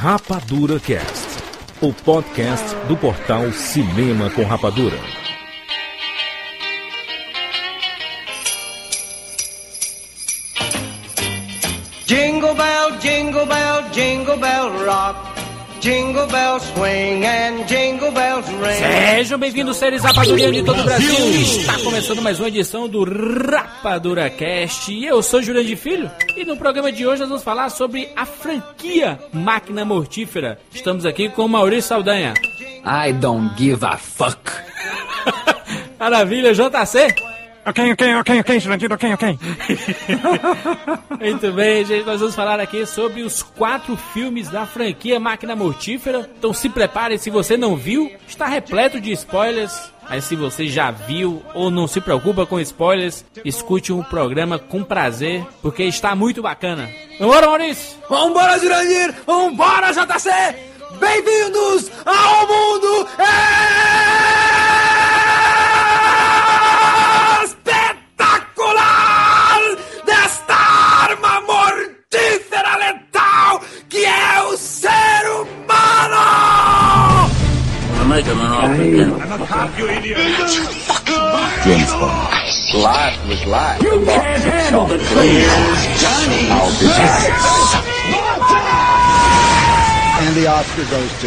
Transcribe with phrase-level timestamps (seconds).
[0.00, 1.42] Rapadura Cast,
[1.82, 4.96] o podcast do portal Cinema com Rapadura.
[12.06, 15.27] Jingle bell, jingle bell, jingle bell rock.
[15.80, 18.78] Jingle bells swing and jingle bells ring.
[18.78, 21.40] Sejam bem-vindos, seres rapadurianos de todo o Brasil.
[21.40, 24.92] Está começando mais uma edição do Rapadura Cast.
[24.92, 26.10] E eu sou Jurandir Filho.
[26.36, 30.58] E no programa de hoje nós vamos falar sobre a franquia Máquina Mortífera.
[30.74, 32.34] Estamos aqui com o Maurício Saldanha.
[32.84, 34.50] I don't give a fuck.
[35.98, 37.27] Maravilha, JC.
[37.68, 39.38] Ok, ok, ok, ok, Jurandir, ok, ok.
[41.20, 42.06] Muito bem, gente.
[42.06, 46.30] Nós vamos falar aqui sobre os quatro filmes da franquia Máquina Mortífera.
[46.38, 49.92] Então se prepare, se você não viu, está repleto de spoilers.
[50.08, 54.82] Mas se você já viu ou não se preocupa com spoilers, escute o programa com
[54.82, 56.88] prazer, porque está muito bacana.
[57.20, 57.98] Vambora, Maurício!
[58.08, 59.14] Vambora, Jurandir!
[59.26, 60.30] Vambora, JC!
[60.98, 65.17] Bem-vindos ao mundo espetacular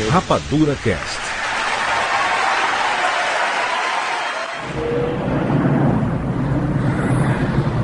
[0.09, 1.30] Rapadura Cast.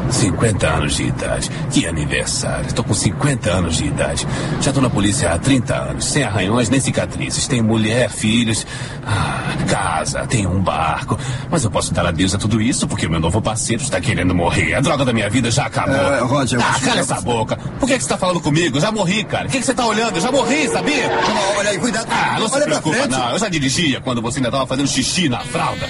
[0.10, 1.50] Cinquenta anos de idade.
[1.72, 2.68] Que aniversário.
[2.68, 4.28] Estou com 50 anos de idade.
[4.62, 7.48] Já estou na polícia há 30 anos, sem arranhões nem cicatrizes.
[7.48, 8.66] Tenho mulher, filhos,
[9.06, 11.18] ah, casa, tenho um barco.
[11.50, 14.34] Mas eu posso dar adeus a tudo isso porque o meu novo parceiro está querendo
[14.34, 14.76] morrer.
[14.76, 15.96] A droga da minha vida já acabou.
[15.96, 17.58] É, Roger, ah, cala essa boca.
[17.80, 18.78] Por que, que você está falando comigo?
[18.78, 19.48] Eu já morri, cara.
[19.48, 20.16] O que, que você está olhando?
[20.16, 21.10] Eu já morri, sabia?
[21.58, 22.08] Olha aí, cuidado.
[22.12, 23.12] Ah, não se olha pra preocupa, frente.
[23.12, 23.32] não.
[23.32, 25.88] Eu já dirigia quando você ainda estava fazendo xixi na fralda.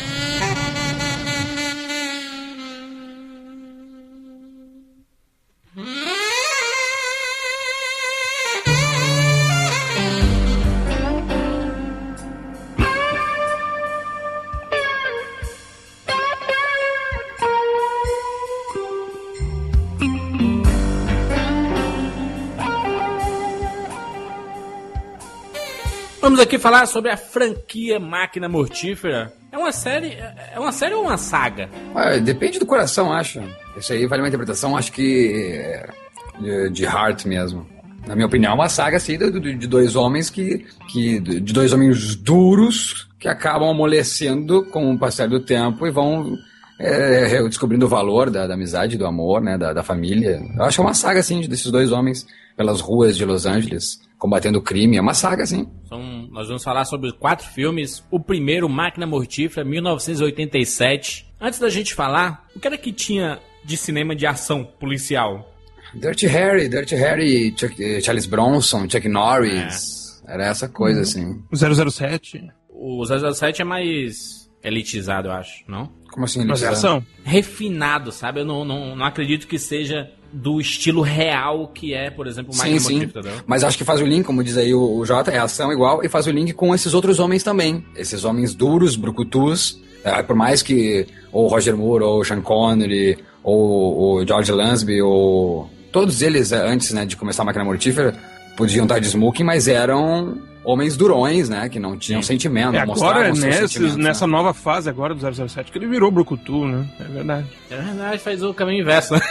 [26.28, 29.32] Vamos aqui falar sobre a franquia Máquina Mortífera.
[29.50, 30.10] É uma série,
[30.54, 31.70] é uma série ou uma saga?
[31.96, 33.42] Ué, depende do coração, acho.
[33.78, 35.90] Isso aí vale uma interpretação, acho que é,
[36.38, 37.66] de, de heart mesmo.
[38.06, 41.18] Na minha opinião, é uma saga assim do- de dois homens que, que.
[41.22, 46.36] de dois homens duros que acabam amolecendo com o passar do tempo e vão
[46.78, 50.42] é, descobrindo o valor da, da amizade, do amor, né, da, da família.
[50.58, 52.28] Eu acho é uma saga assim desses dois homens
[52.58, 54.98] pelas ruas de Los Angeles combatendo o crime.
[54.98, 55.68] É uma saga assim.
[55.88, 58.04] São- nós vamos falar sobre quatro filmes.
[58.12, 61.26] O primeiro, Máquina Mortífera, 1987.
[61.40, 65.54] Antes da gente falar, o que era que tinha de cinema de ação policial?
[65.94, 70.22] Dirty Harry, Dirty Harry, Chuck- eh, Charles Bronson, Chuck Norris.
[70.28, 71.42] Era essa coisa assim.
[71.54, 72.50] 007.
[72.70, 75.90] O 007 é mais elitizado, eu acho, não?
[76.12, 76.40] Como assim?
[76.46, 76.74] Mas é elitizado?
[76.98, 77.06] ação.
[77.24, 78.42] Refinado, sabe?
[78.42, 82.54] Eu não, não, não acredito que seja do estilo real que é, por exemplo, o
[82.56, 83.04] Sim, Máquina sim.
[83.04, 83.32] Entendeu?
[83.46, 86.04] Mas acho que faz o link, como diz aí o, o Jota, é ação igual,
[86.04, 87.84] e faz o link com esses outros homens também.
[87.96, 89.82] Esses homens duros, brucutus.
[90.04, 94.52] eh, por mais que ou o Roger Moore, ou o Sean Connery, ou o George
[94.52, 98.14] Lansby, ou todos eles, eh, antes né, de começar a Máquina Mortífera,
[98.56, 101.70] podiam estar de smoking, mas eram homens durões, né?
[101.70, 104.04] Que não tinham sentimento, É agora, sentimentos, né?
[104.04, 106.86] nessa nova fase agora do 007, que ele virou Brucutu, né?
[107.00, 107.48] É verdade.
[107.72, 109.22] É verdade, faz o caminho inverso, né?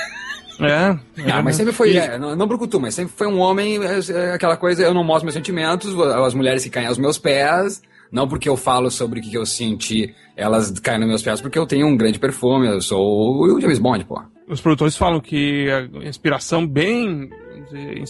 [0.61, 0.99] É.
[1.23, 3.79] é Ah, mas sempre foi, E- é, não, não brucutu, mas sempre foi um homem,
[3.85, 7.19] é, é, aquela coisa, eu não mostro meus sentimentos, as mulheres que caem aos meus
[7.19, 11.41] pés, não porque eu falo sobre o que eu senti, elas caem nos meus pés
[11.41, 14.23] porque eu tenho um grande perfume, eu sou o James Bond, pô.
[14.49, 17.29] Os produtores falam que a inspiração bem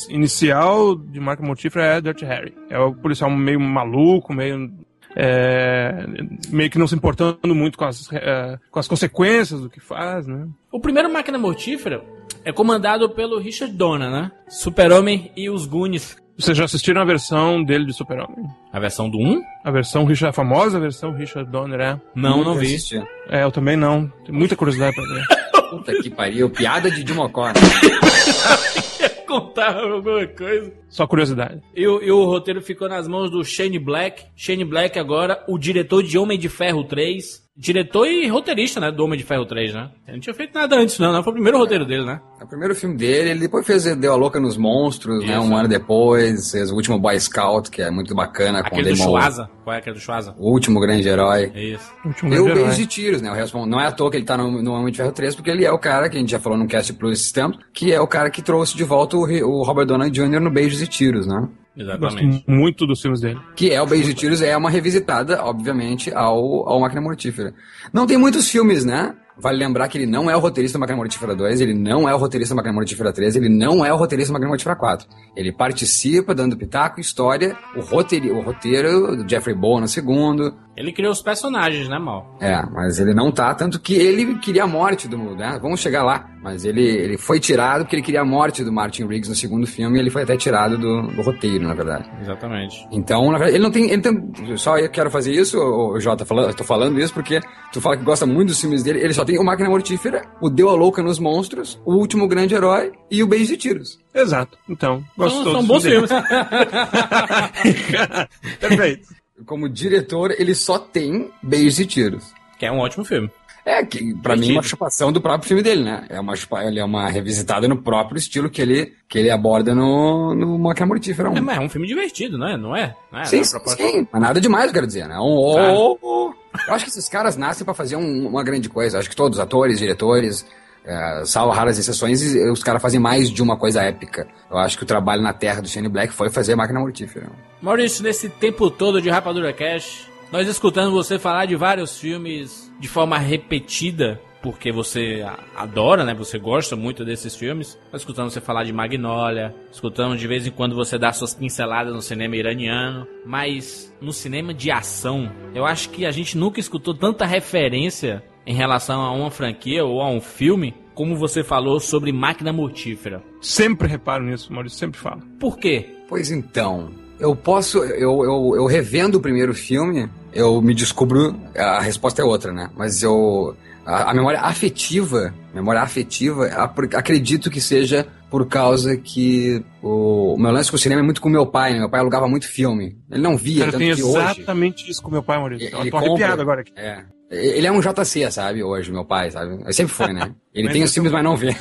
[0.08, 2.54] inicial de Mark Mortífera é Dirty Harry.
[2.68, 4.70] É o policial meio maluco, meio.
[5.14, 6.04] é,
[6.50, 10.26] meio que não se importando muito com as, é, com as consequências do que faz,
[10.26, 10.46] né?
[10.70, 12.02] O primeiro Máquina Mortífera
[12.46, 14.30] é comandado pelo Richard Donner, né?
[14.48, 16.16] Super-Homem e os Goonies.
[16.38, 18.44] Vocês já assistiram a versão dele de Super-Homem?
[18.72, 19.42] A versão do 1?
[19.64, 22.00] A versão Richard, a famosa versão Richard Donner, é?
[22.14, 22.66] Não, não vi.
[22.66, 23.02] assisti.
[23.28, 24.06] É, eu também não.
[24.24, 25.24] Tenho muita curiosidade pra ver.
[25.70, 27.50] Puta que pariu, piada de Dimocó.
[29.26, 30.72] Contar alguma coisa.
[30.88, 31.60] Só curiosidade.
[31.74, 34.24] E, o- e o roteiro ficou nas mãos do Shane Black.
[34.36, 37.44] Shane Black agora, o diretor de Homem de Ferro 3.
[37.58, 38.92] Diretor e roteirista, né?
[38.92, 39.88] Do Homem de Ferro 3, né?
[40.06, 41.22] Ele não tinha feito nada antes, não, não.
[41.22, 42.20] Foi o primeiro roteiro dele, né?
[42.38, 45.32] É o primeiro filme dele, ele depois fez Deu a Louca nos Monstros, né?
[45.38, 45.40] Isso.
[45.40, 48.92] Um ano depois, fez o último Boy Scout, que é muito bacana, com o Aquele
[48.92, 49.50] do Damon- Schwaza.
[49.64, 50.34] Qual é aquele do Schwaza?
[50.38, 51.50] O último grande herói.
[51.54, 51.90] Isso.
[52.04, 52.64] Último E o grande herói.
[52.68, 53.30] Beijo de Tiros, né?
[53.30, 55.34] O Harrison- não é à toa que ele tá no, no Homem de Ferro 3,
[55.34, 57.58] porque ele é o cara que a gente já falou no Cast Plus esses tempos,
[57.72, 60.40] que é o cara que trouxe de volta o, o Robert Downey Jr.
[60.40, 61.48] no Beijos e Tiros, né?
[61.76, 62.44] Gosto Exatamente.
[62.48, 63.38] muito dos filmes dele.
[63.54, 67.52] Que é o Beijo de Tiros, é uma revisitada, obviamente, ao, ao Máquina Mortífera.
[67.92, 69.14] Não tem muitos filmes, né?
[69.38, 72.14] Vale lembrar que ele não é o roteirista da Máquina Mortífera 2, ele não é
[72.14, 75.06] o roteirista da Máquina Mortífera 3, ele não é o roteirista da Máquina Mortífera 4.
[75.36, 80.56] Ele participa dando pitaco, história, o, roteiri, o roteiro do Jeffrey Bowen no segundo.
[80.76, 82.36] Ele criou os personagens, né, Mal?
[82.40, 85.34] É, mas ele não tá, tanto que ele queria a morte do...
[85.34, 85.58] Né?
[85.60, 86.36] Vamos chegar lá.
[86.46, 89.66] Mas ele, ele foi tirado porque ele queria a morte do Martin Riggs no segundo
[89.66, 92.08] filme e ele foi até tirado do, do roteiro, na verdade.
[92.20, 92.86] Exatamente.
[92.92, 93.90] Então, na verdade, ele não tem.
[93.90, 97.40] Ele tem só eu quero fazer isso, o Jota, falando, eu tô falando isso porque
[97.72, 99.00] tu fala que gosta muito dos filmes dele.
[99.00, 102.54] Ele só tem o Máquina Mortífera, o Deu a Louca nos Monstros, o Último Grande
[102.54, 103.98] Herói e o Beijo de Tiros.
[104.14, 104.56] Exato.
[104.68, 106.10] Então, gosto São, todos são bons filmes.
[108.60, 109.15] Perfeito.
[109.46, 112.24] Como diretor, ele só tem Beijos e Tiros.
[112.58, 113.30] que é um ótimo filme.
[113.64, 116.06] É, que pra mim é uma chupação do próprio filme dele, né?
[116.08, 119.74] É uma, chupa, ele é uma revisitada no próprio estilo que ele, que ele aborda
[119.74, 121.36] no, no Máquina Mortífera 1.
[121.36, 122.56] É, mas é um filme divertido, não é?
[122.56, 122.94] Não é?
[123.10, 123.24] Não é?
[123.24, 124.08] Sim, Não é sim, proposta- sim.
[124.12, 125.18] Mas nada demais, eu quero dizer, né?
[125.18, 125.74] Um, Claro.
[125.74, 126.32] oh, oh.
[126.68, 128.96] Eu acho que esses caras nascem pra fazer um- uma grande coisa.
[128.96, 130.46] Eu acho que todos, atores, diretores,
[130.86, 134.28] é, salvo raras exceções, os caras fazem mais de uma coisa épica.
[134.48, 137.28] Eu acho que o trabalho na Terra do Shane Black foi fazer Máquina Mortífera.
[137.60, 142.86] Maurício, nesse tempo todo de Rapadura Cash, nós escutando você falar de vários filmes de
[142.86, 146.14] forma repetida, porque você adora, né?
[146.14, 147.76] Você gosta muito desses filmes.
[147.92, 151.92] Nós escutamos você falar de Magnolia, escutamos de vez em quando você dar suas pinceladas
[151.92, 156.94] no cinema iraniano, mas no cinema de ação, eu acho que a gente nunca escutou
[156.94, 162.10] tanta referência em relação a uma franquia ou a um filme como você falou sobre
[162.12, 163.22] Máquina Mortífera.
[163.40, 165.20] Sempre reparo nisso, Maurício sempre fala.
[165.38, 165.86] Por quê?
[166.08, 166.90] Pois então,
[167.20, 167.78] eu posso.
[167.84, 171.34] Eu, eu, eu revendo o primeiro filme, eu me descubro.
[171.54, 172.70] A resposta é outra, né?
[172.76, 173.54] Mas eu.
[173.84, 176.46] A, a memória afetiva, memória afetiva,
[176.94, 181.20] acredito que seja por causa que o, o meu lance com o cinema é muito
[181.20, 181.78] com meu pai, né?
[181.80, 182.96] Meu pai alugava muito filme.
[183.10, 184.16] Ele não via, Cara, eu tanto tenho que hoje.
[184.40, 185.68] exatamente isso com meu pai, Maurício.
[185.68, 186.72] Eu Ele tô compra- arrepiado agora aqui.
[186.74, 187.04] É.
[187.30, 189.54] Ele é um JC, sabe, hoje, meu pai, sabe?
[189.54, 190.32] Ele sempre foi, né?
[190.54, 191.54] Ele tem os filmes, mas não vê.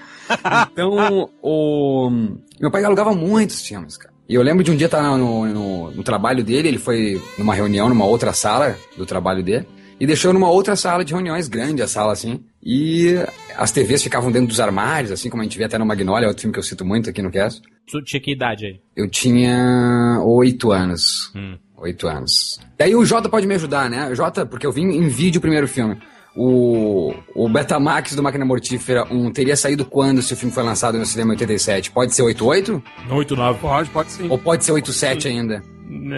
[0.72, 2.10] então, o...
[2.60, 4.12] Meu pai alugava muitos filmes, cara.
[4.28, 7.54] E eu lembro de um dia estar no, no, no trabalho dele, ele foi numa
[7.54, 9.66] reunião, numa outra sala do trabalho dele,
[9.98, 13.14] e deixou numa outra sala de reuniões, grande a sala, assim, e
[13.56, 16.42] as TVs ficavam dentro dos armários, assim como a gente vê até no Magnolia, outro
[16.42, 17.62] filme que eu cito muito aqui no cast.
[17.90, 18.80] Tu tinha que idade aí?
[18.94, 21.32] Eu tinha oito anos.
[21.34, 21.56] Hum.
[21.80, 22.58] Oito anos.
[22.76, 24.14] Daí o Jota pode me ajudar, né?
[24.14, 25.96] Jota, porque eu vi em vídeo o primeiro filme.
[26.36, 30.96] O, o Betamax do Máquina Mortífera 1 teria saído quando se o filme foi lançado
[30.98, 31.90] no cinema em 87?
[31.90, 32.82] Pode ser 88?
[33.10, 33.58] 8, 9.
[33.60, 34.28] Pode, pode sim.
[34.28, 35.62] Ou pode ser 87 ainda?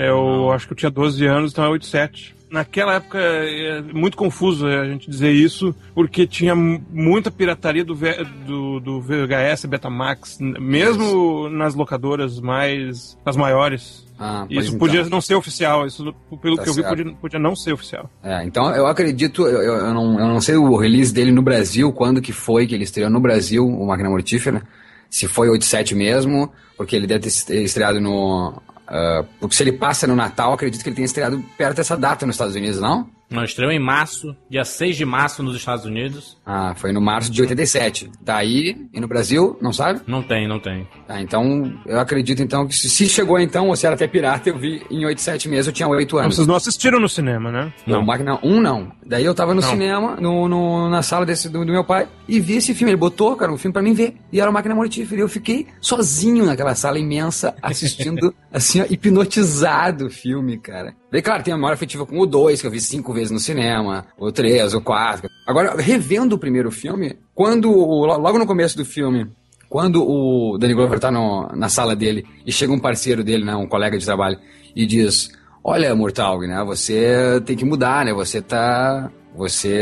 [0.06, 2.34] Eu acho que eu tinha 12 anos, então é 87.
[2.50, 7.94] Naquela época é muito confuso a gente dizer isso, porque tinha mu- muita pirataria do,
[7.94, 13.16] V- do, do VHS Betamax, mesmo nas locadoras mais.
[13.24, 14.04] as maiores.
[14.22, 14.78] Ah, Isso então.
[14.78, 18.10] podia não ser oficial, isso pelo Tá que eu vi podia, podia não ser oficial.
[18.22, 21.90] É, então eu acredito, eu, eu- não, eu não sei o release dele no Brasil,
[21.90, 24.62] quando que foi que ele estreou no Brasil, o Máquina Mortífera,
[25.08, 28.60] se foi 87 mesmo, porque ele deve ter estreado no...
[28.86, 32.26] ah, porque se ele passa no Natal, acredito que ele tenha estreado perto dessa data
[32.26, 33.08] nos Estados Unidos, não?
[33.30, 36.36] Não, estreou em março, dia 6 de março nos Estados Unidos.
[36.44, 38.10] Ah, foi no março de 87.
[38.20, 40.00] Daí, e no Brasil, não sabe?
[40.06, 40.86] Não tem, não tem.
[41.06, 44.58] Tá, então, eu acredito então que se, chegou então, ou se era até pirata, eu
[44.58, 46.34] vi em 87 mesmo, eu tinha 8 Não, anos.
[46.36, 47.72] vocês não assistiram no cinema, né?
[47.86, 48.90] Não, Máquina 1 não.
[49.06, 49.68] Daí eu tava no Não.
[49.70, 52.90] cinema, no, no- na sala desse, do, do meu pai, e vi esse filme.
[52.92, 54.16] Ele botou, cara, um filme pra mim ver.
[54.32, 55.20] E era o Máquina Mortífera.
[55.20, 60.94] E eu fiquei sozinho naquela sala imensa, assistindo, assim, ó, hipnotizado o filme, cara.
[61.12, 63.40] Daí, claro, tem a memória afetiva com o 2, que eu vi cinco vezes no
[63.40, 65.28] cinema, o 3, o 4.
[65.44, 69.26] Agora, revendo o primeiro filme, quando, logo no começo do filme,
[69.68, 73.54] quando o Danny Glover tá no- na sala dele e chega um parceiro dele, né,
[73.56, 74.38] um colega de trabalho,
[74.76, 75.30] e diz:
[75.64, 78.12] Olha, Murtaug, né, você tem que mudar, né?
[78.14, 79.10] Você tá.
[79.36, 79.78] Você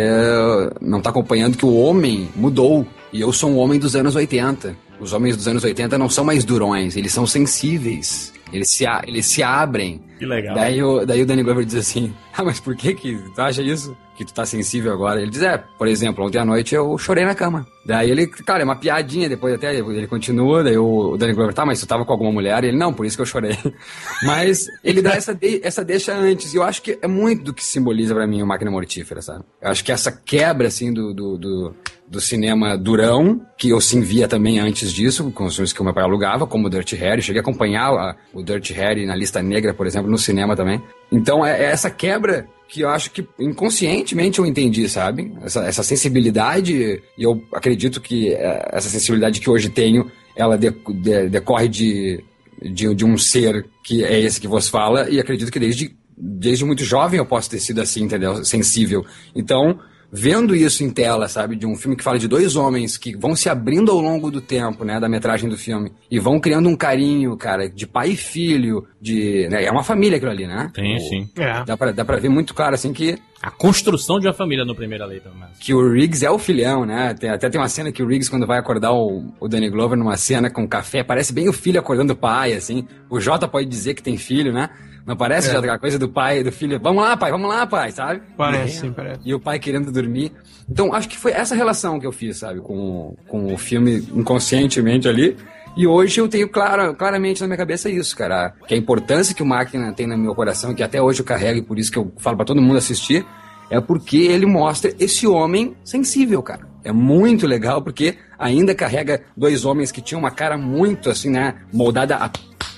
[0.80, 2.86] não tá acompanhando que o homem mudou.
[3.12, 4.76] E eu sou um homem dos anos 80.
[5.00, 8.32] Os homens dos anos 80 não são mais durões, eles são sensíveis.
[8.52, 10.00] Eles se, a- eles se abrem.
[10.18, 10.54] Que legal.
[10.54, 13.62] Daí o, daí o Danny Glover diz assim: Ah, mas por que que tu acha
[13.62, 13.96] isso?
[14.18, 15.22] Que tu tá sensível agora.
[15.22, 17.64] Ele diz, é, por exemplo, ontem à noite eu chorei na cama.
[17.86, 21.64] Daí ele, cara, é uma piadinha, depois até ele continua, daí o Danny Glover, tá,
[21.64, 22.64] mas tu tava com alguma mulher?
[22.64, 23.56] E ele, não, por isso que eu chorei.
[24.26, 27.54] Mas ele dá essa, de, essa deixa antes, e eu acho que é muito do
[27.54, 29.44] que simboliza para mim o Máquina Mortífera, sabe?
[29.62, 31.74] Eu acho que essa quebra, assim, do, do, do
[32.10, 35.84] do cinema durão, que eu sim via também antes disso, com os filmes que o
[35.84, 37.20] meu pai alugava, como o Dirty Harry.
[37.20, 40.82] Cheguei a acompanhar a, o Dirty Harry na lista negra, por exemplo, no cinema também.
[41.12, 45.32] Então é, é essa quebra que eu acho que inconscientemente eu entendi, sabe?
[45.42, 50.70] Essa, essa sensibilidade, e eu acredito que é, essa sensibilidade que hoje tenho, ela de,
[50.70, 52.22] de, decorre de,
[52.62, 56.64] de, de, um ser que é esse que vos fala, e acredito que desde, desde
[56.64, 58.44] muito jovem eu posso ter sido assim, entendeu?
[58.44, 59.04] Sensível.
[59.34, 63.16] Então, vendo isso em tela, sabe, de um filme que fala de dois homens que
[63.16, 66.68] vão se abrindo ao longo do tempo, né, da metragem do filme, e vão criando
[66.68, 70.70] um carinho, cara, de pai e filho, de, né, é uma família aquilo ali, né?
[70.74, 71.28] Sim, o, sim.
[71.36, 71.64] É.
[71.64, 73.18] Dá pra, dá pra ver muito claro, assim, que...
[73.40, 75.58] A construção de uma família no Primeira Lei, pelo menos.
[75.58, 77.14] Que o Riggs é o filhão, né?
[77.14, 79.96] Tem, até tem uma cena que o Riggs, quando vai acordar o, o Danny Glover
[79.96, 82.84] numa cena com café, parece bem o filho acordando o pai, assim.
[83.08, 84.70] O Jota pode dizer que tem filho, né?
[85.08, 85.52] Não parece É.
[85.52, 86.78] já aquela coisa do pai e do filho?
[86.78, 88.20] Vamos lá, pai, vamos lá, pai, sabe?
[88.36, 89.20] Parece, E- sim, parece.
[89.24, 90.30] E o pai querendo dormir.
[90.70, 95.08] Então, acho que foi essa relação que eu fiz, sabe, com, com o filme inconscientemente
[95.08, 95.34] ali.
[95.76, 98.52] E hoje eu tenho claro, claramente na minha cabeça isso, cara.
[98.66, 101.58] Que a importância que o Máquina tem no meu coração, que até hoje eu carrego
[101.58, 103.24] e por isso que eu falo pra todo mundo assistir,
[103.70, 106.68] é porque ele mostra esse homem sensível, cara.
[106.84, 111.54] É muito legal porque ainda carrega dois homens que tinham uma cara muito assim, né,
[111.72, 112.30] moldada a,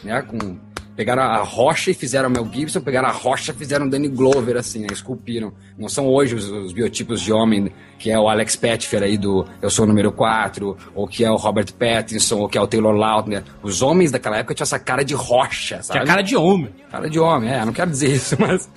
[0.04, 0.56] né, com
[0.96, 4.80] Pegaram a rocha e fizeram Mel Gibson, pegaram a rocha e fizeram Danny Glover, assim,
[4.80, 4.88] né?
[4.92, 5.52] Esculpiram.
[5.78, 9.46] Não são hoje os, os biotipos de homem, que é o Alex Petfer aí do
[9.60, 12.66] Eu Sou o Número 4, ou que é o Robert Pattinson, ou que é o
[12.66, 13.44] Taylor Lautner.
[13.62, 16.00] Os homens daquela época tinham essa cara de rocha, sabe?
[16.00, 16.70] é a cara de homem.
[16.90, 18.68] Cara de homem, é, não quero dizer isso, mas.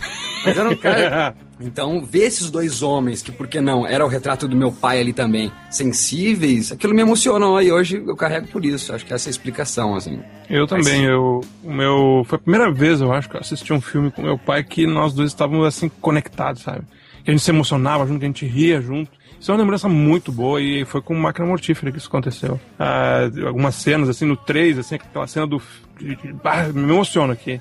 [0.45, 1.33] Mas era um cara.
[1.61, 4.99] Então, ver esses dois homens, que por que não, era o retrato do meu pai
[4.99, 8.93] ali também, sensíveis, aquilo me emocionou e hoje eu carrego por isso.
[8.93, 10.19] Acho que essa é a explicação, assim.
[10.49, 13.79] Eu também, eu, o meu, foi a primeira vez, eu acho, que eu assisti um
[13.79, 16.83] filme com meu pai que nós dois estávamos assim conectados, sabe?
[17.23, 19.11] Que a gente se emocionava junto, que a gente ria junto.
[19.43, 22.57] Isso é uma lembrança muito boa e foi com Máquina Mortífera que isso aconteceu.
[22.79, 25.61] Ah, algumas cenas, assim, no 3, assim, aquela cena do.
[26.45, 27.59] ah, me emociona aqui.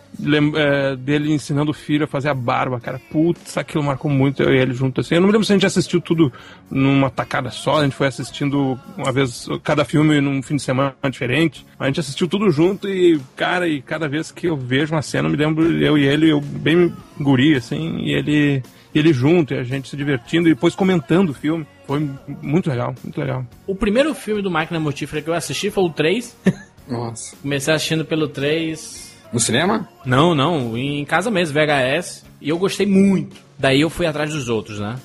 [0.55, 3.01] É, dele ensinando o filho a fazer a barba, cara.
[3.11, 5.17] Putz, aquilo marcou muito eu e ele junto, assim.
[5.17, 6.33] Eu não me lembro se a gente assistiu tudo
[6.71, 10.95] numa tacada só, a gente foi assistindo uma vez, cada filme num fim de semana
[11.11, 11.67] diferente.
[11.81, 15.27] A gente assistiu tudo junto e, cara, e cada vez que eu vejo uma cena,
[15.27, 18.63] eu me lembro eu e ele, eu bem guri, assim, e ele.
[18.95, 21.67] E ele junto, e a gente se divertindo e depois comentando o filme.
[21.87, 22.09] Foi
[22.43, 23.45] muito legal, muito legal.
[23.67, 26.37] O primeiro filme do Máquina Mortífera que eu assisti foi o 3.
[26.89, 27.37] Nossa.
[27.41, 29.13] Comecei assistindo pelo 3.
[29.33, 29.89] No cinema?
[30.05, 32.25] Não, não, em casa mesmo, VHS.
[32.41, 33.37] E eu gostei muito.
[33.59, 34.97] Daí eu fui atrás dos outros, né?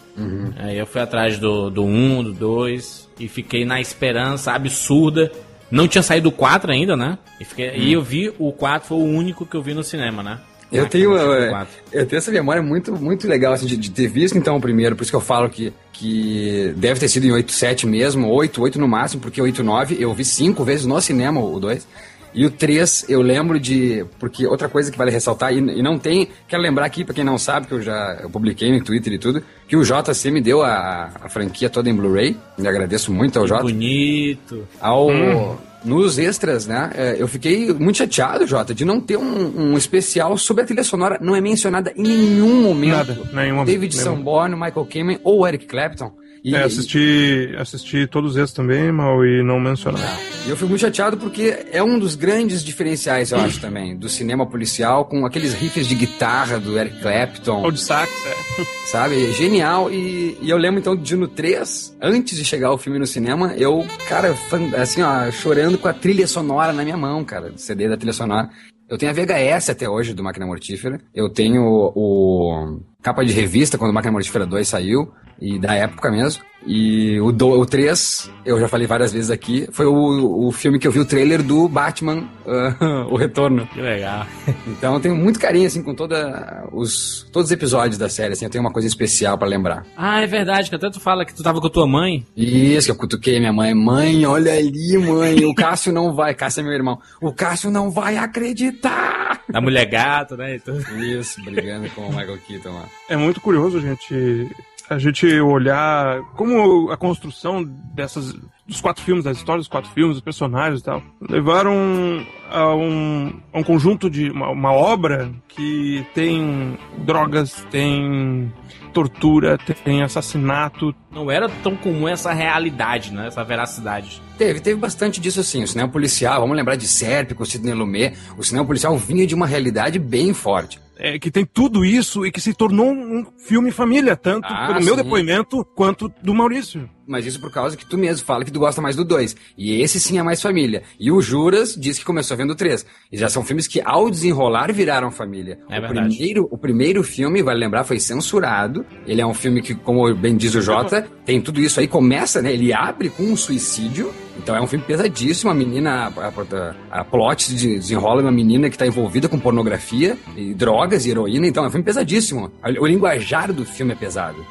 [0.58, 3.10] Aí eu fui atrás do, do 1, do 2.
[3.20, 5.32] E fiquei na esperança absurda.
[5.72, 7.18] Não tinha saído o 4 ainda, né?
[7.40, 10.22] E, fiquei- e eu vi o 4, foi o único que eu vi no cinema,
[10.24, 10.40] né?
[10.72, 11.74] Eu tenho, eu, 4.
[11.94, 14.96] eu tenho essa memória muito, muito legal assim, de, de ter visto então o primeiro,
[14.96, 18.80] por isso que eu falo que, que deve ter sido em 8.7 mesmo, 8, 8
[18.80, 21.88] no máximo, porque 8.9 eu vi cinco vezes no cinema o 2.
[22.34, 24.06] E o 3 eu lembro de.
[24.20, 26.28] Porque outra coisa que vale ressaltar, e, e não tem.
[26.48, 29.18] Quero lembrar aqui, pra quem não sabe, que eu já eu publiquei no Twitter e
[29.18, 32.38] tudo, que o JC me deu a, a franquia toda em Blu-ray.
[32.60, 34.68] E agradeço muito ao Que Jota bonito.
[34.80, 36.92] ao nos extras, né?
[36.96, 40.84] é, Eu fiquei muito chateado, Jota, de não ter um, um especial sobre a trilha
[40.84, 41.18] sonora.
[41.22, 43.14] Não é mencionada em nenhum momento.
[43.14, 44.04] Nada, nenhum David nenhum.
[44.16, 46.12] Sanborn, Michael Kamen ou Eric Clapton.
[46.48, 50.18] E, É, assisti, assisti todos esses também, mal e não mencionar.
[50.46, 54.08] e eu fico muito chateado porque é um dos grandes diferenciais, eu acho, também, do
[54.08, 57.64] cinema policial, com aqueles riffs de guitarra do Eric Clapton.
[57.64, 58.64] Ou de sax, é.
[58.90, 59.34] sabe?
[59.34, 59.92] Genial.
[59.92, 63.54] E, e eu lembro então de no 3, antes de chegar o filme no cinema,
[63.58, 64.34] eu, cara,
[64.78, 68.14] assim, ó, chorando com a trilha sonora na minha mão, cara, o CD da trilha
[68.14, 68.50] sonora.
[68.90, 71.02] Eu tenho a VHS até hoje do Máquina Mortífera.
[71.14, 71.62] Eu tenho
[71.94, 76.44] o capa de revista quando o Máquina Mortífera 2 saiu, e da época mesmo.
[76.68, 80.78] E o, do, o 3, eu já falei várias vezes aqui, foi o, o filme
[80.78, 83.66] que eu vi o trailer do Batman, ah, O Retorno.
[83.68, 84.26] Que legal.
[84.68, 88.46] Então eu tenho muito carinho, assim, com toda os, todos os episódios da série, assim,
[88.46, 89.86] eu tenho uma coisa especial pra lembrar.
[89.96, 92.26] Ah, é verdade, que até tu fala que tu tava com a tua mãe.
[92.36, 93.74] Isso, que eu cutuquei minha mãe.
[93.74, 97.90] Mãe, olha ali, mãe, o Cássio não vai, Cássio é meu irmão, o Cássio não
[97.90, 99.42] vai acreditar!
[99.54, 100.56] A mulher gato, né?
[100.56, 100.80] e tudo.
[101.02, 102.86] Isso, brigando com o Michael Keaton lá.
[103.10, 104.50] É muito curioso gente,
[104.90, 108.34] a gente olhar como a construção dessas
[108.68, 113.40] dos quatro filmes, das histórias dos quatro filmes, dos personagens e tal, levaram a um,
[113.54, 118.52] a um conjunto de uma, uma obra que tem drogas, tem
[118.94, 120.94] tortura, tem assassinato.
[121.10, 123.28] Não era tão comum essa realidade, né?
[123.28, 124.22] Essa veracidade.
[124.38, 125.64] Teve, teve bastante disso assim.
[125.64, 128.16] O cinema policial, vamos lembrar de Sérpico, Sidney Lumet.
[128.38, 130.80] O cinema policial vinha de uma realidade bem forte.
[131.00, 134.84] É, que tem tudo isso e que se tornou um filme família, tanto Ah, pelo
[134.84, 135.04] meu sim.
[135.04, 136.90] depoimento quanto do Maurício.
[137.08, 139.36] Mas isso por causa que tu mesmo fala que tu gosta mais do 2.
[139.56, 140.82] E esse sim é mais família.
[141.00, 142.84] E o Juras diz que começou vendo o 3.
[143.12, 145.60] E já são filmes que, ao desenrolar, viraram família.
[145.70, 146.08] É o, verdade.
[146.10, 148.84] primeiro, o primeiro filme, vale lembrar, foi censurado.
[149.06, 151.88] Ele é um filme que, como bem diz o Jota, tem tudo isso aí.
[151.88, 152.52] Começa, né?
[152.52, 154.12] Ele abre com um suicídio.
[154.38, 155.52] Então é um filme pesadíssimo.
[155.52, 160.18] A menina, a, a, a plot de- desenrola uma menina que está envolvida com pornografia,
[160.36, 161.48] e drogas e heroína.
[161.48, 162.52] Então é um filme pesadíssimo.
[162.80, 164.46] O linguajar do filme é pesado.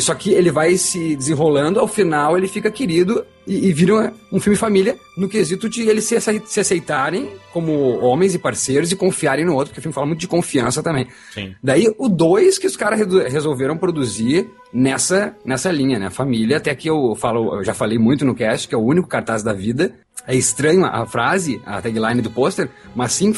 [0.00, 4.40] Só que ele vai se desenrolando, ao final ele fica querido e, e vira um
[4.40, 9.44] filme família no quesito de eles se, se aceitarem como homens e parceiros e confiarem
[9.44, 11.06] no outro, porque o filme fala muito de confiança também.
[11.32, 11.54] Sim.
[11.62, 12.98] Daí o dois que os caras
[13.30, 16.10] resolveram produzir nessa, nessa linha, né?
[16.10, 19.06] Família, até que eu falo, eu já falei muito no cast, que é o único
[19.06, 19.94] cartaz da vida.
[20.26, 23.32] É estranho a frase, a tagline do pôster, mas sim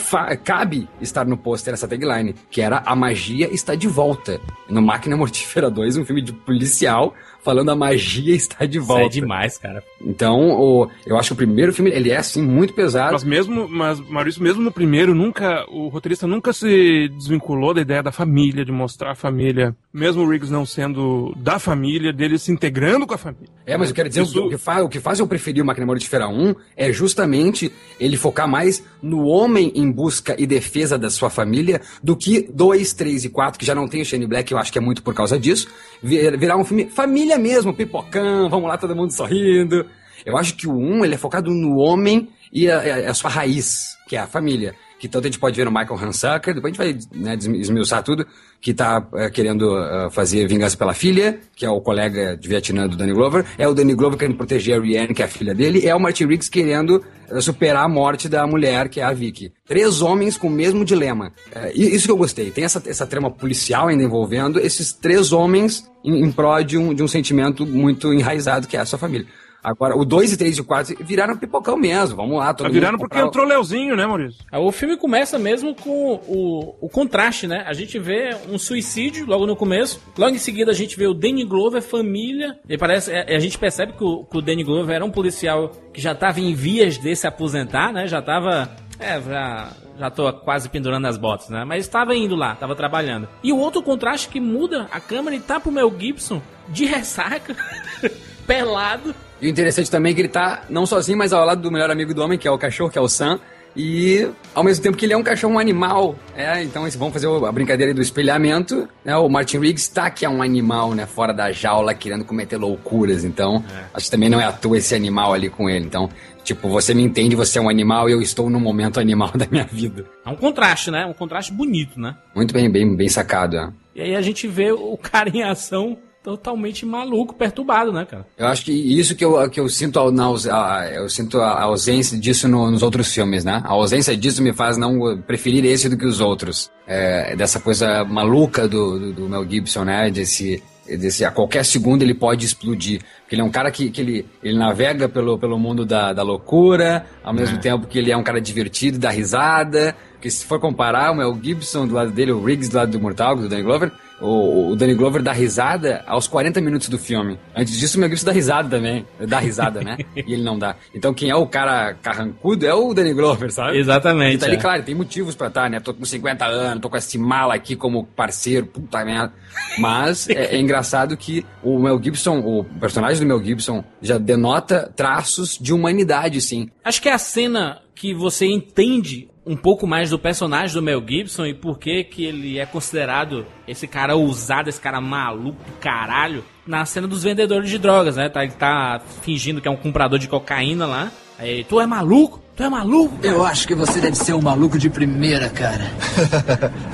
[0.45, 4.41] cabe estar no pôster essa tagline, que era A Magia Está de Volta.
[4.69, 7.13] No Máquina Mortífera 2, um filme de policial,
[7.47, 9.05] falando a magia está de Isso volta.
[9.05, 9.83] é demais, cara.
[10.05, 13.13] Então, o- eu acho que o primeiro filme, ele é, assim, muito pesado.
[13.13, 18.03] Mas mesmo, mas Maurício, mesmo no primeiro, nunca, o roteirista nunca se desvinculou da ideia
[18.03, 19.75] da família, de mostrar a família.
[19.95, 23.49] Mesmo o Riggs não sendo da família, dele se integrando com a família.
[23.65, 25.67] É, mas eu quero dizer, Isso- o, que faz, o que faz eu preferir o
[25.67, 31.09] Máquina Mortífera 1 é justamente ele focar mais no homem em busca e defesa da
[31.11, 34.51] sua família do que 2, 3 e 4, que já não tem o Shane Black,
[34.53, 35.69] eu acho que é muito por causa disso,
[36.03, 39.87] vir- virar um filme família mesmo, pipocão, vamos lá, todo mundo sorrindo.
[40.25, 43.31] Eu acho que o 1, ele é focado no homem e a, a- a sua
[43.31, 44.75] raiz, que é a família.
[44.99, 48.03] Que tanto a gente pode ver no Michael Hansucker, depois a gente vai né, esmiuçar
[48.03, 48.27] tudo,
[48.61, 52.89] que tá eh, querendo eh, fazer vingança pela filha, que é o colega de Vietnã
[52.89, 55.55] do Danny Glover, é o Danny Glover querendo proteger a Rihanna, que é a filha
[55.55, 59.13] dele, é o Martin Riggs querendo eh, superar a morte da mulher, que é a
[59.13, 59.53] Vicky.
[59.67, 61.33] Três homens com o mesmo dilema.
[61.75, 62.51] E isso que eu gostei.
[62.51, 66.95] Tem essa, essa trama policial ainda envolvendo esses três homens em, em prol de um,
[66.95, 69.27] de um sentimento muito enraizado, que é a sua família.
[69.67, 72.15] Agora, o 2 e 3 e 4 viraram pipocão mesmo.
[72.15, 74.45] Vamos lá, todo Tá virando mundo porque entrou Leozinho, né, Maurício?
[74.53, 77.65] Ah, O filme começa mesmo com o, o contraste, né?
[77.67, 80.01] A gente vê um suicídio logo no começo.
[80.17, 82.57] Logo em seguida a gente vê o Danny Glover, família.
[82.69, 85.73] E parece, é, a gente percebe que o, que o Danny Glover era um policial
[85.93, 88.07] que já estava em vias de se aposentar, né?
[88.07, 91.65] Já estava É, já, já tô quase pendurando as botas, né?
[91.65, 93.29] Mas estava indo lá, estava trabalhando.
[93.43, 97.57] E o outro contraste que muda a câmera e tá pro Mel Gibson de ressaca,
[98.47, 99.13] pelado.
[99.41, 101.91] E o interessante também é que ele tá não sozinho, mas ao lado do melhor
[101.91, 103.39] amigo do homem, que é o cachorro, que é o Sam.
[103.77, 106.17] E ao mesmo tempo que ele é um cachorro, um animal.
[106.35, 108.89] É, então eles vão fazer a brincadeira do espelhamento.
[109.05, 109.15] Né?
[109.17, 111.05] O Martin Riggs tá que é um animal, né?
[111.05, 113.23] Fora da jaula, querendo cometer loucuras.
[113.23, 115.85] Então, acho que também não é à toa esse animal ali com ele.
[115.85, 116.09] Então,
[116.43, 119.47] tipo, você me entende, você é um animal e eu estou no momento animal da
[119.51, 120.07] minha vida.
[120.25, 121.05] É um contraste, né?
[121.05, 122.17] Um contraste bonito, né?
[122.35, 123.69] Muito bem, bem, bem sacado, é.
[123.95, 128.27] E aí a gente vê o cara em ação totalmente maluco, perturbado, né, cara?
[128.37, 131.63] Eu acho que isso que eu, que eu sinto a, na, a- eu sinto a
[131.63, 133.63] ausência disso no- nos outros filmes, né?
[133.65, 136.69] A ausência disso me faz não preferir esse do que os outros.
[136.85, 140.11] É, dessa coisa maluca do, do, do Mel Gibson, né?
[140.11, 143.03] Desse, desse, a qualquer segundo ele pode explodir.
[143.23, 146.25] Porque ele é um cara que, que ele, ele navega pelo, pelo mundo da, da
[146.25, 149.95] loucura, ao mesmo tempo que ele é um cara divertido, dá risada.
[150.15, 153.01] Porque se for comparar o Mel Gibson do lado dele, o Riggs do lado do
[153.01, 157.39] Mortal, do Danny Glover, o, o Danny Glover dá risada aos 40 minutos do filme.
[157.55, 159.07] Antes disso, o Mel Gibson dá risada também.
[159.21, 159.99] Dá risada, né?
[160.17, 160.77] e ele não dá.
[160.95, 163.79] Então quem é o cara carrancudo é o Danny Glover, sabe?
[163.79, 164.33] Exatamente.
[164.33, 164.59] Ele tá ali, é.
[164.59, 165.81] claro, tem motivos pra estar, né?
[165.81, 169.33] Tô com 50 anos, tô com esse mala aqui como parceiro, puta merda.
[169.79, 174.91] Mas é, é engraçado que o Mel Gibson, o personagem do Mel Gibson, já denota
[174.97, 176.71] traços de humanidade, sim.
[176.85, 181.03] Acho que é a cena que você entende um pouco mais do personagem do Mel
[181.07, 185.73] Gibson e por que que ele é considerado esse cara ousado, esse cara maluco, do
[185.81, 188.29] caralho, na cena dos vendedores de drogas, né?
[188.29, 191.11] Tá, ele tá fingindo que é um comprador de cocaína lá.
[191.39, 192.43] Aí, tu é maluco?
[192.55, 193.19] Tu é maluco?
[193.23, 195.91] Eu acho que você deve ser um maluco de primeira, cara.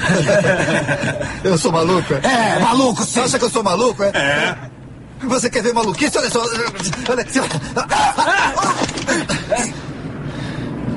[1.42, 2.14] Eu sou maluco?
[2.14, 3.12] É, maluco, sim.
[3.12, 4.10] Você acha que eu sou maluco, é?
[4.14, 4.56] É.
[5.26, 6.18] Você quer ver maluquice?
[6.18, 6.44] Olha só.
[7.08, 7.38] Olha aqui.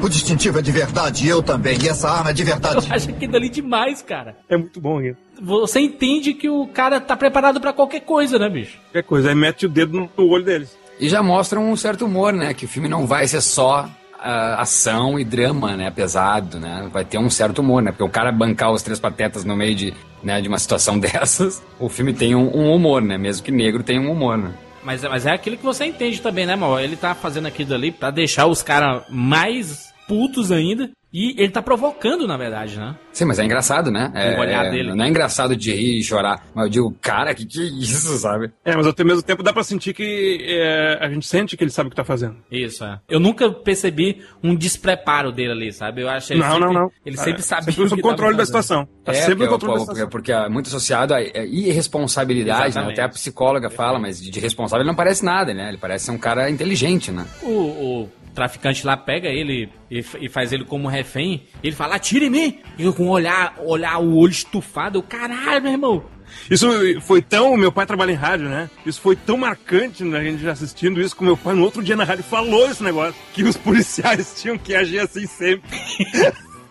[0.01, 1.77] O distintivo é de verdade, eu também.
[1.81, 2.88] E essa arma é de Eu verdade.
[2.89, 4.36] acho aquilo ali demais, cara.
[4.49, 5.17] É muito bom isso.
[5.41, 8.77] Você entende que o cara tá preparado pra qualquer coisa, né, bicho?
[8.86, 10.77] Qualquer coisa, aí mete o dedo no, olho deles.
[10.99, 12.53] E já mostra um certo humor, né?
[12.53, 15.91] Que o filme não vai ser só ah, ação e drama, né?
[15.91, 16.88] Pesado, né?
[16.91, 17.91] Vai ter um certo humor, né?
[17.91, 21.62] Porque o cara bancar os três patetas no meio de, né, de uma situação dessas,
[21.79, 23.17] o filme tem um, um humor, né?
[23.17, 24.53] Mesmo que negro tenha um humor, né?
[24.86, 26.80] Mas, mas é aquilo que você entende também, né, mal?
[26.80, 30.89] Ele tá fazendo aquilo ali pra deixar os caras mais putos ainda.
[31.17, 32.93] E ele tá provocando, na verdade, né?
[33.13, 34.11] Sim, mas é engraçado, né?
[34.13, 34.93] É, O olhar é- dele.
[34.93, 36.45] Não é engraçado de rir e chorar.
[36.53, 38.51] Mas eu digo, cara, que que é isso, sabe?
[38.65, 41.71] É, mas ao mesmo tempo dá pra sentir que é, a gente sente que ele
[41.71, 42.35] sabe o que tá fazendo.
[42.51, 42.99] Isso, é.
[43.07, 46.01] Eu nunca percebi um despreparo dele ali, sabe?
[46.01, 46.91] Eu achei não, não, não.
[47.05, 48.45] Ele É, sempre sabia Sempre o controle da fazendo.
[48.45, 48.87] situação.
[49.05, 50.09] Tá É, sempre porque, o controle da porque, situação.
[50.09, 52.67] porque é muito associado a, a irresponsabilidade, né?
[52.67, 52.93] Exatamente.
[52.99, 55.69] Até a psicóloga fala, mas de, de responsável ele não parece nada, né?
[55.69, 57.25] Ele parece ser um cara inteligente, né?
[57.41, 61.48] O, o traficante lá pega ele e, e faz ele como refém.
[61.63, 62.60] Ele fala, atira em mim!
[62.78, 66.15] E eu com olhar, olhar o olho estufado, eu, caralho, meu irmão!
[66.50, 66.67] Isso
[67.02, 67.56] foi tão.
[67.56, 68.69] Meu pai trabalha em rádio, né?
[68.86, 72.04] Isso foi tão marcante a gente assistindo isso que meu pai no outro dia na
[72.04, 73.15] rádio falou esse negócio.
[73.34, 75.69] Que os policiais tinham que agir assim sempre.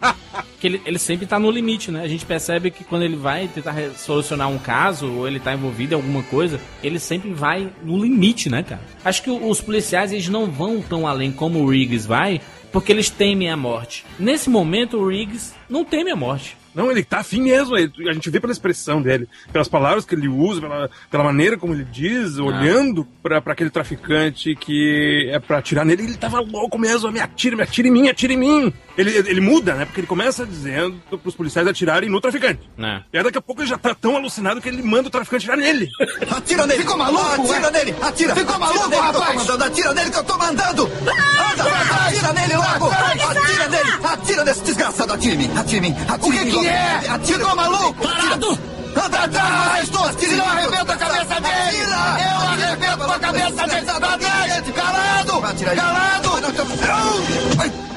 [0.60, 2.02] que ele, ele sempre tá no limite, né?
[2.02, 5.92] A gente percebe que quando ele vai tentar solucionar um caso ou ele tá envolvido
[5.92, 8.80] em alguma coisa, ele sempre vai no limite, né, cara?
[9.04, 12.40] Acho que os policiais eles não vão tão além como o Riggs vai,
[12.72, 14.04] porque eles temem a morte.
[14.18, 16.56] Nesse momento, o Riggs não teme a morte.
[16.74, 17.76] Não, ele tá afim mesmo.
[17.76, 21.56] ele- a gente vê pela expressão dele, pelas palavras que ele usa, pela, pela maneira
[21.56, 26.02] como ele diz, olhando pra, pra aquele traficante que é pra atirar nele.
[26.02, 27.12] Ele tava louco mesmo.
[27.12, 28.72] Me atira, me atira em mim, atira em mim.
[28.96, 29.85] Ele, ele muda, né?
[29.85, 32.61] Porque ele começa dizendo pros policiais atirarem no traficante.
[32.76, 33.02] Né?
[33.12, 35.50] E aí daqui a pouco ele já tá tão alucinado que ele manda o traficante
[35.50, 35.88] atirar nele.
[36.30, 36.80] Atira nele!
[36.80, 37.52] Ficou maluco?
[37.52, 37.94] Atira nele!
[38.00, 38.35] Atira!
[38.37, 39.26] Ficou maluco, nele, rapaz?
[39.26, 40.83] tô Mandando, atira nele que eu tô mandando!
[40.85, 41.64] Anda,
[42.07, 42.90] atira nele logo!
[42.90, 43.90] Atira nele!
[44.04, 45.12] Atira nesse desgraçado!
[45.12, 45.50] Atira em mim!
[45.57, 45.96] Atira em mim!
[46.09, 46.50] Atira em mim!
[46.50, 46.96] O que que é?
[47.09, 47.38] Atira!
[47.38, 47.94] Ficou maluco?
[48.07, 48.59] Parado!
[49.04, 49.90] Anda atrás!
[49.94, 50.33] Atira!
[50.35, 51.83] Eu arrebento a cabeça dele!
[51.83, 53.90] Eu arrebento a cabeça dele!
[53.90, 54.64] Atrás!
[54.74, 55.40] Calado!
[55.74, 57.93] Calado!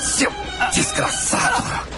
[0.00, 0.32] Seu
[0.72, 1.88] desgraçado!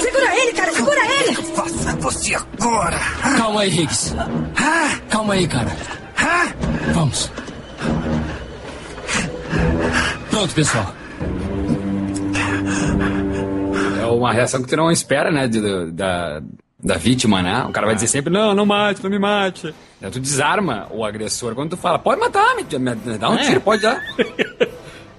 [0.00, 1.34] Segura ele, cara, segura ele!
[1.54, 2.98] Faça você agora!
[3.36, 4.14] Calma aí, Higgs.
[5.10, 5.70] Calma aí, cara.
[6.94, 7.30] Vamos.
[10.30, 10.94] Pronto, pessoal.
[14.00, 15.48] É uma reação que tu não espera, né?
[15.48, 16.40] de- da,
[16.82, 17.64] da vítima, né?
[17.68, 19.74] O cara vai dizer sempre, não, não mate, não me mate.
[20.02, 23.34] Aí tu desarma o agressor quando tu fala, pode matar, me, me- me dá um
[23.38, 23.46] É.
[23.46, 24.00] tiro, pode dar.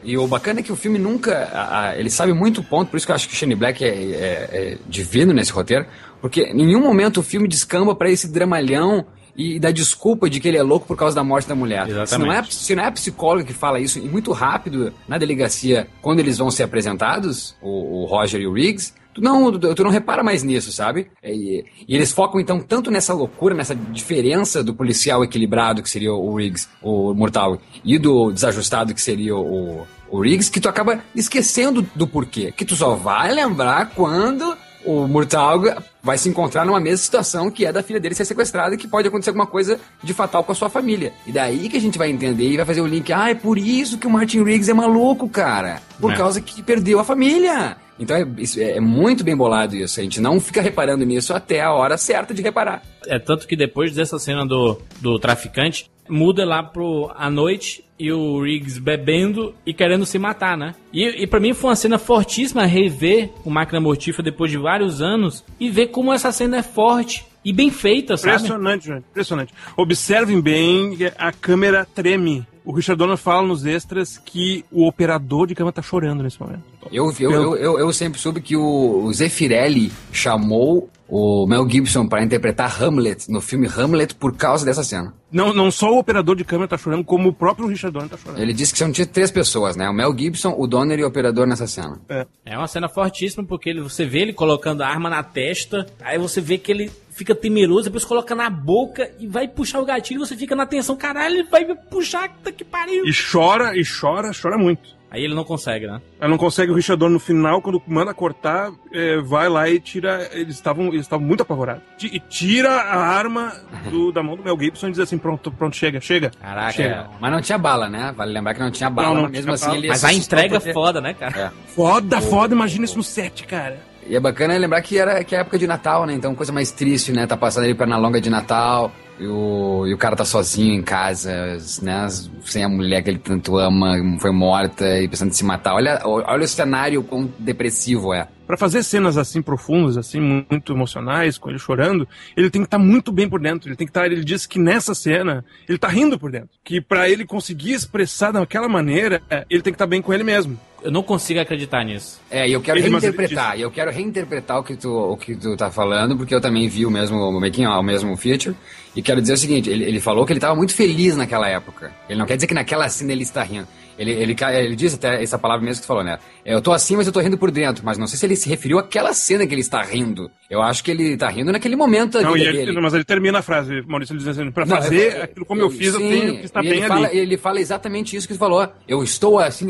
[0.08, 1.50] E o bacana é que o filme nunca.
[1.54, 3.84] a- a- ele sabe muito ponto, por isso que eu acho que o Shane Black
[3.84, 5.86] é, é- é divino nesse roteiro,
[6.22, 10.48] porque em nenhum momento o filme descamba pra esse dramalhão e dá desculpa de que
[10.48, 11.88] ele é louco por causa da morte da mulher.
[11.88, 12.10] Exatamente.
[12.10, 15.18] Se não, é, se não é a psicóloga que fala isso, e muito rápido na
[15.18, 19.84] delegacia, quando eles vão ser apresentados, o, o Roger e o Riggs, tu não, tu
[19.84, 21.08] não repara mais nisso, sabe?
[21.24, 26.14] E, e eles focam então tanto nessa loucura, nessa diferença do policial equilibrado, que seria
[26.14, 31.00] o Riggs, o Mortal, e do desajustado, que seria o, o Riggs, que tu acaba
[31.16, 32.52] esquecendo do porquê.
[32.56, 35.66] Que tu só vai lembrar quando o Murtaugh
[36.02, 38.88] vai se encontrar numa mesma situação que é da filha dele ser sequestrada e que
[38.88, 41.12] pode acontecer alguma coisa de fatal com a sua família.
[41.26, 43.12] E daí que a gente vai entender e vai fazer o link.
[43.12, 45.82] Ah, é por isso que o Martin Riggs é maluco, cara.
[46.00, 46.16] Por É.
[46.16, 47.76] causa que perdeu a família.
[48.00, 50.00] Então é, isso- é muito bem bolado isso.
[50.00, 52.82] A gente não fica reparando nisso até a hora certa de reparar.
[53.08, 58.12] É tanto que depois dessa cena do, do traficante, muda lá pro a noite e
[58.12, 60.76] o Riggs bebendo e querendo se matar, né?
[60.94, 65.02] E, e para mim foi uma cena fortíssima rever o Máquina Mortífera depois de vários
[65.02, 68.36] anos e ver como essa cena é forte e bem feita, sabe?
[68.36, 68.92] Impressionante.
[68.92, 69.54] Impressionante.
[69.76, 72.46] Observem bem a câmera treme.
[72.68, 76.64] O Richard Donner fala nos extras que o operador de câmera tá chorando nesse momento.
[76.92, 82.06] Eu, eu, eu, eu, eu sempre soube que o, o Zeffirelli chamou o Mel Gibson
[82.06, 85.14] para interpretar Hamlet no filme Hamlet por causa dessa cena.
[85.32, 88.18] Não, não só o operador de câmera tá chorando, como o próprio Richard Donner tá
[88.18, 88.42] chorando.
[88.42, 89.90] Ele disse que são tinha três pessoas, né?
[89.90, 92.02] O Mel Gibson, o Donner e o operador nessa cena.
[92.46, 96.18] É uma cena fortíssima porque ele, você vê ele colocando a arma na testa, aí
[96.18, 100.18] você vê que ele fica temeroso, depois coloca na boca e vai puxar o gatilho
[100.24, 103.06] e você fica na tensão, caralho, ele vai me puxar, puta que pariu.
[103.06, 104.96] E chora, e chora, chora muito.
[105.10, 106.02] Aí ele não consegue, né?
[106.20, 109.80] Ela não consegue o Richard Donner no final, quando manda cortar, é, vai lá e
[109.80, 110.30] tira.
[110.34, 111.82] Eles estavam eles estavam muito apavorados.
[112.04, 113.54] E tira a arma
[113.90, 116.30] do- da mão do Mel Gibson e diz assim: pronto, pronto, chega, chega.
[116.42, 116.90] Caraca, Chega.
[116.96, 117.06] é.
[117.22, 118.14] Mas não tinha bala, né?
[118.18, 119.78] Vale lembrar que não tinha bala, Não, não mas mesmo tinha assim bala.
[119.78, 121.40] ele Mas a entrega porque- foda, né, cara?
[121.40, 121.52] É.
[121.72, 123.80] Foda, foda, imagina isso no set, cara.
[124.10, 126.14] E é bacana lembrar que era que é época de Natal, né?
[126.14, 127.28] Então coisa mais triste, né?
[127.28, 130.82] Tá passando ali perna longa de Natal e o, e o cara tá sozinho em
[130.82, 132.08] casa, né?
[132.46, 135.74] Sem a mulher que ele tanto ama, foi morta e pensando em se matar.
[135.74, 138.28] Olha, olha o cenário quão depressivo é.
[138.48, 142.80] Pra fazer cenas assim profundas, assim, muito emocionais, com ele chorando, ele tem que estar
[142.80, 143.68] muito bem por dentro.
[143.68, 144.06] Ele tem que estar.
[144.06, 146.50] Ele diz que nessa cena, ele tá rindo por dentro.
[146.64, 150.24] Que pra ele conseguir expressar daquela maneira, é, ele tem que estar bem com ele
[150.24, 150.58] mesmo.
[150.82, 152.22] Eu não consigo acreditar nisso.
[152.32, 155.18] É, e eu quero Ele- ele reinterpretar, e eu quero reinterpretar o que, tu, o
[155.18, 158.56] que tu tá falando, porque eu também vi o mesmo o making o mesmo feature,
[158.96, 161.92] e quero dizer o seguinte, ele, ele falou que ele tava muito feliz naquela época.
[162.08, 163.68] Ele não quer dizer que naquela cena ele está rindo.
[163.98, 166.20] Ele, ele, ele disse até essa palavra mesmo que tu falou, né?
[166.50, 167.84] Eu tô assim, mas eu tô rindo por dentro.
[167.86, 170.32] Mas não sei se ele se referiu àquela cena que ele está rindo.
[170.50, 172.80] Eu acho que ele tá rindo naquele momento Não, ele- dele.
[172.80, 175.60] mas ele termina a frase, Maurício, ele diz assim, pra Não, fazer é- aquilo como
[175.60, 176.88] eu fiz, eu sim, tenho que estar bem ele ali.
[176.88, 178.66] fala, ele fala exatamente isso que tu falou.
[178.88, 179.68] Eu estou assim,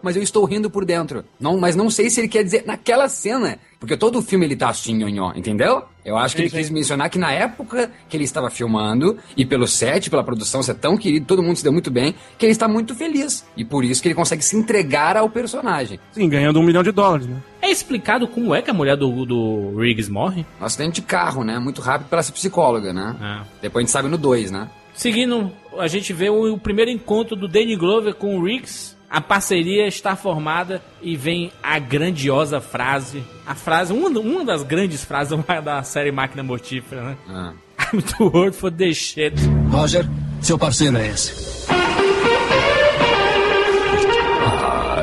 [0.00, 1.24] mas eu estou rindo por dentro.
[1.40, 3.58] Não, mas não sei se ele quer dizer naquela cena.
[3.78, 5.82] Porque todo o filme ele tá assim, nhonhó, entendeu?
[6.02, 9.66] Eu acho que ele quis mencionar que na época que ele estava filmando, e pelo
[9.66, 12.66] set, pela produção ser tão querido, todo mundo se deu muito bem, que ele está
[12.66, 13.44] muito feliz.
[13.56, 15.95] E por isso que ele consegue se entregar ao personagem.
[16.12, 17.36] Sim, ganhando um milhão de dólares, né?
[17.60, 20.46] É explicado como é que a mulher do, do Riggs morre?
[20.60, 21.58] Um acidente de carro, né?
[21.58, 23.16] Muito rápido pela psicóloga, né?
[23.20, 23.44] Ah.
[23.60, 24.68] Depois a gente sabe no 2, né?
[24.94, 28.96] Seguindo, a gente vê o, o primeiro encontro do Danny Glover com o Riggs.
[29.08, 33.22] A parceria está formada e vem a grandiosa frase.
[33.46, 37.16] A frase, uma, uma das grandes frases da série Máquina Mortífera, né?
[37.28, 37.52] Ah.
[37.92, 39.34] I'm too old for this shit.
[39.70, 40.08] Roger,
[40.40, 41.66] seu parceiro é esse.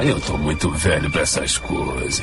[0.04, 2.22] Ah, eu tô muito velho pra essas coisas.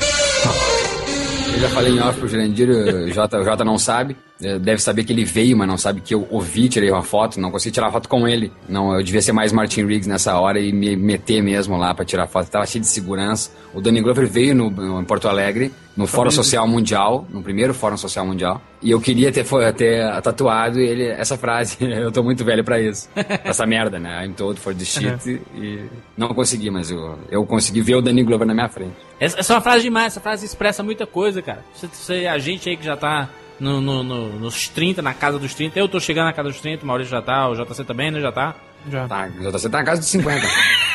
[1.54, 4.16] Eu já falei em off pro Jurandir, o Jota, o Jota não sabe.
[4.42, 7.40] eh, Deve saber que ele veio, mas não sabe que eu ouvi, tirei uma foto,
[7.40, 8.52] não consegui tirar foto com ele.
[8.68, 12.04] Não, eu devia ser mais Martin Riggs nessa hora e me meter mesmo lá pra
[12.04, 12.48] tirar foto.
[12.50, 13.50] Tava cheio de segurança.
[13.74, 17.96] O Danny Glover veio no- em Porto Alegre, no Fórum Social Mundial, no primeiro Fórum
[17.98, 18.60] Social Mundial.
[18.82, 21.76] E eu queria ter, ter tatuado ele essa frase.
[21.84, 23.08] eu tô muito velho pra isso.
[23.44, 24.24] Essa merda, né?
[24.24, 25.40] I'm told for the shit.
[25.54, 25.84] E
[26.16, 28.94] não consegui, mas eu, eu consegui ver o Danny Glover na minha frente.
[29.20, 31.62] Essa, essa é uma frase demais, essa frase expressa muita coisa, cara.
[31.74, 33.28] Você, você- a gente aí que já tá
[33.60, 36.60] no, no- no- nos 30, na casa dos 30, eu tô chegando na casa dos
[36.60, 38.20] 30, o Maurício já tá, o JC também, né?
[38.20, 38.54] Já tá.
[38.90, 39.06] Já.
[39.06, 40.46] Tá, o JC tá na casa dos 50.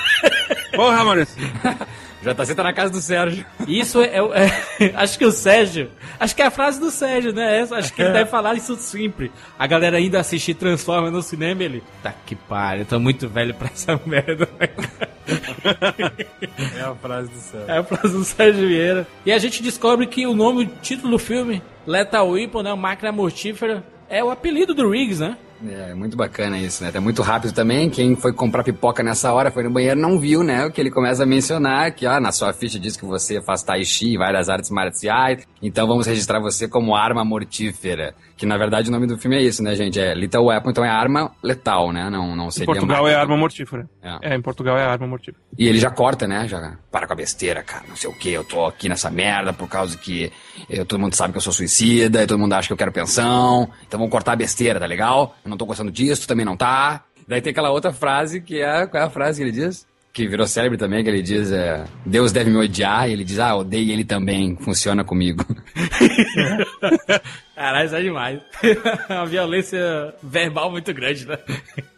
[0.75, 1.37] Porra, Maurício.
[2.33, 3.45] JC tá na casa do Sérgio.
[3.67, 5.89] Isso é, é- é- Acho que o Sérgio.
[6.19, 7.59] Acho que é a frase do Sérgio, né?
[7.59, 9.31] Essa, acho que ele deve falar isso sempre.
[9.59, 11.83] A galera ainda assistir Transforma no cinema ele.
[12.01, 14.47] Tá que pariu, eu tô muito velho pra essa merda.
[14.59, 15.15] né, cara?"
[16.77, 17.71] É a frase do Sérgio.
[17.71, 19.07] É a frase do Sérgio Vieira.
[19.25, 22.73] E a gente descobre que o nome, o título do filme, Lethal Weapon, né?
[22.75, 25.37] Máquina Mortífera, é o apelido do Riggs, né?
[25.67, 26.91] É, muito bacana isso, né?
[26.91, 27.89] Tá muito rápido também.
[27.89, 30.65] Quem foi comprar pipoca nessa hora, foi no banheiro, não viu, né?
[30.65, 33.63] O que ele começa a mencionar, que ó, na sua ficha diz que você faz
[33.63, 38.13] tai chi várias artes marciais, então vamos registrar você como arma mortífera.
[38.37, 39.97] Que na verdade o nome do filme é isso, né, gente?
[39.99, 42.09] É Little Weapon, então é arma letal, né?
[42.09, 43.11] Não, não Em seria Portugal máquina.
[43.17, 43.89] é arma mortífera.
[44.03, 44.33] É.
[44.33, 44.35] É.
[44.35, 45.41] em Portugal é arma mortífera.
[45.57, 46.45] E ele já corta, né?
[46.47, 47.85] Já para com a besteira, cara.
[47.87, 50.31] Não sei o que, eu tô aqui nessa merda por causa que
[50.69, 52.91] eu- todo mundo sabe que eu sou suicida, e todo mundo acha que eu quero
[52.91, 53.69] pensão.
[53.87, 55.35] Então vamos cortar a besteira, tá legal?
[55.45, 57.03] Eu não tô gostando disso, tu também não tá.
[57.27, 58.85] Daí tem aquela outra frase que é.
[58.85, 59.87] Qual é a frase que ele diz?
[60.15, 63.09] Que virou célebre também, que ele diz: é, Deus deve me odiar.
[63.09, 65.45] E ele diz: Ah, odeio ele também, funciona comigo.
[67.53, 68.39] Caralho, isso é demais.
[69.09, 71.37] Uma violência verbal muito grande, né?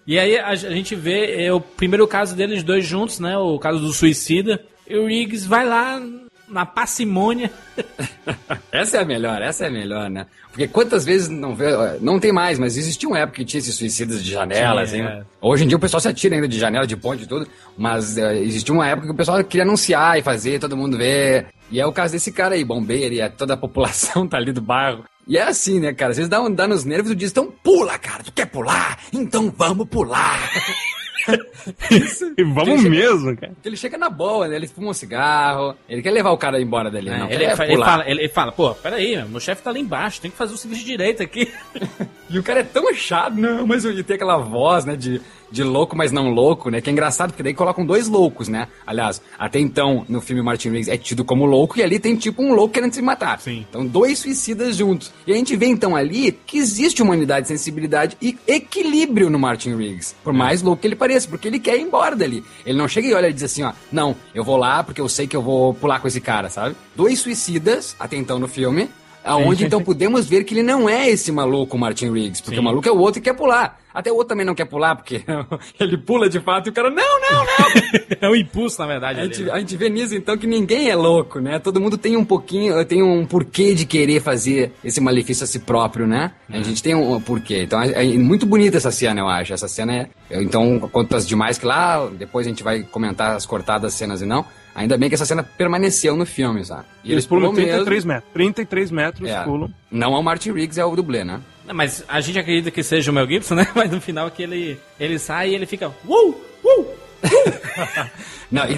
[0.07, 3.37] E aí a, gente vê é, o primeiro caso deles dois juntos, né?
[3.37, 4.59] O caso do suicida.
[4.89, 6.01] E o Riggs vai lá
[6.47, 7.51] na parcimônia.
[8.71, 10.25] Essa é a melhor, essa é a melhor, né?
[10.49, 11.67] Porque quantas vezes não vê,
[12.01, 15.19] não tem mais, mas existia uma época que tinha esses suicidas de janela, Tinha, assim.
[15.19, 15.23] é.
[15.41, 18.17] Hoje em dia o pessoal se atira ainda de janela, de ponte e tudo, mas
[18.17, 21.47] eh, existia uma época que o pessoal queria anunciar e fazer, todo mundo ver.
[21.69, 24.51] E é o caso desse cara aí, bombeiro, e é toda a população tá ali
[24.51, 25.03] do bairro.
[25.27, 26.11] E é assim, né, cara?
[26.11, 28.97] Às vezes dá, um, dá nos nervos e diz, então pula, cara, tu quer pular?
[29.11, 30.39] Então vamos pular.
[32.37, 33.53] E vamos Ele chega- mesmo, cara.
[33.53, 34.55] Porque ele chega na boa, né?
[34.55, 37.65] Ele fuma um cigarro, ele quer levar o cara embora dali, não É, ele, fa-
[37.65, 37.85] ele pular.
[37.85, 40.57] fala, ele, ele fala, pô, peraí, meu chefe tá lá embaixo, tem que fazer o
[40.57, 41.51] serviço direito aqui.
[42.29, 45.63] E o cara é tão chato, não, mas ele tem aquela voz, né, de, de
[45.63, 49.21] louco, mas não louco, né, que é engraçado, porque daí colocam dois loucos, né, aliás,
[49.39, 52.53] até então, no filme Martin Riggs é tido como louco, e ali tem tipo um
[52.53, 53.39] louco querendo se matar.
[53.39, 53.65] Sim.
[53.69, 55.11] Então, dois suicidas juntos.
[55.25, 60.15] E a gente vê, então, ali, que existe humanidade, sensibilidade e equilíbrio no Martin Riggs,
[60.23, 62.43] por mais louco que ele pareça, porque ele quer ir embora dali.
[62.65, 65.07] Ele não chega e olha e diz assim, ó, não, eu vou lá porque eu
[65.07, 66.75] sei que eu vou pular com esse cara, sabe?
[66.95, 68.89] Dois suicidas, até então no filme,
[69.27, 72.61] Aonde então podemos ver que ele não é esse maluco Martin Riggs, porque Sim.
[72.61, 73.79] o maluco é o outro que quer pular.
[73.93, 75.23] Até o outro também não quer pular, porque
[75.79, 78.07] ele pula de fato e o cara, não, não, não.
[78.21, 79.19] é um impulso, na verdade.
[79.19, 79.51] A ali, gente, né?
[79.51, 81.57] a gente vê nisso então que ninguém é louco, né?
[81.57, 85.59] Todo mundo tem um pouquinho, tem um porquê de querer fazer esse malefício a si
[85.59, 86.31] próprio, né?
[86.47, 87.63] A gente tem um porquê.
[87.63, 89.53] Então é, é muito bonita essa cena, eu acho.
[89.53, 90.09] Essa cena é.
[90.29, 94.45] Então, quanto demais que lá, depois a gente vai comentar as cortadas cenas e não.
[94.77, 96.85] Ainda bem que essa cena permaneceu no filme, sabe?
[97.03, 98.31] E eles pulam mesmo- 33 metros.
[98.33, 99.43] 33 metros É.
[99.43, 99.69] pulam.
[99.91, 101.41] Não é o Martin Riggs, é o dublê, né?
[101.65, 103.67] Não, Mas a gente acredita que seja o Mel Gibson, né?
[103.75, 105.89] Mas no final que ele, ele sai e ele fica.
[106.07, 106.35] Uh!
[106.63, 106.87] Uh!
[108.51, 108.73] Não, e,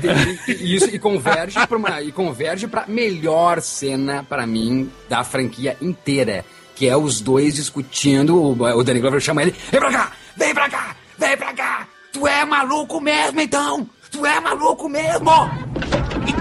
[0.48, 5.24] e- e isso e converge para uma e converge para melhor cena pra mim da
[5.24, 6.44] franquia inteira,
[6.76, 10.54] que é os dois discutindo, o, o Danny Glover chama ele, vem pra cá, vem
[10.56, 11.88] pra cá, vem pra cá.
[12.12, 13.88] Tu é maluco mesmo então?
[14.12, 15.26] Tu é maluco mesmo?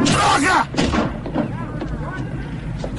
[0.05, 0.69] Droga!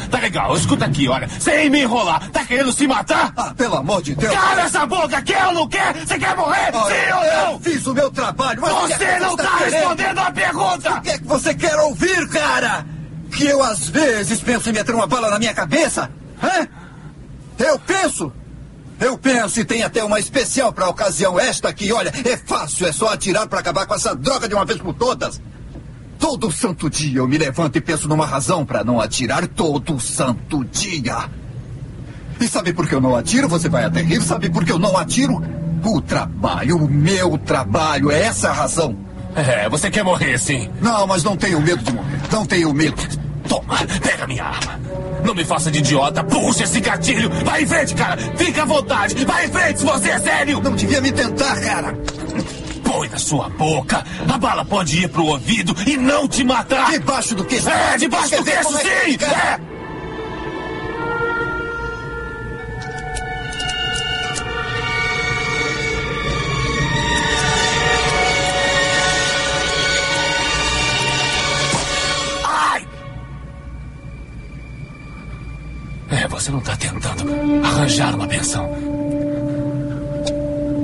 [0.10, 1.30] Tá legal, escuta aqui, olha.
[1.30, 3.32] Sem me enrolar, tá querendo se matar?
[3.38, 4.34] Ah, pelo amor de Deus!
[4.34, 5.94] Cala essa boca, quer ou não quer?
[5.96, 6.72] Você quer morrer?
[6.74, 7.60] Olha, Sim ou eu não?
[7.60, 9.74] fiz o meu trabalho, mas que é que Você não está tá querendo?
[9.74, 10.94] respondendo a pergunta!
[10.98, 12.86] O que é que você quer ouvir, cara?
[13.36, 16.10] Que eu às vezes penso em meter uma bala na minha cabeça?
[16.42, 16.68] Hã?
[17.60, 18.34] Eu penso!
[19.00, 21.92] Eu penso e tem até uma especial pra ocasião esta aqui.
[21.92, 24.94] Olha, é fácil, é só atirar pra acabar com essa droga de uma vez por
[24.94, 25.42] todas.
[26.20, 30.66] Todo santo dia eu me levanto e penso numa razão pra não atirar todo santo
[30.66, 31.30] dia.
[32.42, 33.48] E sabe por que eu não atiro?
[33.48, 34.22] Você vai até rir.
[34.22, 35.42] Sabe por que eu não atiro?
[35.84, 38.98] O trabalho, o meu trabalho, é essa a razão.
[39.36, 40.70] É, você quer morrer, sim.
[40.82, 42.20] Não, mas não tenho medo de morrer.
[42.32, 43.19] Não tenho medo.
[43.50, 44.80] Toma, pega minha arma.
[45.26, 47.30] Não me faça de idiota, puxa esse gatilho.
[47.44, 48.22] Vai em frente, cara.
[48.38, 49.26] Fica à vontade.
[49.26, 50.62] Vai em frente se você é sério.
[50.62, 51.98] Não devia me tentar, cara.
[52.84, 54.06] Põe na sua boca.
[54.32, 56.92] A bala pode ir pro ouvido e não te matar.
[56.92, 57.70] Debaixo do queixo.
[57.70, 59.18] É, debaixo do queixo, é sim.
[59.26, 59.79] É.
[76.40, 78.70] você não tá tentando arranjar uma pensão.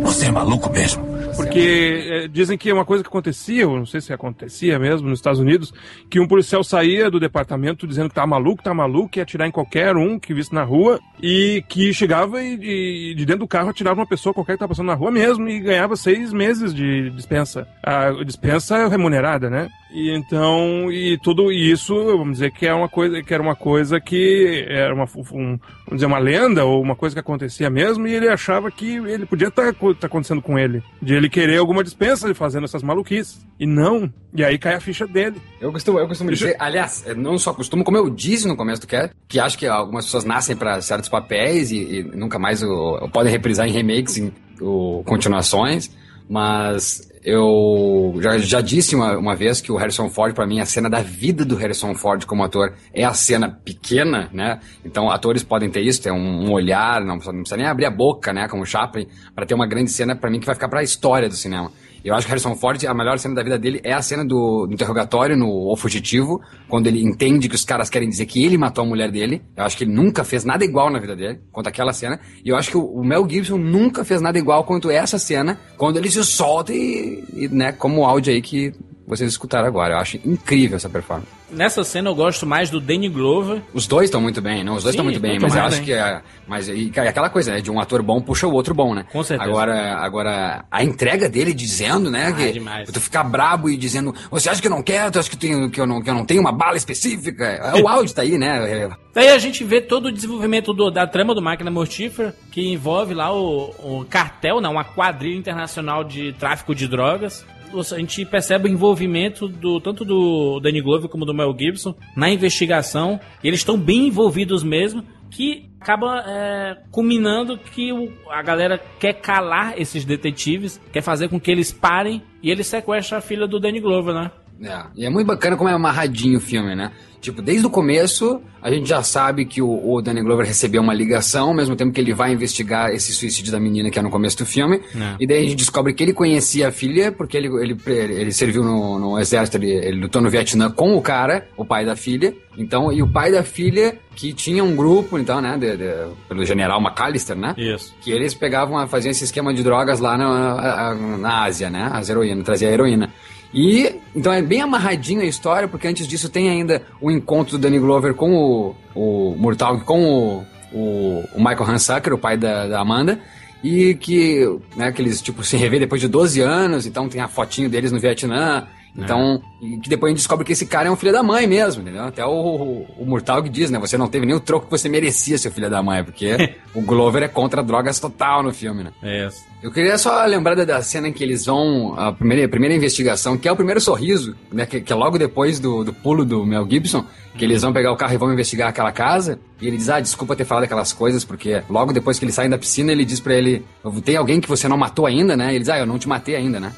[0.04, 1.06] Você é maluco mesmo.
[1.36, 5.10] Porque é, dizem que é uma coisa que acontecia, eu não sei se acontecia mesmo
[5.10, 5.74] nos Estados Unidos,
[6.10, 9.52] que um policial saía do departamento dizendo que tá maluco, tá maluco, ia atirar em
[9.52, 13.70] qualquer um que visse na rua, e que chegava e, e de dentro do carro
[13.70, 17.10] atirava uma pessoa qualquer que tá passando na rua mesmo e ganhava seis meses de
[17.12, 17.68] dispensa.
[17.84, 19.70] A dispensa remunerada, né?
[19.91, 24.00] E então, e tudo isso, vamos dizer que é uma coisa, que era uma coisa
[24.00, 28.13] que era uma, um, vamos dizer, uma lenda ou uma coisa que acontecia mesmo, e
[28.13, 30.84] ele achava que ele podia estar acontecendo com ele.
[31.02, 33.45] De ele querer alguma dispensa de fazendo essas maluquices.
[33.60, 34.12] E não.
[34.34, 35.41] E aí cai a ficha dele.
[35.62, 38.82] Eu costumo, eu costumo dizer, aliás, eu não só costumo, como eu disse no começo
[38.82, 42.62] do cast, que acho que algumas pessoas nascem para certos papéis e, e nunca mais
[42.62, 45.89] o, podem reprisar em remakes, em o, continuações,
[46.30, 50.65] mas eu já, já disse uma, uma vez que o Harrison Ford, para mim, a
[50.65, 54.59] cena da vida do Harrison Ford como ator é a cena pequena, né?
[54.85, 57.85] Então, atores podem ter isso, ter um, um olhar, não precisa, não precisa nem abrir
[57.85, 58.47] a boca, né?
[58.47, 61.27] Como Chaplin, para ter uma grande cena, para mim, que vai ficar para a história
[61.27, 61.71] do cinema.
[62.06, 64.68] Eu acho que Harrison Ford, a melhor cena da vida dele é a cena do,
[64.70, 66.39] interrogatório no O Fugitivo,
[66.70, 69.41] quando ele entende que os caras querem dizer que ele matou a mulher dele.
[69.58, 72.20] Eu acho que ele nunca fez nada igual na vida dele, quanto aquela cena.
[72.44, 75.60] E eu acho que o, o Mel Gibson nunca fez nada igual quanto essa cena,
[75.78, 78.72] quando ele se solta e, e né, como o áudio aí que
[79.08, 79.96] vocês escutaram agora.
[79.96, 81.35] Eu acho incrível essa performance.
[81.49, 83.62] Nessa cena eu gosto mais do Danny Glover.
[83.73, 84.75] Os dois estão muito bem, não?
[84.75, 86.21] Os dois estão muito bem, muito mas eu acho que é.
[86.47, 87.62] Mas e, cara, aquela coisa, né?
[87.62, 89.05] De um ator bom puxa o outro bom, né?
[89.12, 89.49] Com certeza.
[89.49, 92.27] Agora, agora a entrega dele dizendo, né?
[92.27, 92.89] Ah, que demais.
[92.91, 95.12] tu ficar brabo e dizendo, você acha que eu não quero?
[95.12, 97.45] Tu acha que, eu tenho, que, eu não, que eu não tenho uma bala específica?
[97.45, 98.84] É, O áudio tá aí, né?
[98.84, 102.67] É, Daí a gente vê todo o desenvolvimento do- da trama do Máquina Mortífera, que
[102.73, 107.45] envolve lá o, o cartel, não, uma quadrilha internacional de tráfico de drogas.
[107.79, 112.29] A gente percebe o envolvimento do tanto do Danny Glover como do Mel Gibson na
[112.29, 113.19] investigação.
[113.43, 119.73] Eles estão bem envolvidos mesmo, que acaba é, culminando que o- a galera quer calar
[119.79, 123.79] esses detetives, quer fazer com que eles parem e ele sequestra a filha do Danny
[123.79, 124.31] Glover, né?
[124.62, 126.91] É, e é muito bacana como é amarradinho o filme, né?
[127.20, 130.94] Tipo, desde o começo, a gente já sabe que o, o Danny Glover recebeu uma
[130.94, 134.12] ligação, ao mesmo tempo que ele vai investigar esse suicídio da menina que é no
[134.12, 134.80] começo do filme.
[134.96, 135.15] É.
[135.20, 138.63] E daí a gente descobre que ele conhecia a filha, porque ele, ele, ele serviu
[138.63, 142.32] no, no exército, ele, ele lutou no Vietnã com o cara, o pai da filha.
[142.56, 146.46] Então, e o pai da filha, que tinha um grupo, então, né, de- de- pelo
[146.46, 147.56] general McAllister, né?
[147.58, 147.94] Isso.
[148.02, 151.89] Que eles pegavam, faziam esse esquema de drogas lá na, na Ásia, né?
[151.91, 153.12] As heroínas, trazia a heroína.
[153.53, 157.62] E então é bem amarradinho a história, porque antes disso tem ainda o encontro do
[157.62, 162.67] Danny Glover com o, o Murtaugh, com o, o, o Michael Hansucker, o pai da,
[162.67, 163.19] da Amanda.
[163.63, 167.27] E que, né, que eles, tipo, se revê depois de 12 anos, então tem a
[167.27, 168.67] fotinho deles no Vietnã.
[168.97, 171.45] Então, e que depois a gente descobre que esse cara é um filho da mãe
[171.45, 172.03] mesmo, entendeu?
[172.03, 173.77] Até o, o, o Murtaugh diz, né?
[173.77, 176.81] Você não teve nem o troco que você merecia, seu filho da mãe, porque o
[176.81, 178.91] Glover é contra drogas total no filme, né?
[179.03, 179.43] É isso.
[179.65, 181.95] Eu queria só lembrar da- da cena em que eles vão.
[181.97, 184.63] A primeira, a primeira investigação, que é o primeiro sorriso, né?
[184.63, 187.03] Que, que é logo depois do, do pulo do Mel Gibson,
[187.36, 189.39] que eles vão pegar o carro e vão investigar aquela casa.
[189.59, 192.47] E ele diz: Ah, desculpa ter falado aquelas coisas, porque logo depois que eles saem
[192.49, 193.66] da piscina, ele diz pra ele:
[194.03, 195.49] Tem alguém que você não matou ainda, né?
[195.49, 196.72] Ele diz: Ah, eu não te matei ainda, né?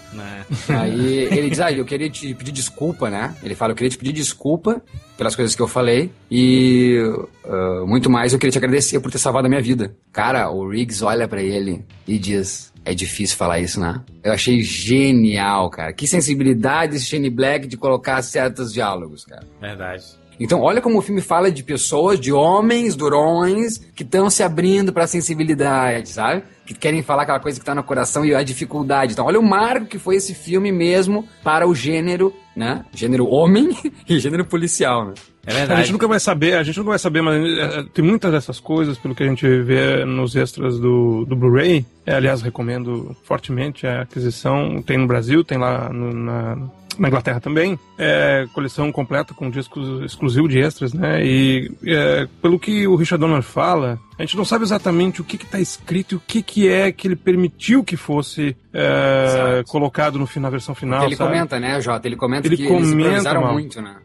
[0.69, 3.35] Aí ele diz: Ah, eu queria te pedir desculpa, né?
[3.43, 4.81] Ele fala: Eu queria te pedir desculpa
[5.17, 7.01] pelas coisas que eu falei e
[7.43, 9.93] ah, muito mais eu queria te agradecer por ter salvado a minha vida.
[10.13, 14.01] Cara, o Riggs olha pra ele e diz: É difícil falar isso, né?
[14.23, 15.91] Eu achei genial, cara.
[15.91, 19.45] Que sensibilidade esse Shane Black de colocar certos diálogos, cara.
[19.59, 20.05] Verdade.
[20.39, 24.93] Então, olha como o filme fala de pessoas, de homens durões, que estão se abrindo
[24.93, 26.43] pra sensibilidade, sabe?
[26.67, 29.13] Que querem falar aquela coisa que tá no coração e a dificuldade.
[29.13, 32.83] Então, olha o marco que foi esse filme mesmo para o gênero, né?
[32.93, 33.69] Gênero homem
[34.07, 35.13] e gênero policial, né?
[35.45, 38.29] É A gente nunca vai saber, a gente nunca vai saber, mas é, tem muitas
[38.33, 41.85] dessas coisas, pelo que a gente vê nos extras do, do Blu-ray.
[42.05, 44.81] É, aliás, recomendo fortemente a aquisição.
[44.81, 46.57] Tem no Brasil, tem lá no- na,
[46.99, 47.79] na Inglaterra também.
[47.97, 51.25] É, coleção completa com discos exclusivo de extras, né?
[51.25, 55.35] E é, pelo que o Richard Donner fala, a gente não sabe exatamente o que
[55.35, 60.27] está escrito e o que, que é que ele permitiu que fosse é, colocado no,
[60.39, 61.05] na versão final.
[61.05, 61.31] ele sabe?
[61.31, 62.07] comenta, né, Jota?
[62.07, 63.53] Ele comenta Ele que eles comenta, improvisaram mal.
[63.53, 63.95] muito, né?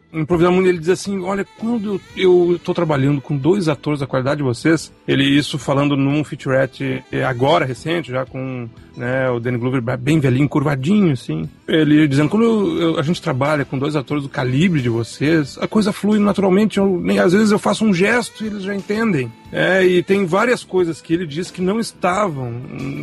[0.51, 4.43] muito, ele diz assim, olha, quando eu tô trabalhando com dois atores da qualidade de
[4.43, 9.81] vocês, ele isso falando num featurette eh, agora, recente, já com né, o Danny Glover
[9.97, 11.49] bem velhinho, curvadinho, assim.
[11.67, 15.57] Ele dizendo, quando eu- eu- a gente trabalha com dois atores do calibre de vocês,
[15.59, 18.73] a coisa flui naturalmente, eu, nem, às vezes eu faço um gesto e eles já
[18.73, 19.29] entendem.
[19.51, 22.53] É, e tem várias coisas que ele diz que não estavam,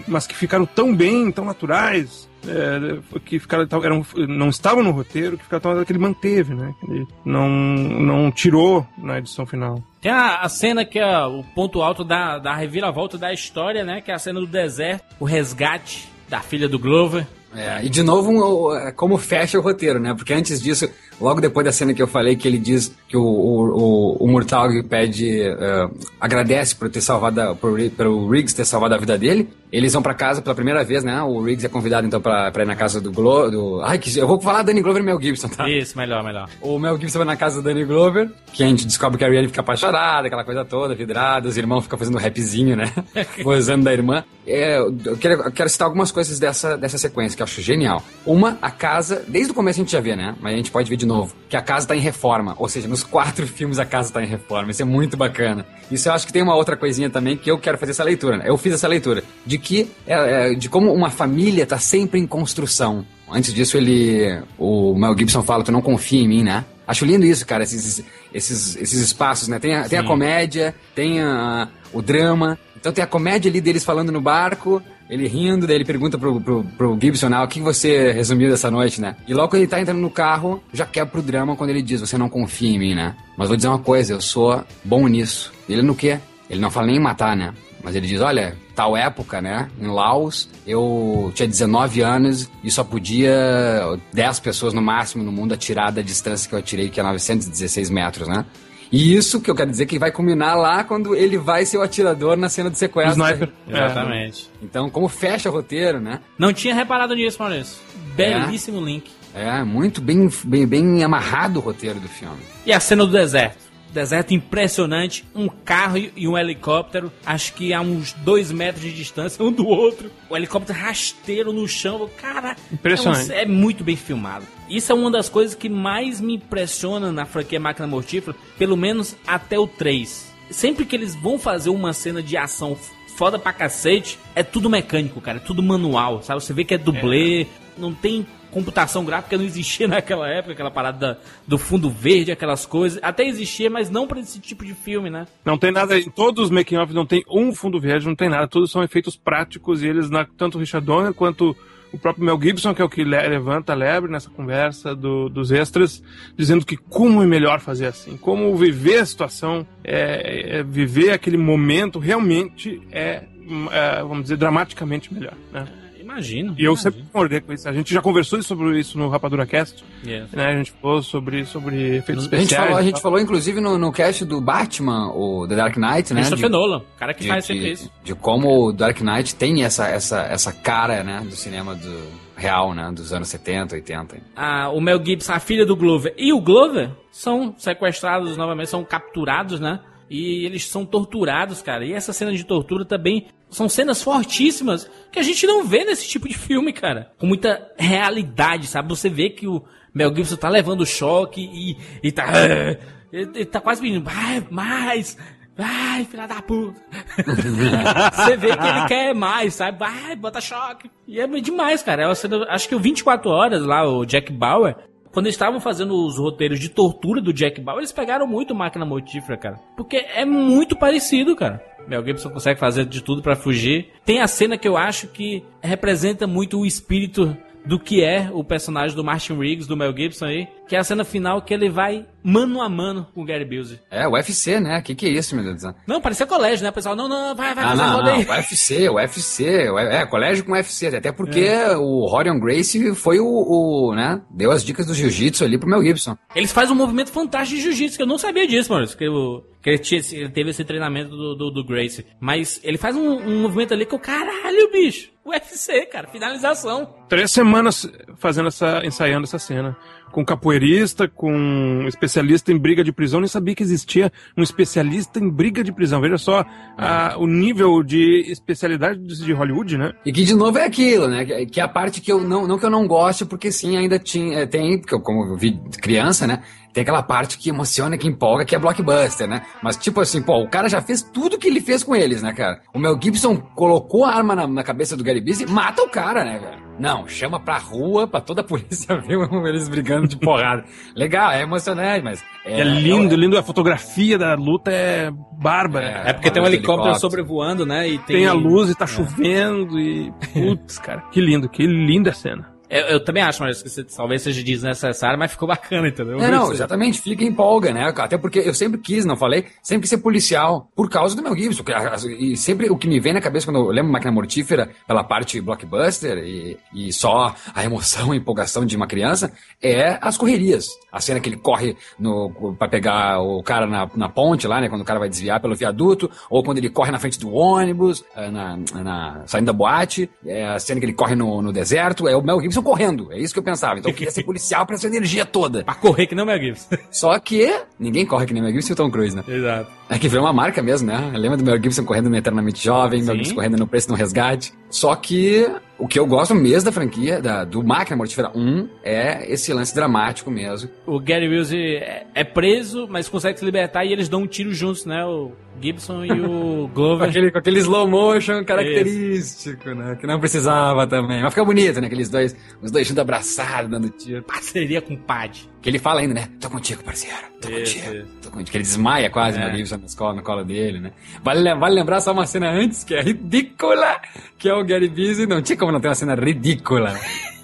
[0.08, 5.36] mas que ficaram tão bem, tão naturais, é, que ficaram, eram, não estavam no roteiro,
[5.36, 6.74] que ficaram que ele manteve, né?
[6.88, 9.82] Ele não, não tirou na edição final.
[10.00, 14.00] Tem a, a cena que é o ponto alto da, da reviravolta da história, né?
[14.00, 17.26] Que é a cena do deserto, o resgate da filha do Glover.
[17.54, 20.14] É, e de novo, é, como fecha o roteiro, né?
[20.14, 20.88] Porque antes disso,
[21.20, 24.84] logo depois da cena que eu falei, que ele diz que o, o, o, o
[24.84, 25.88] pede, é,
[26.20, 27.56] agradece por ter salvado,
[27.96, 31.22] pelo Riggs ter salvado a vida dele, eles vão pra casa pela primeira vez, né?
[31.22, 33.50] O Riggs é convidado então pra, pra ir na casa do Glover.
[33.50, 33.80] Do...
[33.82, 35.68] Ai, que, eu vou falar Danny Glover e Mel Gibson, tá?
[35.68, 36.48] Isso, melhor, melhor.
[36.60, 39.28] O Mel Gibson vai na casa do Danny Glover, que a gente descobre que a
[39.28, 42.92] Rihanna fica apaixonada, aquela coisa toda, vidrada, os irmãos ficam fazendo um rapzinho, né?
[43.42, 44.24] Gozando da irmã.
[44.46, 48.02] É, eu, quero, eu quero citar algumas coisas dessa, dessa sequência que eu acho genial.
[48.26, 50.34] Uma, a casa, desde o começo a gente já vê, né?
[50.40, 52.54] Mas a gente pode ver de novo, que a casa tá em reforma.
[52.58, 54.70] Ou seja, nos quatro filmes a casa tá em reforma.
[54.72, 55.64] Isso é muito bacana.
[55.90, 58.38] Isso eu acho que tem uma outra coisinha também que eu quero fazer essa leitura.
[58.38, 58.44] Né?
[58.46, 59.22] Eu fiz essa leitura.
[59.46, 63.04] De que, é, é, de como uma família tá sempre em construção.
[63.30, 64.40] Antes disso, ele.
[64.58, 66.64] O Mel Gibson fala: Tu não confia em mim, né?
[66.86, 68.02] Acho lindo isso, cara, esses,
[68.34, 69.60] esses, esses espaços, né?
[69.60, 72.58] Tem a, tem a comédia, tem a- o drama.
[72.76, 76.40] Então tem a comédia ali deles falando no barco, ele rindo, daí ele pergunta pro,
[76.40, 79.14] pro, pro Gibson, ah, o que você resumiu dessa noite, né?
[79.28, 82.00] E logo quando ele tá entrando no carro, já quebra pro drama quando ele diz:
[82.00, 83.14] Você não confia em mim, né?
[83.36, 85.52] Mas vou dizer uma coisa, eu sou bom nisso.
[85.68, 86.18] Ele no quê?
[86.48, 87.52] Ele não fala nem em matar, né?
[87.82, 92.84] Mas ele diz, olha, tal época, né, em Laos, eu tinha 19 anos e só
[92.84, 97.02] podia 10 pessoas no máximo no mundo atirar da distância que eu atirei, que é
[97.02, 98.44] 916 metros, né?
[98.92, 101.82] E isso que eu quero dizer que vai culminar lá quando ele vai ser o
[101.82, 103.24] atirador na cena do sequestro.
[103.24, 103.48] Sniper.
[103.68, 104.50] Exatamente.
[104.60, 106.20] Então, como fecha o roteiro, né?
[106.36, 107.78] Não tinha reparado nisso, Maurício.
[108.16, 109.08] Belíssimo link.
[109.32, 112.40] É, muito bem, bem, bem amarrado o roteiro do filme.
[112.66, 113.58] E a cena do deserto?
[113.92, 119.44] Deserto impressionante, um carro e um helicóptero, acho que a uns dois metros de distância
[119.44, 120.10] um do outro.
[120.28, 122.56] O helicóptero rasteiro no chão, cara.
[122.72, 123.32] Impressionante.
[123.32, 124.46] É, um- é muito bem filmado.
[124.68, 129.16] Isso é uma das coisas que mais me impressiona na franquia Máquina Mortífera, pelo menos
[129.26, 130.30] até o 3.
[130.50, 132.76] Sempre que eles vão fazer uma cena de ação
[133.16, 136.42] foda pra cacete, é tudo mecânico, cara, é tudo manual, sabe?
[136.42, 140.98] Você vê que é dublê, não tem computação gráfica, não existia naquela época, aquela parada
[140.98, 142.98] da- do fundo verde, aquelas coisas.
[143.02, 145.26] Até existia, mas não pra esse tipo de filme, né?
[145.44, 148.46] Não tem nada, em todos os making-off não tem um fundo verde, não tem nada,
[148.48, 151.56] todos são efeitos práticos e eles, tanto o Richard Donner quanto
[151.92, 155.28] o próprio Mel Gibson, que é o que le- levanta a lebre nessa conversa do-
[155.28, 156.00] dos extras,
[156.36, 161.36] dizendo que como é melhor fazer assim, como viver a situação, é, é viver aquele
[161.36, 163.24] momento realmente é,
[163.72, 165.66] é, vamos dizer, dramaticamente melhor, né?
[166.10, 166.54] Imagino.
[166.58, 167.68] E eu sempre concordei com isso.
[167.68, 170.30] A gente já conversou sobre isso no Rapadura Cast, Yes.
[170.32, 170.46] né?
[170.46, 173.92] A gente falou sobre, sobre efeitos A gente falou, a gente falou inclusive no, no
[173.92, 176.20] cast do Batman, o The Dark Knight, né?
[176.20, 177.92] Christopher de- Nolan, o cara que de, faz sempre de- isso.
[178.02, 182.02] de como o Dark Knight tem essa, essa, essa cara, né, do cinema do
[182.36, 184.16] real, né, dos anos 70, 80.
[184.34, 188.82] a- o Mel Gibson, a filha do Glover e o Glover são sequestrados novamente, são
[188.84, 189.80] capturados, né?
[190.10, 191.86] E eles são torturados, cara.
[191.86, 196.08] E essa cena de tortura também são cenas fortíssimas que a gente não vê nesse
[196.08, 197.12] tipo de filme, cara.
[197.16, 198.88] Com muita realidade, sabe?
[198.88, 199.62] Você vê que o
[199.94, 202.26] Mel Gibson tá levando choque e, e tá.
[203.12, 205.18] Ele, tá quase pedindo, vai, mais,
[205.56, 206.80] vai, filha da puta.
[208.14, 209.80] Você vê que ele quer mais, sabe?
[209.80, 210.88] Vai, bota choque.
[211.08, 212.04] E é demais, cara.
[212.04, 214.76] É uma cena, acho que o 24 Horas lá, o Jack Bauer,
[215.12, 218.84] quando eles estavam fazendo os roteiros de tortura do Jack Bauer, eles pegaram muito máquina
[218.84, 219.60] mortífera, cara.
[219.76, 221.62] Porque é muito parecido, cara.
[221.88, 223.88] Mel Gibson consegue fazer de tudo pra fugir.
[224.04, 228.44] Tem a cena que eu acho que representa muito o espírito do que é o
[228.44, 231.68] personagem do Martin Riggs, do Mel Gibson aí, que é a cena final que ele
[231.68, 233.80] vai mano a mano com o Gary Busey.
[233.90, 234.80] É, o UFC, né?
[234.82, 235.74] Que que é isso, meu Deus do céu?
[235.84, 236.70] Não, parecia colégio, né?
[236.70, 238.24] O pessoal, não, não, vai, vai, Ah, não, roda aí.
[238.24, 243.18] não, UFC, o UFC, o- é, colégio com UFC, até porque o Rorion Gracie foi
[243.18, 246.16] o, o, né, deu as dicas do jiu-jitsu ali pro Mel Gibson.
[246.36, 248.86] Eles fazem um movimento fantástico de jiu-jitsu, que eu não sabia disso, mano.
[248.86, 252.06] Que, o- que ele, tinha esse- ele teve esse treinamento do, do, do Grace.
[252.20, 255.10] Mas ele faz um, um movimento ali que eu, caralho, bicho.
[255.24, 256.94] UFC, cara, finalização.
[257.08, 259.76] Três semanas fazendo essa, ensaiando essa cena.
[260.12, 263.20] Com capoeirista, com especialista em briga de prisão.
[263.20, 266.00] Nem sabia que existia um especialista em briga de prisão.
[266.00, 266.44] Veja só
[266.76, 269.92] a- o nível de especialidade de Hollywood, né?
[270.04, 271.24] E que de novo é aquilo, né?
[271.46, 273.98] Que, é a parte que eu não, não que eu não goste, porque sim, ainda
[273.98, 276.42] tinha, é, tem, porque eu, como eu vi criança, né?
[276.72, 279.42] Tem aquela parte que emociona, que empolga, que é blockbuster, né?
[279.62, 282.32] Mas tipo assim, pô, o cara já fez tudo que ele fez com eles, né,
[282.32, 282.60] cara?
[282.72, 286.24] O Mel Gibson colocou a arma na, na cabeça do Gary Busey mata o cara,
[286.24, 286.69] né, cara?
[286.80, 290.64] Não, chama pra rua, pra toda a polícia ver eles brigando de porrada.
[290.96, 292.24] Legal, é emocionante, mas...
[292.44, 293.36] É, lindo, lindo.
[293.36, 296.02] A fotografia da luta é bárbara.
[296.06, 297.00] É porque tem um helicóptero helicópteros.
[297.00, 297.86] sobrevoando, né?
[297.86, 300.10] E tem, Tem a luz e tá chovendo e.
[300.32, 302.49] Putz, cara, que lindo, que linda cena.
[302.70, 306.20] Eu, eu também acho, mas que talvez seja desnecessário, mas ficou bacana, entendeu?
[306.20, 307.92] É, não, exatamente, fica em empolga, né?
[307.96, 311.36] Até porque eu sempre quis, não falei, sempre quis ser policial, por causa do Mel
[311.36, 311.64] Gibson.
[311.64, 314.70] que a- E sempre o que me vem na cabeça quando eu lembro Máquina Mortífera,
[314.86, 320.16] pela parte blockbuster e, e só a emoção e empolgação de uma criança, é as
[320.16, 320.68] correrias.
[320.92, 324.68] A cena que ele corre no, pra pegar o cara na, na ponte lá, né?
[324.68, 328.04] Quando o cara vai desviar pelo viaduto, ou quando ele corre na frente do ônibus,
[328.16, 332.06] eh, na, na- saindo da boate, é a cena que ele corre no, no deserto,
[332.08, 333.12] é o Mel Gibson correndo.
[333.12, 333.78] É isso que eu pensava.
[333.78, 335.64] Então eu queria ser policial pra essa energia toda.
[335.64, 336.76] Pra correr que não, Mel Gibson.
[336.90, 339.24] Só que ninguém corre que nem o Mel Gibson e o Tom Cruise, né?
[339.26, 339.79] Exato.
[339.90, 341.10] É que virou uma marca mesmo, né?
[341.16, 343.18] Lembra do Mel Gibson correndo no Eternamente Jovem, Mel Sim.
[343.18, 344.52] Gibson correndo no Preço no Resgate.
[344.70, 345.44] Só que
[345.76, 349.74] o que eu gosto mesmo da franquia, da, do Máquina Mortífera 1, é esse lance
[349.74, 350.70] dramático mesmo.
[350.86, 354.54] O Gary Wills é, é preso, mas consegue se libertar e eles dão um tiro
[354.54, 355.04] juntos, né?
[355.04, 357.08] O Gibson e o Com Glover.
[357.08, 359.96] aquele, com aquele slow motion característico, né?
[360.00, 361.20] Que não precisava também.
[361.20, 361.88] Mas fica bonito, né?
[361.88, 364.22] Aqueles dois, os dois juntos abraçados, dando tiro.
[364.22, 365.49] Parceria com o Pad.
[365.62, 366.28] Que ele fala ainda, né?
[366.40, 367.16] Tô contigo, parceiro.
[367.40, 367.94] Tô Isso, contigo.
[367.96, 368.06] isso.
[368.22, 368.50] Tô contigo.
[368.50, 369.40] Que ele desmaia quase, É.
[369.46, 369.52] né?
[369.52, 370.92] O Gibson no colo, no colo dele, né?
[371.22, 374.00] Vale, vale lembrar só uma cena antes, que é ridícula,
[374.38, 375.26] que é o Gary Busey.
[375.26, 376.98] Não tinha como não ter uma cena ridícula.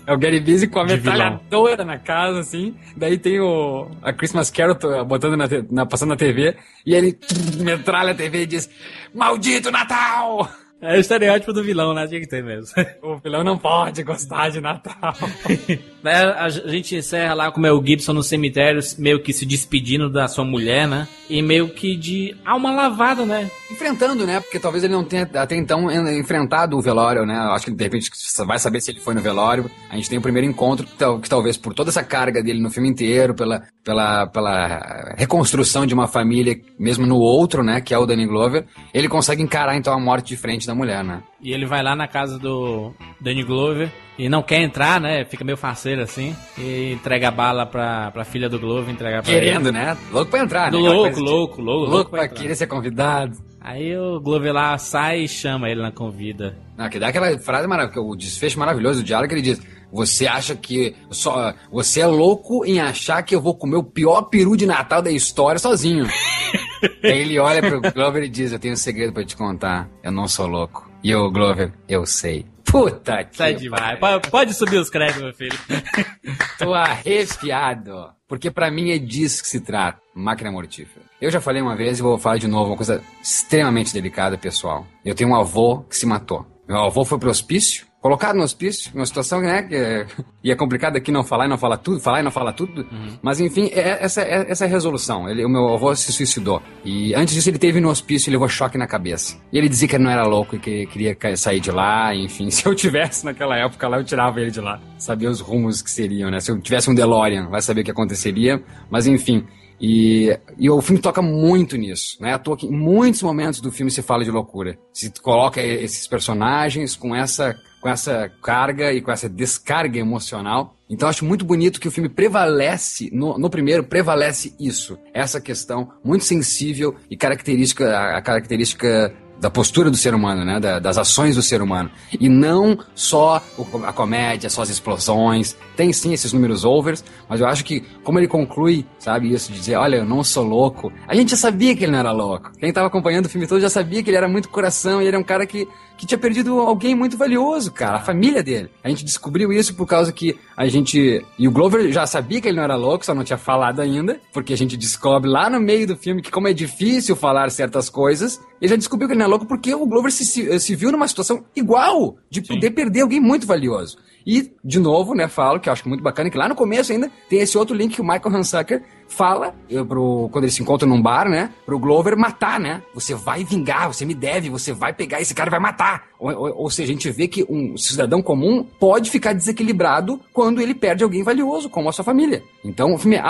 [0.06, 1.12] É o Gary Busey com a De vilão.
[1.14, 2.74] metralhadora na casa, assim.
[2.96, 6.56] Daí tem o a Christmas Carol botando na, na- passando na TV.
[6.86, 7.18] E ele
[7.58, 8.70] metralha a TV e diz:
[9.14, 10.48] Maldito Natal!
[10.80, 12.06] É o estereótipo do vilão, né?
[12.06, 12.66] Tinha que ter mesmo.
[13.02, 15.14] O vilão não pode gostar de Natal.
[16.06, 20.08] Né, a gente encerra lá com o Mel Gibson no cemitério, meio que se despedindo
[20.08, 21.08] da sua mulher, né?
[21.28, 23.50] E meio que de alma lavada, né?
[23.68, 24.38] enfrentando, né?
[24.38, 27.34] Porque talvez ele não tenha até então en- enfrentado o velório, né?
[27.50, 28.08] Acho que de repente
[28.46, 29.68] vai saber se ele foi no velório.
[29.90, 30.86] A gente tem o primeiro encontro,
[31.20, 35.94] que talvez por toda essa carga dele no filme inteiro, pela, pela, pela reconstrução de
[35.94, 37.80] uma família, mesmo no outro, né?
[37.80, 38.64] Que é o Danny Glover,
[38.94, 41.22] ele consegue encarar então a morte de frente da mulher, né?
[41.40, 45.24] E ele vai lá na casa do Danny Glover e não quer entrar, né?
[45.24, 46.34] Fica meio faceiro assim.
[46.58, 49.78] E entrega a bala pra, pra filha do Glover, entregar pra Querendo, ele.
[49.78, 49.96] né?
[50.10, 50.78] Louco pra entrar, né?
[50.78, 53.36] Louco, de- louco, louco, louco Louco pra pra querer ser convidado.
[53.60, 56.56] Aí o Glover lá sai e chama ele na convida.
[56.76, 59.60] Não, que dá aquela frase maravilhosa, o desfecho maravilhoso do diálogo que ele diz:
[59.92, 60.94] Você acha que.
[61.10, 65.02] Só, você é louco em achar que eu vou comer o pior peru de Natal
[65.02, 66.06] da história sozinho.
[67.02, 69.88] Aí ele olha pro Glover e diz: Eu tenho um segredo pra te contar.
[70.02, 70.90] Eu não sou louco.
[71.02, 72.46] E o Glover, eu sei.
[72.64, 73.36] Puta que.
[73.36, 73.98] Sai demais.
[73.98, 75.58] Pode, pode subir os créditos, meu filho.
[76.58, 78.10] Tô arrepiado.
[78.28, 80.00] Porque pra mim é disso que se trata.
[80.14, 81.06] Máquina mortífera.
[81.20, 84.86] Eu já falei uma vez e vou falar de novo, uma coisa extremamente delicada, pessoal.
[85.04, 86.44] Eu tenho um avô que se matou.
[86.68, 90.06] Meu avô foi pro hospício, colocado no hospício, uma situação né, que é,
[90.44, 92.86] e é complicado aqui não falar e não falar tudo, falar e não falar tudo.
[93.20, 95.28] Mas enfim, é, essa, é, essa é a resolução.
[95.28, 96.62] Ele, o meu avô se suicidou.
[96.84, 99.36] E antes disso ele teve no hospício e levou choque na cabeça.
[99.52, 102.14] E ele dizia que ele não era louco e que queria sair de lá.
[102.14, 104.80] Enfim, se eu tivesse naquela época lá, eu tirava ele de lá.
[104.98, 106.38] Sabia os rumos que seriam, né?
[106.38, 108.62] Se eu tivesse um DeLorean, vai saber o que aconteceria.
[108.88, 109.44] Mas enfim,
[109.78, 112.32] E, e o filme toca muito nisso, né?
[112.32, 114.78] À toa que em muitos momentos do filme se fala de loucura.
[114.92, 120.76] Se coloca esses personagens com essa, com essa carga e com essa descarga emocional.
[120.88, 124.98] Então acho muito bonito que o filme prevalece, no, no primeiro, prevalece isso.
[125.12, 130.58] Essa questão muito sensível e característica, a, a característica da postura do ser humano, né?
[130.58, 131.90] Da, das ações do ser humano.
[132.18, 135.56] E não só o, a comédia, só as explosões.
[135.76, 139.58] Tem sim esses números overs, mas eu acho que, como ele conclui, sabe, isso de
[139.58, 140.92] dizer, olha, eu não sou louco.
[141.06, 142.50] A gente já sabia que ele não era louco.
[142.58, 145.16] Quem estava acompanhando o filme todo já sabia que ele era muito coração e ele
[145.16, 148.70] é um cara que, que tinha perdido alguém muito valioso, cara, a família dele.
[148.82, 151.24] A gente descobriu isso por causa que a gente.
[151.38, 154.20] E o Glover já sabia que ele não era louco, só não tinha falado ainda,
[154.32, 157.88] porque a gente descobre lá no meio do filme que, como é difícil falar certas
[157.88, 160.74] coisas, ele já descobriu que ele não é louco porque o Glover se, se, se
[160.74, 162.54] viu numa situação igual, de Sim.
[162.54, 163.98] poder perder alguém muito valioso.
[164.26, 167.08] E, de novo, né, falo que eu acho muito bacana que lá no começo ainda
[167.28, 169.54] tem esse outro link que o Michael Hansucker fala,
[169.88, 172.82] pro, quando eles se encontram num bar, né, pro Glover matar, né?
[172.92, 176.06] Você vai vingar, você me deve, você vai pegar esse cara e vai matar.
[176.18, 180.60] Ou, ou, ou, seja, a gente vê que um cidadão comum pode ficar desequilibrado quando
[180.60, 182.42] ele perde alguém valioso, como a sua família.
[182.64, 183.22] Então, o filme é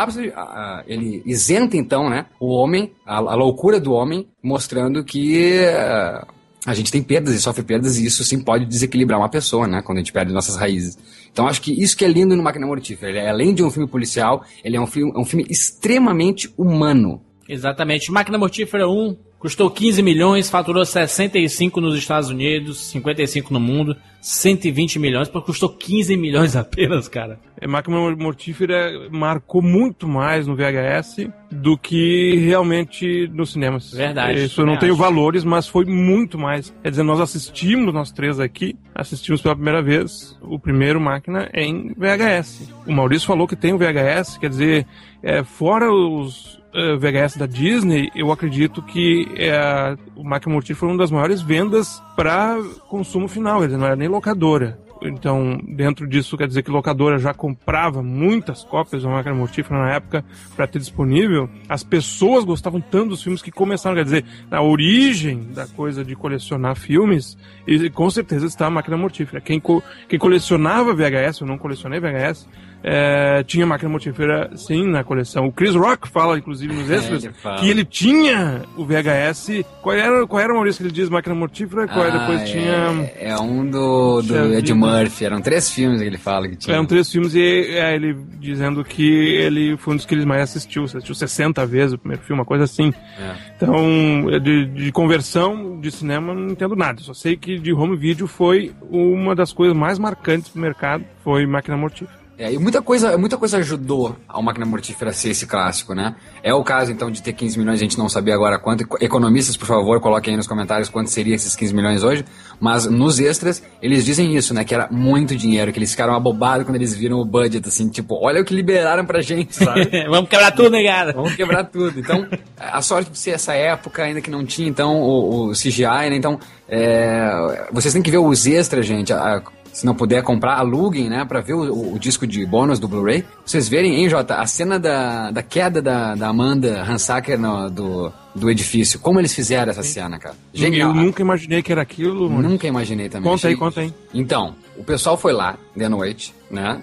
[0.87, 6.36] ele isenta, então, né, o homem, a, a loucura do homem, mostrando que uh,
[6.67, 9.81] a gente tem perdas e sofre perdas, e isso sim pode desequilibrar uma pessoa, né?
[9.83, 10.99] Quando a gente perde nossas raízes.
[11.31, 13.13] Então acho que isso que é lindo no Máquina Mortífera.
[13.13, 16.53] Ele é, além de um filme policial, ele é um filme, é um filme extremamente
[16.59, 17.23] humano.
[17.49, 18.11] Exatamente.
[18.11, 24.99] Máquina Mortífera 1, Custou 15 milhões, faturou 65 nos Estados Unidos, 55 no mundo, 120
[24.99, 27.39] milhões, porque custou 15 milhões apenas, cara.
[27.61, 33.93] É, Máquina Mortífera marcou muito mais no VHS do que realmente nos cinemas.
[33.93, 34.45] Verdade.
[34.45, 35.03] Isso eu não tenho acho.
[35.03, 36.75] valores, mas foi muito mais.
[36.83, 41.95] Quer dizer, nós assistimos, nós três aqui, assistimos pela primeira vez o primeiro Máquina em
[41.95, 42.73] VHS.
[42.87, 44.87] O Maurício falou que tem o VHS, quer dizer,
[45.23, 46.56] é, fora os
[46.99, 52.03] VHS da Disney, eu acredito que é, o Máquina Mortífera foi uma das maiores vendas
[52.15, 52.59] para
[52.89, 54.79] consumo final, dizer, não era nem locadora.
[55.03, 59.93] Então, dentro disso, quer dizer que locadora já comprava muitas cópias do Máquina Mortífera na
[59.93, 60.25] época
[60.55, 61.49] para ter disponível.
[61.69, 66.17] As pessoas gostavam tanto dos filmes que começaram, quer dizer, na origem da coisa de
[66.17, 69.41] colecionar filmes, e com certeza está a Máquina Mortífera.
[69.41, 72.49] Quem, co quem colecionava VHS, eu não colecionei VHS,
[72.83, 75.47] é, tinha máquina mortífera, sim, na coleção.
[75.47, 79.65] O Chris Rock fala, inclusive, nos é, extras, é, que ele tinha o VHS.
[79.83, 81.09] Qual era, qual era o Maurício que ele diz?
[81.09, 81.89] Máquina mortífera?
[81.89, 83.13] Qual ah, depois é, tinha.
[83.19, 85.25] É um do, do Ed Murphy.
[85.25, 86.75] Eram três filmes que ele fala que tinha.
[86.75, 90.43] Eram três filmes e é, ele dizendo que ele foi um dos que ele mais
[90.43, 90.85] assistiu.
[90.85, 92.93] Assistiu 60 vezes o primeiro filme, uma coisa assim.
[93.19, 93.35] É.
[93.57, 97.01] Então, de, de conversão de cinema, não entendo nada.
[97.01, 101.05] Só sei que de home video foi uma das coisas mais marcantes do mercado.
[101.25, 102.26] Foi máquina mortífera.
[102.39, 106.15] É, e muita coisa, muita coisa ajudou a Máquina Mortífera a ser esse clássico, né?
[106.43, 108.85] É o caso, então, de ter 15 milhões, a gente não sabia agora quanto.
[109.01, 112.27] Economistas, por favor, coloquem aí nos comentários quanto seria esses 15 milhões hoje.
[112.61, 114.65] Mas nos extras, eles dizem isso, né?
[114.65, 118.15] Que era muito dinheiro, que eles ficaram abobados quando eles viram o budget, assim, tipo,
[118.23, 119.89] olha o que liberaram pra gente, sabe?
[120.07, 121.15] Vamos quebrar tudo, negada.
[121.15, 121.99] Vamos quebrar tudo.
[121.99, 122.27] Então,
[122.59, 126.17] a sorte de ser essa época, ainda que não tinha, então, o, o CGI, né?
[126.17, 129.11] Então, é, vocês têm que ver os extras, gente.
[129.11, 129.43] A,
[129.77, 133.23] se não puder comprar, aluguem, né, pra ver o, o, disco de bônus do Blu-ray.
[133.45, 138.11] Vocês verem, hein, Jota, a cena da, da queda da, da Amanda Hansacker no, do,
[138.35, 138.99] do edifício.
[138.99, 140.35] Como eles fizeram essa cena, cara?
[140.55, 140.89] Genial.
[140.89, 142.31] Eu nunca imaginei que era aquilo.
[142.31, 142.49] Mano.
[142.49, 143.31] Nunca imaginei também.
[143.31, 143.93] Conta aí, conta aí.
[144.15, 146.81] Então, o pessoal foi lá de noite, né?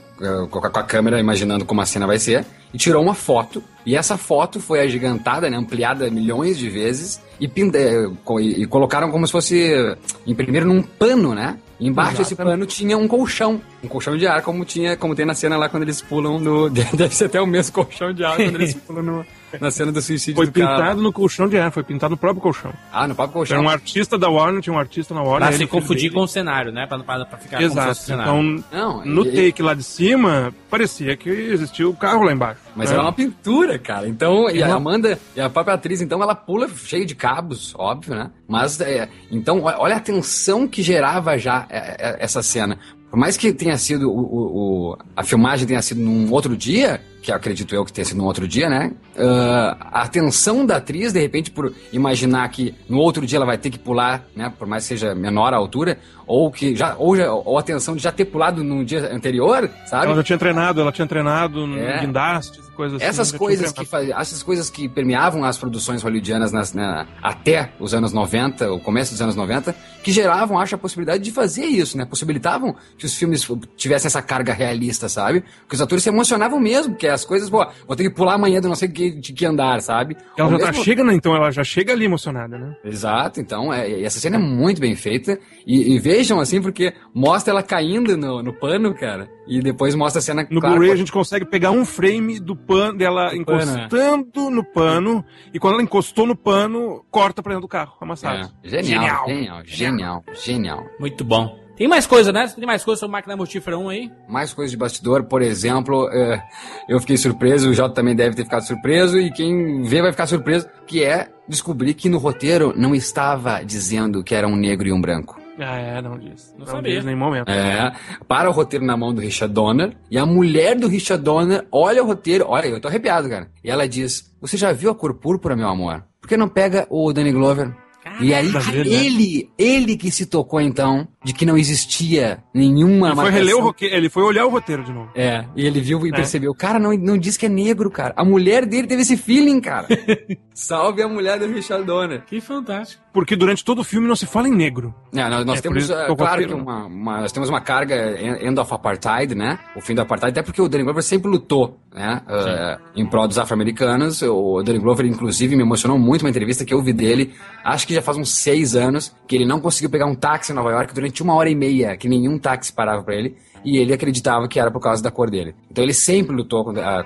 [0.51, 3.63] Com a câmera, imaginando como a cena vai ser, e tirou uma foto.
[3.87, 5.57] E essa foto foi agigantada, né?
[5.57, 9.97] Ampliada milhões de vezes e, e, e colocaram como se fosse.
[10.27, 11.57] Imprimiram num pano, né?
[11.79, 13.61] Embaixo desse pano tinha um colchão.
[13.83, 16.69] Um colchão de ar, como tinha, como tem na cena lá quando eles pulam no.
[16.71, 19.25] Deve ser até o mesmo colchão de ar quando eles pulam no,
[19.59, 20.95] na cena do suicídio Foi do pintado cara.
[20.95, 22.73] no colchão de ar, foi pintado no próprio colchão.
[22.91, 23.57] Ah, no próprio colchão.
[23.57, 25.49] Era um artista da Warner, tinha um artista na Warner.
[25.49, 26.85] Pra se confundir com o cenário, né?
[26.87, 28.01] Pra, pra, pra ficar Exato.
[28.11, 29.31] Então, Não, no e...
[29.31, 32.61] take lá de cima, parecia que existia o carro lá embaixo.
[32.75, 32.95] Mas né?
[32.95, 34.07] era uma pintura, cara.
[34.07, 38.15] Então, e a Amanda, e a própria atriz, então, ela pula cheio de cabos, óbvio,
[38.15, 38.31] né?
[38.47, 42.77] Mas, é, então, olha a tensão que gerava já é, é, essa cena.
[43.09, 47.31] Por mais que tenha sido o, o, a filmagem tenha sido num outro dia, que
[47.31, 48.91] acredito eu que tenha sido num outro dia, né?
[49.15, 53.57] Uh, a atenção da atriz, de repente, por imaginar que no outro dia ela vai
[53.57, 54.51] ter que pular, né?
[54.59, 55.97] Por mais que seja menor a altura,
[56.27, 59.69] ou que já ou, já, ou a atenção de já ter pulado no dia anterior,
[59.85, 60.07] sabe?
[60.07, 62.01] Ela já tinha treinado, ela tinha treinado no é.
[62.01, 63.05] guindaste, coisas assim.
[63.05, 67.93] Essas coisas que faz, essas coisas que permeavam as produções hollywoodianas nas, na, até os
[67.93, 71.97] anos 90, o começo dos anos 90, que geravam, acho, a possibilidade de fazer isso,
[71.97, 72.05] né?
[72.05, 73.47] Possibilitavam que os filmes
[73.77, 75.43] tivessem essa carga realista, sabe?
[75.67, 78.59] Que os atores se emocionavam mesmo, que as coisas, pô, vou ter que pular amanhã
[78.59, 80.15] do não sei que, de que andar, sabe?
[80.37, 81.13] Ela Ao já tá, mesmo- chega, né?
[81.13, 82.75] Então ela já chega ali emocionada, né?
[82.83, 85.39] Exato, então, é, e essa cena é muito bem feita.
[85.65, 89.29] E, e vejam, assim, porque mostra ela caindo no, no pano, cara.
[89.47, 90.47] E depois mostra a cena.
[90.49, 94.63] No claro, Blu-ray a gente consegue pegar um frame do pano dela pano, encostando no
[94.63, 95.23] pano.
[95.53, 98.49] E quando ela encostou no pano, corta pra dentro do carro, amassado.
[98.63, 100.85] É, genial, genial, genial, genial.
[100.99, 101.62] Muito bom.
[101.75, 102.47] Tem mais coisa, né?
[102.47, 104.11] Tem mais coisa sobre Máquina Mortífera 1 aí?
[104.27, 106.43] Mais coisas de bastidor, por exemplo, é,
[106.87, 110.27] eu fiquei surpreso, o Jota também deve ter ficado surpreso, e quem vê vai ficar
[110.27, 114.93] surpreso, que é descobrir que no roteiro não estava dizendo que era um negro e
[114.93, 115.41] um branco.
[115.59, 116.53] Ah, é, não diz.
[116.57, 116.95] Não, sabia.
[116.95, 117.49] diz em nenhum momento.
[117.49, 117.91] É,
[118.27, 122.03] para o roteiro na mão do Richard Donner, e a mulher do Richard Donner olha
[122.03, 123.49] o roteiro, olha, eu tô arrepiado, cara.
[123.63, 126.03] E ela diz: Você já viu a cor púrpura, meu amor?
[126.19, 127.71] Por que não pega o Danny Glover?
[128.19, 128.59] E aí, né?
[128.85, 133.61] ele, ele que se tocou então de que não existia nenhuma Ele foi, reler o
[133.61, 135.09] roque- ele foi olhar o roteiro de novo.
[135.15, 136.13] É, e ele viu e É.
[136.13, 138.13] percebeu, cara, não, não diz que é negro, cara.
[138.17, 139.87] A mulher dele teve esse feeling, cara.
[140.53, 142.23] Salve a mulher do Richard Donner.
[142.25, 143.01] Que fantástico.
[143.11, 144.93] Porque durante todo o filme não se fala em negro.
[145.11, 147.61] Não, nós, nós É, temos, isso o claro roteiro- que uma, uma- nós temos uma
[147.61, 149.59] carga en- end of apartheid, né?
[149.75, 152.21] O fim do apartheid, até porque o Danny Glover sempre lutou, né?
[152.27, 154.21] eh, em prol dos afro-americanos.
[154.23, 157.93] O Danny Glover, inclusive, me emocionou muito uma entrevista que eu vi dele, acho que
[157.93, 160.93] já faz uns seis anos, que ele não conseguiu pegar um táxi em Nova York
[160.93, 163.35] durante uma hora e meia, que nenhum táxi parava pra ele.
[163.65, 165.55] E ele acreditava que era por causa da cor dele.
[165.71, 167.05] Então ele sempre lutou contra, ah,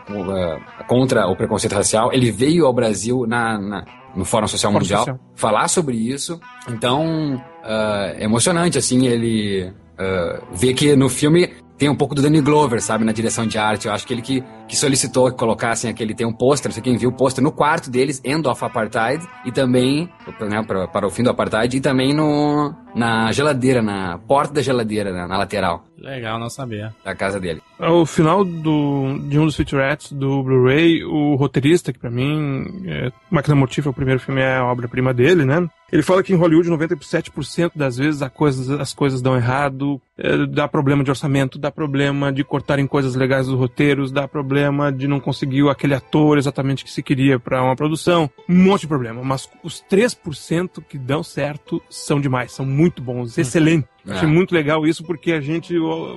[0.79, 2.11] ah, contra o preconceito racial.
[2.11, 3.85] Ele veio ao Brasil na, na-
[4.15, 5.19] no Fórum Social Fórum Mundial Social.
[5.35, 6.39] falar sobre isso.
[6.67, 12.21] Então, ah, é emocionante, assim, ele ah, ver que no filme tem um pouco do
[12.21, 13.87] Danny Glover, sabe, na direção de arte.
[13.87, 16.81] Eu acho que ele que, que solicitou que colocassem aquele, tem um pôster, não sei
[16.81, 20.09] quem viu o pôster no quarto deles, End of Apartheid, e também,
[20.41, 24.61] né, para, para o fim do Apartheid, e também no, na geladeira, na porta da
[24.61, 26.93] geladeira, na, na lateral Legal, não sabia.
[27.03, 27.61] da casa dele.
[27.79, 33.11] Ao final do, de um dos featurettes do Blu-ray, o roteirista, que pra mim, é,
[33.29, 35.67] Máquina Mortífera, o primeiro filme é a obra-prima dele, né?
[35.91, 40.45] Ele fala que em Hollywood 97% das vezes a coisa, as coisas dão errado, é,
[40.45, 45.07] dá problema de orçamento, dá problema de cortarem coisas legais dos roteiros, dá problema de
[45.07, 49.23] não conseguir aquele ator exatamente que se queria pra uma produção, um monte de problema.
[49.23, 53.96] Mas os 3% que dão certo são demais, são muito bons, excelentes.
[54.07, 54.13] É.
[54.13, 55.75] Achei muito legal isso porque a gente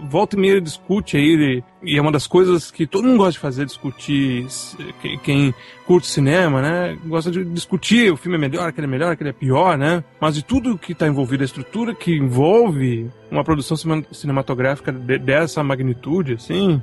[0.08, 3.38] volta e meia discute aí, e é uma das coisas que todo mundo gosta de
[3.38, 4.46] fazer, discutir
[5.22, 5.54] quem,
[5.86, 6.96] curte cinema, né?
[7.04, 10.04] Gosta de discutir o filme é melhor, aquele é melhor, aquele é pior, né?
[10.20, 13.76] Mas de tudo que está envolvido, a estrutura que envolve uma produção
[14.12, 16.80] cinematográfica de- dessa magnitude, assim,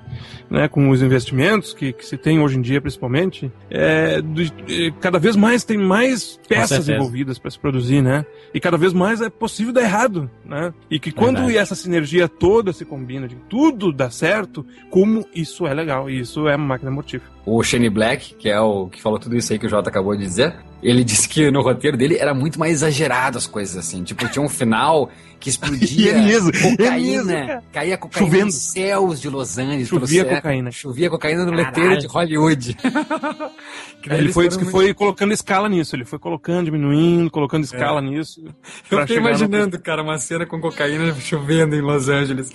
[0.50, 0.68] né?
[0.68, 5.20] Com os investimentos que, que se tem hoje em dia, principalmente, é, do- é, cada
[5.20, 8.26] vez mais tem mais peças envolvidas para se produzir, né?
[8.54, 10.74] E cada vez mais é possível dar errado, né?
[10.90, 11.58] E que quando Verdade.
[11.58, 16.10] essa sinergia toda se combina, de tudo dá certo, como isso é legal.
[16.10, 17.37] E isso é uma máquina mortífera.
[17.50, 20.14] O Shane Black, que é o que falou tudo isso aí que o Jota acabou
[20.18, 24.04] de dizer, ele disse que no roteiro dele era muito mais exagerado as coisas assim.
[24.04, 27.64] Tipo, tinha um final que explodia E é mesmo, é cocaína, mesmo, cara.
[27.72, 28.46] caía cocaína Chovendo.
[28.48, 29.88] nos céus de Los Angeles.
[29.88, 30.72] Chovia cocaína.
[30.72, 31.68] Chovia cocaína no Caralho.
[31.68, 32.78] letreiro de Hollywood.
[34.10, 35.96] Ele foi, que muito- foi colocando escala nisso.
[35.96, 38.44] Ele foi colocando, diminuindo, colocando escala nisso.
[38.92, 42.52] Eu tô chegar no- imaginando, cara, uma cena com cocaína chovendo em Los Angeles.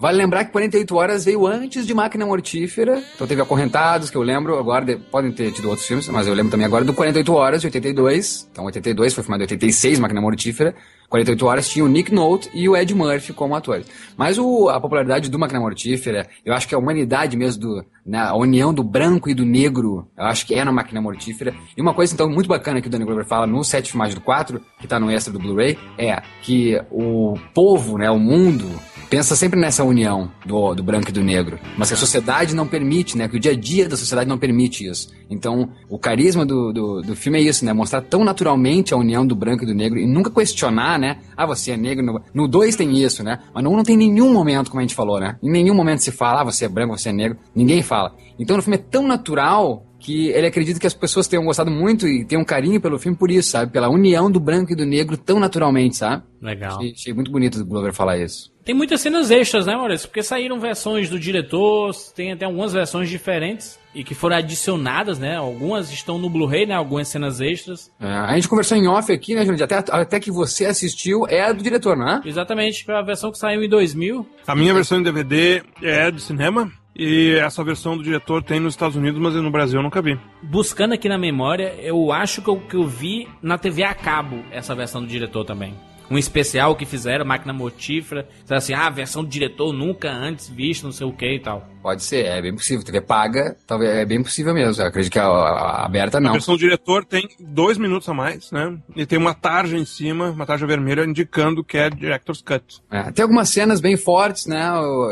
[0.00, 3.02] Vale lembrar que 48 Horas veio antes de Máquina Mortífera.
[3.14, 6.32] Então teve Acorrentados, que eu lembro, agora de- podem ter tido outros filmes, mas eu
[6.32, 8.48] lembro também agora do 48 Horas, de 82.
[8.50, 10.74] Então 82 foi filmado em 86, Máquina Mortífera.
[11.10, 13.86] 48 Horas tinha o Nick Nolte e o Ed Murphy como atores.
[14.16, 18.20] Mas o- a popularidade do Máquina Mortífera, eu acho que a humanidade mesmo, do, né,
[18.20, 21.54] a união do branco e do negro, eu acho que é na Máquina Mortífera.
[21.76, 24.14] E uma coisa, então, muito bacana que o Danny Glover fala no set de filmagem
[24.14, 28.66] do 4, que tá no extra do Blu-ray, é que o povo, né, o mundo,
[29.10, 31.58] pensa sempre nessa união do, do branco e do negro.
[31.76, 33.28] Mas que a sociedade não permite, né?
[33.28, 35.08] Que o dia a dia da sociedade não permite isso.
[35.28, 37.72] Então, o carisma do, do, do filme é isso, né?
[37.72, 41.18] Mostrar tão naturalmente a união do branco e do negro e nunca questionar, né?
[41.36, 42.04] Ah, você é negro.
[42.06, 43.40] No- No 2 tem isso, né?
[43.52, 45.36] Mas no 1 não tem nenhum momento, como a gente falou, né?
[45.42, 47.36] Em nenhum momento se fala, ah, você é branco, você é negro.
[47.54, 48.14] Ninguém fala.
[48.38, 52.08] Então, o filme é tão natural que ele acredita que as pessoas tenham gostado muito
[52.08, 53.70] e tenham um carinho pelo filme por isso, sabe?
[53.70, 56.22] Pela união do branco e do negro tão naturalmente, sabe?
[56.40, 56.78] Legal.
[56.78, 58.50] Achei, achei muito bonito do Glover falar isso.
[58.70, 60.06] Tem muitas cenas extras, né, Maurício?
[60.06, 65.34] Porque saíram versões do diretor, tem até algumas versões diferentes e que foram adicionadas, né?
[65.34, 66.76] Algumas estão no Blu-ray, né?
[66.76, 67.90] Algumas cenas extras.
[67.98, 69.64] É, a gente conversou em off aqui, né, Jurandir?
[69.64, 72.20] Até, até que você assistiu é a do diretor, não é?
[72.24, 74.24] Exatamente, foi a versão que saiu em 2000.
[74.46, 76.70] A minha versão em DVD é do cinema.
[76.94, 80.16] E essa versão do diretor tem nos Estados Unidos, mas no Brasil eu nunca vi.
[80.42, 84.44] Buscando aqui na memória, eu acho que eu, que eu vi na TV a cabo
[84.52, 85.74] essa versão do diretor também.
[86.10, 88.28] Um especial que fizeram, máquina mortífera.
[88.44, 91.68] Então, assim, ah, versão do diretor nunca antes vista, não sei o que e tal.
[91.82, 92.84] Pode ser, é bem possível.
[92.84, 94.82] TV paga, talvez é bem possível mesmo.
[94.82, 96.30] Eu acredito que a, a- a aberta não.
[96.30, 98.76] A versão do diretor tem dois minutos a mais, né?
[98.94, 102.82] E tem uma tarja em cima, uma tarja vermelha, indicando que é Director's Cut.
[102.90, 104.62] É, tem algumas cenas bem fortes, né?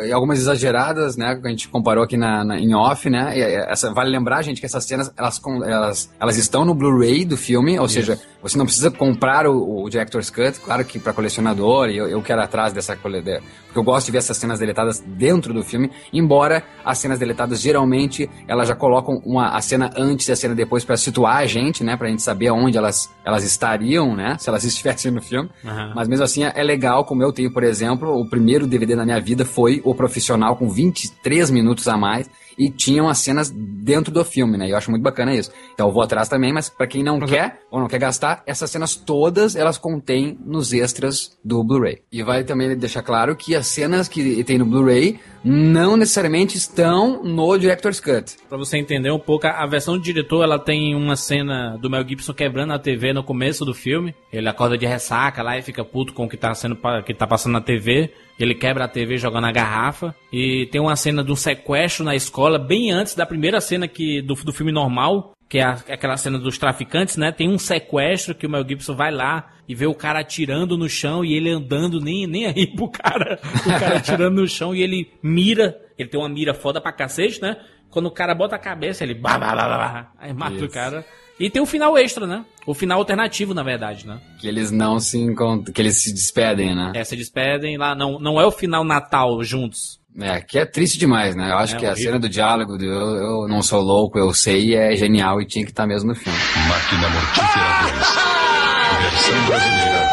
[0.07, 1.37] E algumas exageradas, né?
[1.41, 3.33] Que a gente comparou aqui na, na- em off, né?
[3.39, 7.37] E, essa, vale lembrar, gente, que essas cenas elas, elas, elas estão no Blu-ray do
[7.37, 11.89] filme, ou seja, você não precisa comprar o, o Director's Cut, claro que para colecionador,
[11.89, 15.01] eu, eu quero atrás dessa cole- de- porque eu gosto de ver essas cenas deletadas
[15.01, 20.29] dentro do filme, embora as cenas deletadas geralmente elas já colocam uma, a cena antes
[20.29, 21.97] e a cena depois para situar a gente, né?
[21.97, 24.37] Pra gente saber onde elas, elas estariam, né?
[24.39, 25.51] Se elas estivessem no filme.
[25.65, 25.93] Aham.
[25.95, 29.21] Mas mesmo assim é legal, como eu tenho, por exemplo, o primeiro DVD na minha
[29.21, 32.29] vida foi O Profissional com 23 minutos a mais
[32.59, 34.67] e tinham as cenas dentro do filme, né?
[34.67, 35.53] E eu acho muito bacana isso.
[35.73, 38.71] Então eu vou atrás também, mas pra quem não quer ou não quer gastar, essas
[38.71, 42.03] cenas todas elas contêm nos extras do Blu-ray.
[42.11, 47.23] E vale também deixar claro que as cenas que tem no Blu-ray não necessariamente estão
[47.23, 48.37] no Director's Cut.
[48.49, 52.07] Pra você entender um pouco, a versão do diretor, ela tem uma cena do Mel
[52.07, 54.15] Gibson quebrando a TV no começo do filme.
[54.33, 57.27] Ele acorda de ressaca lá e fica puto com o que tá, sendo, que tá
[57.27, 58.13] passando na TV.
[58.39, 60.15] Ele quebra a TV jogando a garrafa.
[60.33, 64.23] E tem uma cena de um sequestro na escola, bem antes da primeira cena que,
[64.23, 67.33] do, do filme normal, que é aquela cena dos traficantes, né?
[67.33, 70.89] Tem um sequestro que o Mel Gibson vai lá e vê o cara atirando no
[70.89, 73.41] chão e ele andando nem, nem aí pro cara.
[73.67, 75.77] O cara atirando no chão e ele mira.
[75.99, 77.57] Ele tem uma mira foda pra cacete, né?
[77.91, 80.65] Quando o cara bota a cabeça, ele bah, bah, bah, bah, bah, aí mata o
[80.67, 80.69] Isso.
[80.69, 81.05] cara.
[81.39, 82.45] E tem o final extra, né?
[82.67, 84.19] O final alternativo, na verdade, né?
[84.41, 86.93] Que eles não se encontram, que eles se despedem, né?
[86.97, 89.99] É, se despedem lá, não, não é o final natal juntos.
[90.21, 91.51] É, que é triste demais, né?
[91.53, 92.11] Eu acho É que a horrível.
[92.11, 95.65] cena do diálogo do eu, eu não sou louco, eu sei, é genial e tinha
[95.65, 96.37] que estar mesmo no filme.
[96.69, 99.13] Máquina Mortífera 2.
[99.13, 100.09] Versão brasileira.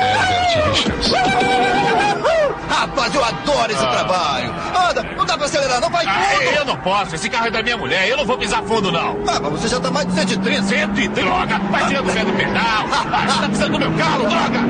[0.00, 1.12] Herbert Richards.
[2.68, 4.54] Rapaz, eu adoro esse trabalho.
[5.80, 6.56] Não vai tudo.
[6.56, 7.14] eu não posso.
[7.14, 8.08] Esse carro é da minha mulher.
[8.08, 9.18] Eu não vou pisar fundo, não.
[9.26, 10.62] Ah, mas você já tá mais de 130.
[10.64, 11.58] Cento e droga.
[11.70, 12.64] Vai tirando o pé do pedal.
[13.14, 14.60] Ah, você tá precisando do meu carro, droga.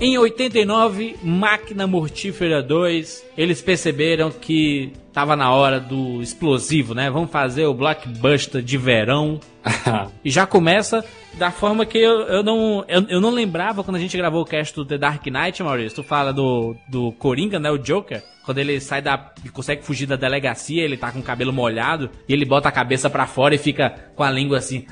[0.00, 7.10] Em 89, Máquina Mortífera 2, eles perceberam que tava na hora do explosivo, né?
[7.10, 9.40] Vamos fazer o blockbuster de verão.
[10.24, 14.00] e já começa da forma que eu, eu não eu, eu não lembrava quando a
[14.00, 15.96] gente gravou o cast do The Dark Knight, Maurício.
[15.96, 17.68] Tu fala do, do Coringa, né?
[17.68, 18.22] O Joker.
[18.44, 19.32] Quando ele sai da.
[19.44, 22.72] e consegue fugir da delegacia, ele tá com o cabelo molhado e ele bota a
[22.72, 24.86] cabeça pra fora e fica com a língua assim.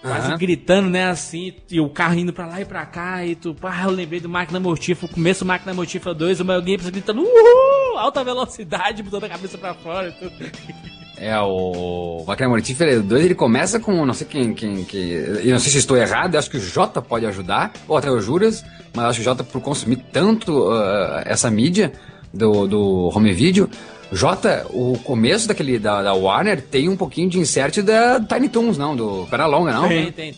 [0.00, 0.38] Quase Aham.
[0.38, 3.82] gritando, né, assim, e o carro indo pra lá e pra cá, e tu, pá,
[3.82, 7.20] eu lembrei do Máquina Mortífera, o começo do Máquina Mortífera 2, o Mel Gibson gritando,
[7.20, 10.32] uhul, alta velocidade, botando a cabeça pra fora e tudo.
[11.20, 14.96] É, o Máquina Mortífera 2, ele começa com, não sei quem, quem, que,
[15.42, 18.08] eu não sei se estou errado, eu acho que o Jota pode ajudar, ou até
[18.08, 21.92] o Juras, mas acho que o Jota, por consumir tanto ah, essa mídia
[22.32, 23.68] do, do home video,
[24.10, 28.78] Jota, o começo daquele, da, da Warner tem um pouquinho de insert da Tiny Toons,
[28.78, 29.88] não, do Peralonga, não?
[29.88, 30.34] Tem, tem.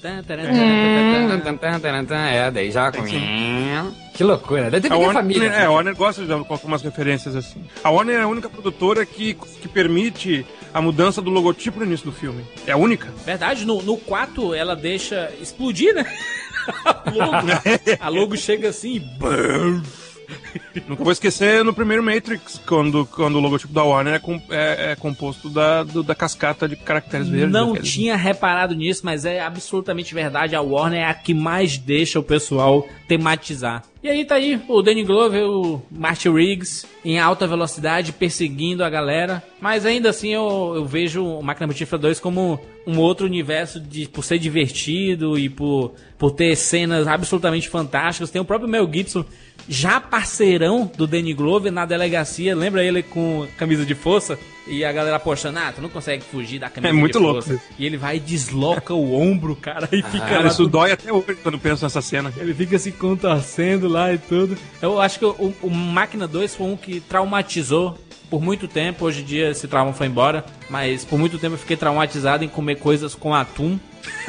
[2.32, 2.90] É, daí já...
[4.20, 5.48] Que loucura, deve ter A Warner, família.
[5.48, 7.64] é, a Warner gosta de colocar umas referências assim.
[7.82, 10.44] A Warner é a única produtora que, que permite
[10.74, 12.44] a mudança do logotipo no início do filme.
[12.66, 13.08] É a única.
[13.24, 16.04] Verdade, no, no 4 ela deixa explodir, né?
[16.84, 17.46] A logo,
[17.98, 19.00] a logo chega assim e.
[20.88, 24.92] Nunca vou esquecer no primeiro Matrix, quando, quando o logotipo da Warner é, com- é-
[24.92, 27.50] é composto da, do- da cascata de caracteres verdes.
[27.52, 30.54] Não aqueles- tinha reparado nisso, mas é absolutamente verdade.
[30.56, 33.82] A Warner é a que mais deixa o pessoal tematizar.
[34.02, 38.88] E aí tá aí o Danny Glover, o Marty Riggs, em alta velocidade, perseguindo a
[38.88, 39.42] galera.
[39.60, 44.08] Mas ainda assim eu, eu vejo o Máquina Mortífera 2 como um outro universo de,
[44.08, 48.30] por ser divertido e por, por ter cenas absolutamente fantásticas.
[48.30, 49.22] Tem o próprio Mel Gibson,
[49.72, 52.56] já parceirão do Danny Glover na delegacia.
[52.56, 54.36] Lembra ele com camisa de força?
[54.66, 57.38] E a galera apostando, ah, tu não consegue fugir da camisa É muito de louco
[57.40, 57.60] isso.
[57.78, 61.12] E ele vai e desloca o ombro, cara, e fica Cara, isso tudo- dói até
[61.12, 62.32] hoje quando penso nessa cena.
[62.36, 64.56] ele fica se contorcendo lá e tudo.
[64.82, 67.96] Eu acho que o, o Máquina 2 foi um que traumatizou
[68.28, 69.04] por muito tempo.
[69.04, 70.44] Hoje em dia esse trauma foi embora.
[70.68, 73.78] Mas por muito tempo eu fiquei traumatizado em comer coisas com atum.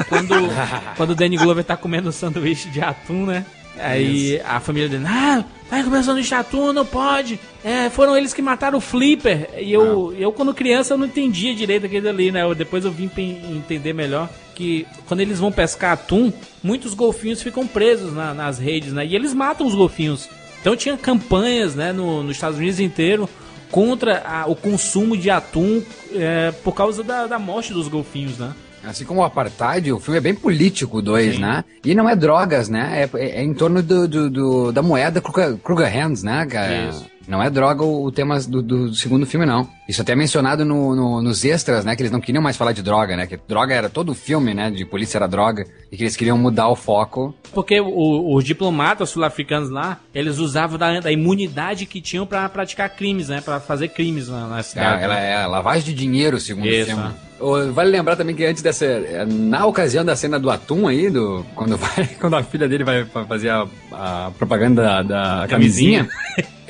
[0.09, 0.33] Quando,
[0.97, 3.45] quando o Danny Glover tá comendo um sanduíche de atum, né?
[3.77, 7.39] Aí a família dele, ah, vai sanduíche de atum, não pode.
[7.63, 9.49] É, foram eles que mataram o Flipper.
[9.57, 12.43] E eu, eu quando criança, eu não entendia direito aquilo ali, né?
[12.43, 13.09] Eu- depois eu vim
[13.55, 18.91] entender melhor que quando eles vão pescar atum, muitos golfinhos ficam presos na- nas redes,
[18.93, 19.05] né?
[19.05, 20.29] E eles matam os golfinhos.
[20.59, 23.27] Então tinha campanhas, né, no, nos Estados Unidos inteiro
[23.71, 25.81] contra a- o consumo de atum
[26.13, 28.51] é, por causa da, da morte dos golfinhos, né?
[28.83, 31.63] Assim como o Apartheid, o filme é bem político, dois, né?
[31.85, 33.07] E não é drogas, né?
[33.13, 36.89] É, é- é em torno do, do- do- da moeda Kruger, Kruger Hands, né, cara?
[36.89, 37.05] Isso.
[37.27, 39.67] Não é droga o, o tema do, do segundo filme, não.
[39.87, 41.95] Isso até é mencionado no- no- nos extras, né?
[41.95, 43.27] Que eles não queriam mais falar de droga, né?
[43.27, 44.69] Que droga era todo o filme, né?
[44.71, 45.65] De polícia era droga.
[45.91, 47.33] E que eles queriam mudar o foco.
[47.53, 52.89] Porque o- os diplomatas sul-africanos lá, eles usavam da, da imunidade que tinham pra praticar
[52.95, 53.41] crimes, né?
[53.41, 55.03] Pra fazer crimes na, na É, cidade.
[55.03, 57.03] ela é lavagem de dinheiro, segundo o Isso, filme.
[57.03, 57.13] né?
[57.39, 58.85] Ô, Vale lembrar também que antes dessa.
[59.27, 63.03] Na ocasião da cena do atum aí, do, quando, vai, quando a filha dele vai
[63.05, 65.01] fa- fazer a, a propaganda da,
[65.41, 66.07] da camisinha,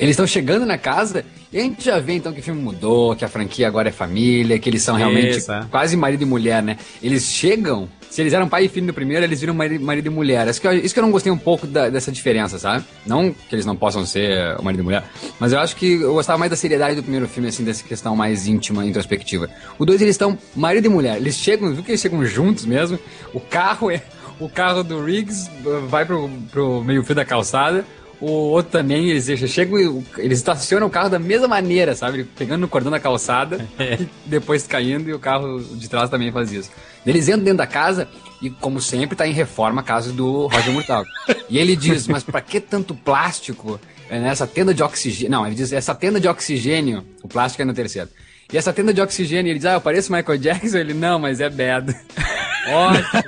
[0.02, 3.14] eles estão chegando na casa e a gente já vê então que o filme mudou,
[3.14, 5.64] que a franquia agora é família, que eles são realmente Isso, é.
[5.70, 6.76] quase marido e mulher, né?
[7.02, 7.88] Eles chegam.
[8.10, 10.46] Se eles eram pai e filho no primeiro, eles viram mari- marido e mulher.
[10.48, 12.84] Isso que, eu, isso que eu não gostei um pouco da- dessa diferença, sabe?
[13.06, 15.04] Não que eles não possam ser marido e mulher,
[15.40, 18.14] mas eu acho que eu gostava mais da seriedade do primeiro filme, assim, dessa questão
[18.14, 19.48] mais íntima, introspectiva.
[19.78, 21.16] O dois, eles estão marido e mulher.
[21.16, 22.98] Eles chegam, viu que eles chegam juntos mesmo?
[23.32, 24.02] O carro é.
[24.40, 25.48] O carro do Riggs
[25.88, 27.84] vai pro, pro meio-fio da calçada.
[28.22, 32.22] O outro também, eles chegam e eles estacionam o carro da mesma maneira, sabe?
[32.22, 36.52] Pegando no cordão da calçada e depois caindo e o carro de trás também faz
[36.52, 36.70] isso.
[37.04, 38.08] Eles entram dentro da casa
[38.40, 41.04] e, como sempre, tá em reforma a casa do Roger Murtaugh.
[41.50, 45.32] e ele diz, mas pra que tanto plástico é, nessa tenda de oxigênio?
[45.32, 48.08] Não, ele diz, essa tenda de oxigênio, o plástico é no terceiro.
[48.52, 50.78] E essa tenda de oxigênio, ele diz, ah, eu pareço Michael Jackson?
[50.78, 51.92] Ele, não, mas é bad.
[52.70, 53.24] Ótimo.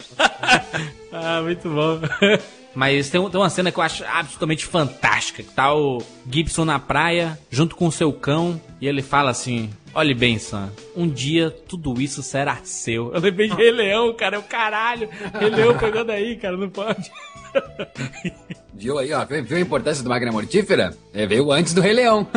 [1.10, 2.00] Ah, muito bom.
[2.74, 5.42] Mas tem, tem uma cena que eu acho absolutamente fantástica.
[5.42, 9.70] Que tá o Gibson na praia, junto com o seu cão, e ele fala assim:
[9.94, 13.12] Olhe bem, Sam, um dia tudo isso será seu.
[13.14, 15.08] Eu lembrei de Rei Leão, cara, é o caralho.
[15.38, 17.10] Rei Leão pegando aí, cara, não pode.
[18.76, 20.92] Viu aí, ó, viu a importância do máquina mortífera?
[21.12, 22.26] É, veio antes do Rei Leão.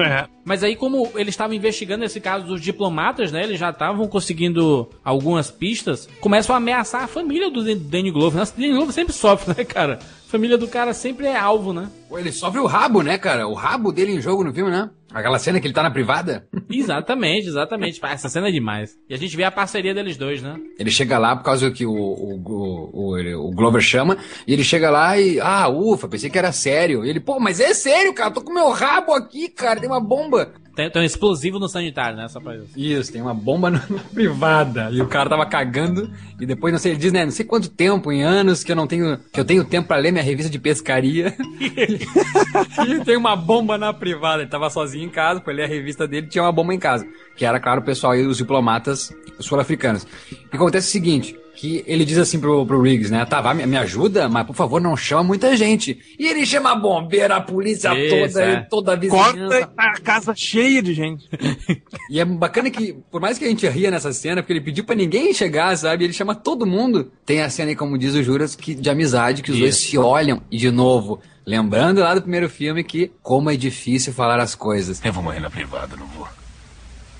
[0.00, 0.26] É.
[0.44, 3.42] Mas aí, como eles estavam investigando esse caso dos diplomatas, né?
[3.42, 8.38] Eles já estavam conseguindo algumas pistas, começam a ameaçar a família do Dan- Danny Glover.
[8.38, 9.98] Nossa, Danny Glover sempre sofre, né, cara?
[10.00, 11.88] A família do cara sempre é alvo, né?
[12.08, 13.46] Pô, ele sofre o rabo, né, cara?
[13.48, 14.88] O rabo dele em jogo no filme, né?
[15.12, 16.46] Aquela cena que ele tá na privada.
[16.70, 18.00] Exatamente, exatamente.
[18.04, 18.96] Essa cena é demais.
[19.08, 20.56] E a gente vê a parceria deles dois, né?
[20.78, 24.90] Ele chega lá por causa que o, o, o, o, Glover chama, e ele chega
[24.90, 27.04] lá e, ah, ufa, pensei que era sério.
[27.04, 30.00] E ele, pô, mas é sério, cara, tô com meu rabo aqui, cara, tem uma
[30.00, 30.52] bomba.
[30.74, 32.28] Tem, tem um explosivo no sanitário, né?
[32.28, 32.68] Só pra isso.
[32.76, 34.88] Isso, tem uma bomba na na privada.
[34.92, 37.68] E o cara tava cagando, e depois, não sei, ele diz, né, não sei quanto
[37.68, 40.50] tempo, em anos, que eu não tenho, que eu tenho tempo pra ler minha revista
[40.50, 41.34] de pescaria.
[41.60, 44.42] e tem uma bomba na privada.
[44.42, 47.06] Ele tava sozinho em casa, foi ler a revista dele, tinha uma bomba em casa.
[47.36, 50.06] Que era, claro, o pessoal aí, os diplomatas sul-africanos.
[50.30, 53.76] E acontece o seguinte, que ele diz assim pro, pro Riggs, né, tá, vai, me,
[53.76, 55.98] ajuda, mas por favor não chama muita gente.
[56.18, 58.54] E ele chama a bombeira, a polícia Isso, toda, é.
[58.54, 59.36] e toda a vizinhança.
[59.36, 61.28] Corta a casa cheia de gente.
[62.08, 64.82] E é bacana que, por mais que a gente ria nessa cena, porque ele pediu
[64.82, 66.02] pra ninguém chegar, sabe?
[66.02, 67.12] Ele chama todo mundo.
[67.24, 69.90] Tem a cena aí, como diz o Juras, que, de amizade, que os dois Isso.
[69.90, 70.42] se olham.
[70.50, 75.00] E, de novo, lembrando lá do primeiro filme que como é difícil falar as coisas.
[75.04, 76.26] Eu vou morrer na privada, não vou.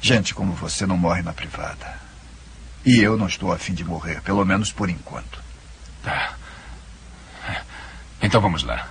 [0.01, 1.99] Gente como você não morre na privada.
[2.85, 5.41] E eu não estou afim de morrer, pelo menos por enquanto.
[6.03, 6.33] Tá.
[8.22, 8.87] Então vamos lá.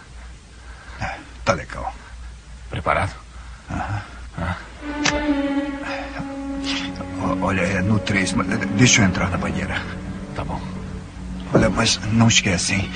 [1.44, 1.94] Tá legal.
[2.70, 3.14] Preparado?
[7.22, 9.82] O- Olha, é no 3, mas deixa eu entrar na banheira.
[10.36, 10.62] Tá bom.
[11.54, 12.92] Olha, mas não esquece, hein?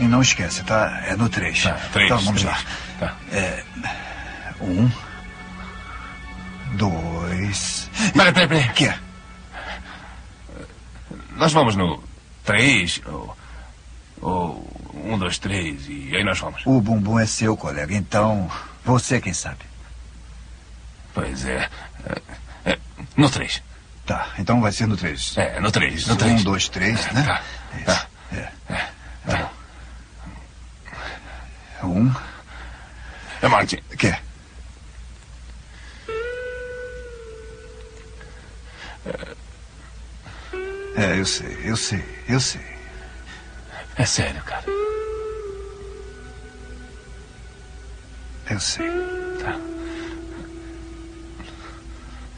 [0.00, 1.02] E não esquece, tá?
[1.06, 1.62] É no 3.
[1.62, 2.56] Tá, três, Então vamos três.
[2.56, 2.62] lá.
[2.98, 3.16] Tá.
[4.60, 4.90] Um.
[6.76, 7.88] Dois.
[8.14, 8.68] Peraí, peraí, peraí.
[8.68, 8.98] O que é?
[11.36, 12.02] Nós vamos no
[12.44, 13.36] 3 ou,
[14.20, 16.62] ou 1, 2, 3 e aí nós vamos.
[16.64, 17.94] O bumbum é seu, colega.
[17.94, 18.50] Então,
[18.84, 19.64] você quem sabe.
[21.12, 21.68] Pois é.
[22.64, 22.78] É, é,
[23.16, 23.62] No 3.
[24.06, 25.36] Tá, então vai ser no 3.
[25.36, 26.40] É, no 3, no 3.
[26.40, 27.22] Um, dois, três, né?
[27.24, 27.42] Tá,
[27.84, 28.06] tá.
[28.32, 28.90] É.
[29.26, 29.50] Tá.
[31.82, 32.14] Um.
[33.42, 34.14] É, Martin, O que
[40.96, 41.18] é?
[41.18, 42.60] Eu sei, eu sei, eu sei.
[43.96, 44.64] é sério, cara.
[48.50, 48.88] Eu sei.
[49.42, 49.58] Tá.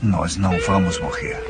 [0.03, 1.43] Nós não vamos morrer.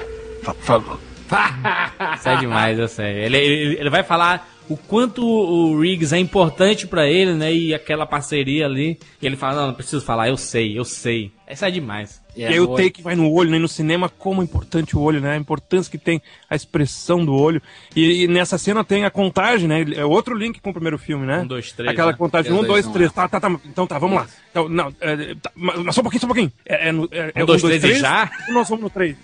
[0.60, 1.00] Falou.
[2.24, 3.24] É demais, eu sei.
[3.24, 7.52] Ele, ele, ele vai falar o quanto o Riggs é importante pra ele, né?
[7.52, 8.98] E aquela parceria ali.
[9.20, 11.32] E ele fala, não, não preciso falar, eu sei, eu sei.
[11.46, 12.20] Essa é demais.
[12.36, 13.56] E aí o take vai no olho, né?
[13.56, 15.32] E no cinema, como é importante o olho, né?
[15.32, 17.60] A importância que tem a expressão do olho.
[17.96, 19.84] E, e nessa cena tem a contagem, né?
[19.96, 21.40] É outro link com o primeiro filme, né?
[21.40, 22.18] Um, dois, três, Aquela né?
[22.18, 23.10] contagem, É, um, dois, dois, um, três.
[23.10, 23.14] é.
[23.14, 23.60] Tá, tá, tá.
[23.64, 24.28] Então tá, vamos lá.
[24.50, 26.52] Então, não, é, tá, mas só um pouquinho, só um pouquinho.
[26.66, 28.30] É, é, no- é, é Um, dois, três e já?
[28.48, 29.16] Ou nós vamos no três?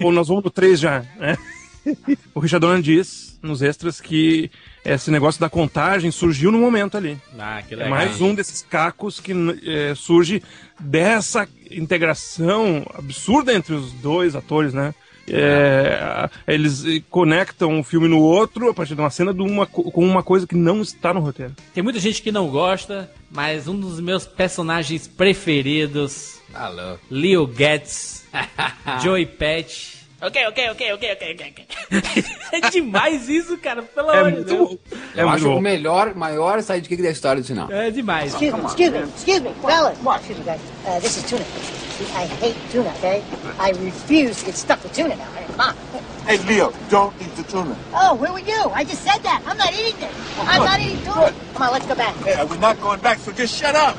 [0.00, 1.36] ou nós vamos no três já, né?
[2.34, 4.50] O Richard Donner diz nos extras que
[4.94, 7.18] esse negócio da contagem surgiu no momento ali.
[7.38, 7.90] Ah, que É legal.
[7.90, 9.32] mais um desses cacos que
[9.66, 10.42] é, surge
[10.80, 14.94] dessa integração absurda entre os dois atores, né?
[15.30, 19.90] É, eles conectam um filme no outro a partir de uma cena de uma, co-
[19.90, 21.54] com uma coisa que não está no roteiro.
[21.74, 26.96] Tem muita gente que não gosta, mas um dos meus personagens preferidos, Alô.
[27.10, 28.24] Leo Getz,
[29.02, 29.97] Joey Patch.
[30.20, 31.66] Ok, ok, ok, ok, ok, ok.
[32.52, 34.76] é demais isso, cara, pelo É amor de Deus.
[35.16, 35.58] É Eu acho bom.
[35.58, 37.72] o melhor, maior sidekick da história do cinema.
[37.72, 38.32] É demais.
[38.32, 39.96] Excuse me, excuse me, excuse me, fellas.
[39.96, 40.60] Excuse me, guys.
[40.84, 41.44] Uh, this is tuna.
[42.16, 43.22] I hate tuna, okay?
[43.60, 45.24] I refuse to get stuck with tuna now.
[45.56, 46.17] Come on.
[46.28, 47.74] Hey, Leo, don't eat the tuna.
[47.94, 48.60] Oh, where were you?
[48.74, 49.42] I just said that.
[49.46, 50.14] I'm not eating this.
[50.40, 51.32] I'm not eating tuna.
[51.54, 52.14] Come on, let's go back.
[52.16, 53.96] Hey, we're not going back, so just shut up.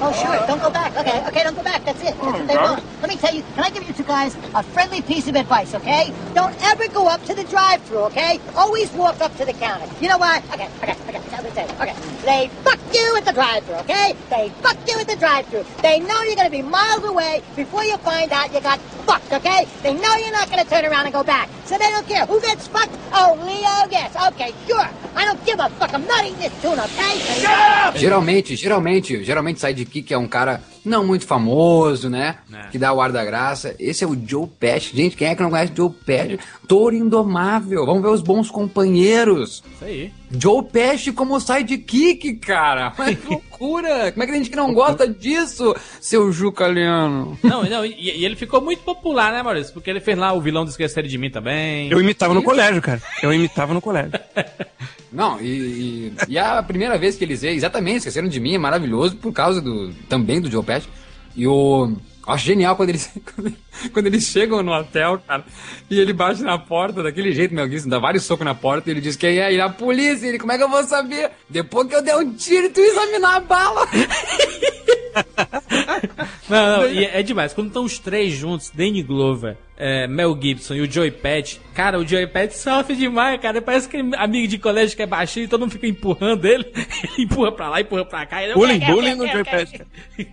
[0.00, 0.46] Oh, sure.
[0.46, 0.96] Don't go back.
[0.96, 1.84] Okay, okay, don't go back.
[1.84, 2.16] That's it.
[2.16, 2.82] That's what they want.
[3.02, 5.74] Let me tell you, can I give you two guys a friendly piece of advice,
[5.74, 6.14] okay?
[6.32, 8.40] Don't ever go up to the drive-thru, okay?
[8.54, 9.86] Always walk up to the counter.
[10.00, 10.42] You know why?
[10.54, 11.20] Okay, okay, okay.
[11.30, 11.74] Let me tell you.
[11.74, 11.94] Okay.
[12.24, 14.16] They fuck you at the drive-thru, okay?
[14.30, 15.62] They fuck you at the drive-thru.
[15.82, 19.68] They know you're gonna be miles away before you find out you got fucked, okay?
[19.82, 21.50] They know you're not gonna turn around and go back.
[21.66, 22.24] So they don't care.
[22.26, 22.96] Who gets fucked?
[23.12, 24.14] Oh, Leo gets.
[24.14, 24.88] Okay, sure.
[25.16, 25.92] I don't give a fuck.
[25.92, 27.98] I'm not eating this tuna, okay?
[27.98, 32.36] Geralmente, geralmente, geralmente sidekick é um cara não muito famoso, né?
[32.52, 32.68] É.
[32.68, 33.74] Que dá o ar da graça.
[33.78, 34.96] Esse é o Joe Pesci.
[34.96, 36.38] Gente, quem é que não conhece Joe Pesci?
[36.66, 37.84] Touro indomável.
[37.84, 39.62] Vamos ver os bons companheiros.
[39.74, 40.12] Isso aí.
[40.30, 42.92] Joe Pesci como sidekick, cara.
[42.98, 44.12] Mas que loucura.
[44.12, 47.38] Como é que tem gente que não gosta disso, seu Jucaliano?
[47.42, 49.72] Não, não, e, e ele ficou muito popular, né, Maurício?
[49.72, 51.90] Porque ele fez lá o vilão do Esquecer de Mim também.
[51.90, 53.02] Eu imitava no colégio, cara.
[53.22, 54.12] Eu imitava no colégio.
[55.16, 58.58] Não, e, e, e a primeira vez que eles veem, exatamente, esqueceram de mim, é
[58.58, 60.86] maravilhoso por causa do também do Joe Pesci.
[61.34, 61.90] E o.
[61.90, 63.08] eu Acho genial quando eles,
[63.94, 65.42] quando eles chegam no hotel, cara,
[65.88, 68.92] e ele bate na porta daquele jeito, meu Gibson, dá vários socos na porta e
[68.92, 71.30] ele diz quem é, e a polícia, ele, como é que eu vou saber?
[71.48, 73.88] Depois que eu der um tiro e tu examinar a bala.
[76.48, 77.52] Não, não, e é demais.
[77.52, 81.98] Quando estão os três juntos, Danny Glover, é, Mel Gibson e o Joey Patch, cara,
[81.98, 83.60] o Joey Patch sofre demais, cara.
[83.60, 86.64] Parece que amigo de colégio que é baixinho e todo mundo fica empurrando ele.
[86.64, 88.42] Ele empurra pra lá, empurra pra cá.
[88.42, 89.82] Ele, eu Bullying, bullying no Joey Pesci.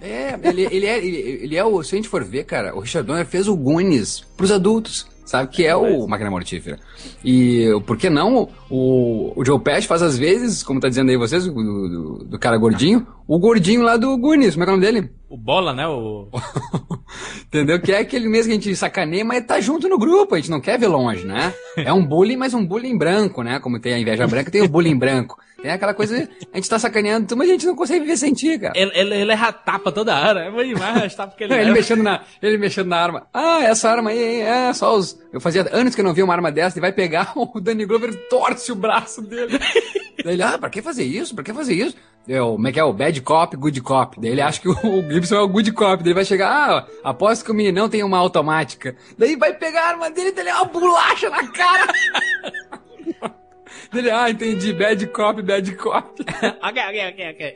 [0.02, 2.80] É, ele, ele é, ele, ele é o, se a gente for ver, cara, o
[2.80, 5.50] Richard Donner fez o Goonies pros adultos, sabe?
[5.50, 6.80] Que é o Máquina Mortífera.
[7.24, 11.18] E por que não o, o Joe Pesci faz às vezes, como tá dizendo aí
[11.18, 14.74] vocês, do, do, do cara gordinho, o gordinho lá do Goonies, como é que é
[14.74, 15.10] o nome dele?
[15.30, 15.88] O Bola, né?
[15.88, 16.28] O...
[17.48, 17.80] Entendeu?
[17.80, 20.52] Que é aquele mesmo que a gente sacaneia, mas tá junto no grupo, a gente
[20.52, 21.54] não quer ver longe, né?
[21.78, 23.60] É um bullying, mas um bullying branco, né?
[23.60, 25.38] Como tem a inveja branca, tem o bullying branco.
[25.64, 28.34] Tem aquela coisa, a gente tá sacaneando, tu, mas a gente não consegue viver sem
[28.34, 28.74] ti, cara.
[28.76, 30.42] Ele, ele, ele erra tapa toda hora.
[30.42, 33.28] É bom demais as tapas que ele Ele mexendo, na, ele mexendo na arma.
[33.34, 35.18] Ah, essa arma aí, é só os.
[35.32, 37.86] Eu fazia anos que eu não via uma arma dessa, ele vai pegar, o Danny
[37.86, 39.58] Glover torce o braço dele.
[40.24, 41.34] Daí ele, ah, pra que fazer isso?
[41.34, 41.96] Pra que fazer isso?
[42.28, 42.84] É, o- como é que é?
[42.84, 44.20] O bad cop, good cop.
[44.22, 45.98] Daí ele acha que o, o Gibson é o good cop.
[46.04, 48.96] Daí ele vai chegar, ah, aposto que o meninão tem uma automática.
[49.18, 51.94] Daí vai pegar a arma dele e dele é uma bolacha na cara.
[53.92, 56.22] Dele, ah, entendi, bad cop, bad cop.
[56.62, 57.54] ok, ok, ok,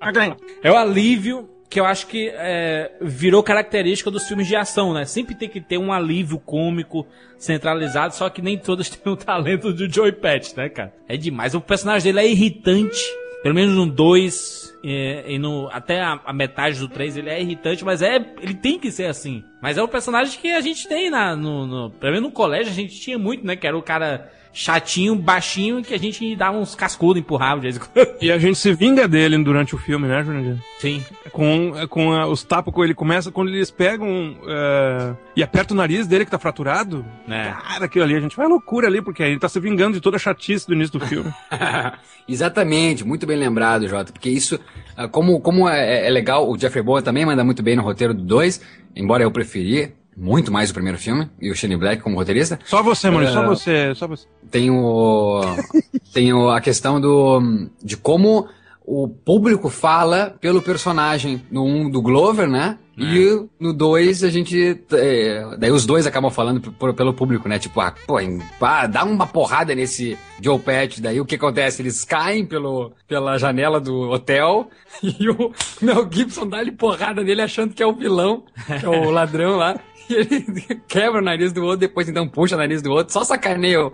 [0.00, 0.36] ok.
[0.62, 5.04] É o alívio que eu acho que é, virou característica dos filmes de ação, né?
[5.04, 7.06] Sempre tem que ter um alívio cômico
[7.38, 10.94] centralizado, só que nem todos têm o talento do Joey Patch, né, cara?
[11.08, 11.54] É demais.
[11.54, 13.02] O personagem dele é irritante.
[13.42, 17.40] Pelo menos no 2 e, e no, até a, a metade do 3 ele é
[17.40, 19.44] irritante, mas é ele tem que ser assim.
[19.62, 21.90] Mas é o personagem que a gente tem na, no, no.
[21.90, 23.54] Pelo menos no colégio a gente tinha muito, né?
[23.54, 27.76] Que era o cara chatinho, baixinho, que a gente dava uns cascudos, empurrava de vez
[27.76, 28.06] em quando.
[28.22, 30.56] E a gente se vinga dele durante o filme, né, Jurandir?
[30.78, 31.04] Sim.
[31.30, 35.76] Com, com a- os tapas que ele começa, quando eles pegam é, e aperta o
[35.76, 37.04] nariz dele que tá fraturado.
[37.28, 37.50] É.
[37.50, 40.00] Cara, aquilo ali, a gente vai à loucura ali, porque ele tá se vingando de
[40.00, 41.30] toda a chatice do início do filme.
[42.26, 44.58] Exatamente, muito bem lembrado, Jota, porque isso,
[44.96, 48.14] ah, como, como é, é legal, o Jeffrey Boa também manda muito bem no roteiro
[48.14, 48.60] do 2,
[48.96, 52.58] embora eu preferi muito mais o primeiro filme, e o Shane Black como roteirista.
[52.64, 53.46] Só você, Maurício, só É.
[53.46, 54.26] você, só você.
[54.50, 55.40] Tem o,
[56.12, 58.48] tem o, a questão do, de como
[58.84, 62.78] o público fala pelo personagem no um do Glover, né?
[62.98, 64.80] E no 2 a gente.
[64.92, 67.58] é, daí os dois acabam falando pelo público, né?
[67.58, 71.00] Tipo, ah, pô, em- pá, dá uma porrada nesse Joe Patch.
[71.00, 71.82] Daí o que acontece?
[71.82, 74.70] Eles caem pelo, pela janela do hotel
[75.04, 75.52] e o
[75.82, 78.44] Mel Gibson dá-lhe porrada nele achando que é o vilão,
[78.80, 79.78] que é o ladrão lá.
[80.08, 83.86] Ele quebra o nariz do outro, depois então puxa o nariz do outro, só sacaneia
[83.86, 83.92] o,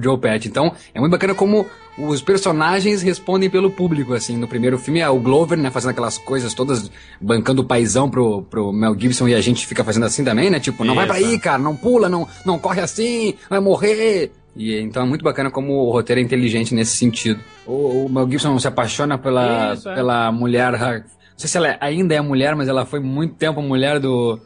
[0.00, 0.46] Joe Patch.
[0.46, 1.66] Então, é muito bacana como
[1.98, 4.36] os personagens respondem pelo público, assim.
[4.36, 8.42] No primeiro filme é o Glover, né, fazendo aquelas coisas todas, bancando o paizão pro,
[8.42, 10.58] pro Mel Gibson e a gente fica fazendo assim também, né?
[10.58, 11.28] Tipo, não vai pra Isso.
[11.28, 14.32] aí, cara, não pula, não, não corre assim, vai morrer.
[14.54, 17.40] E então é muito bacana como o roteiro é inteligente nesse sentido.
[17.66, 19.94] O, o Mel Gibson se apaixona pela, Isso, é.
[19.94, 23.98] pela mulher, não sei se ela ainda é mulher, mas ela foi muito tempo mulher
[23.98, 24.38] do,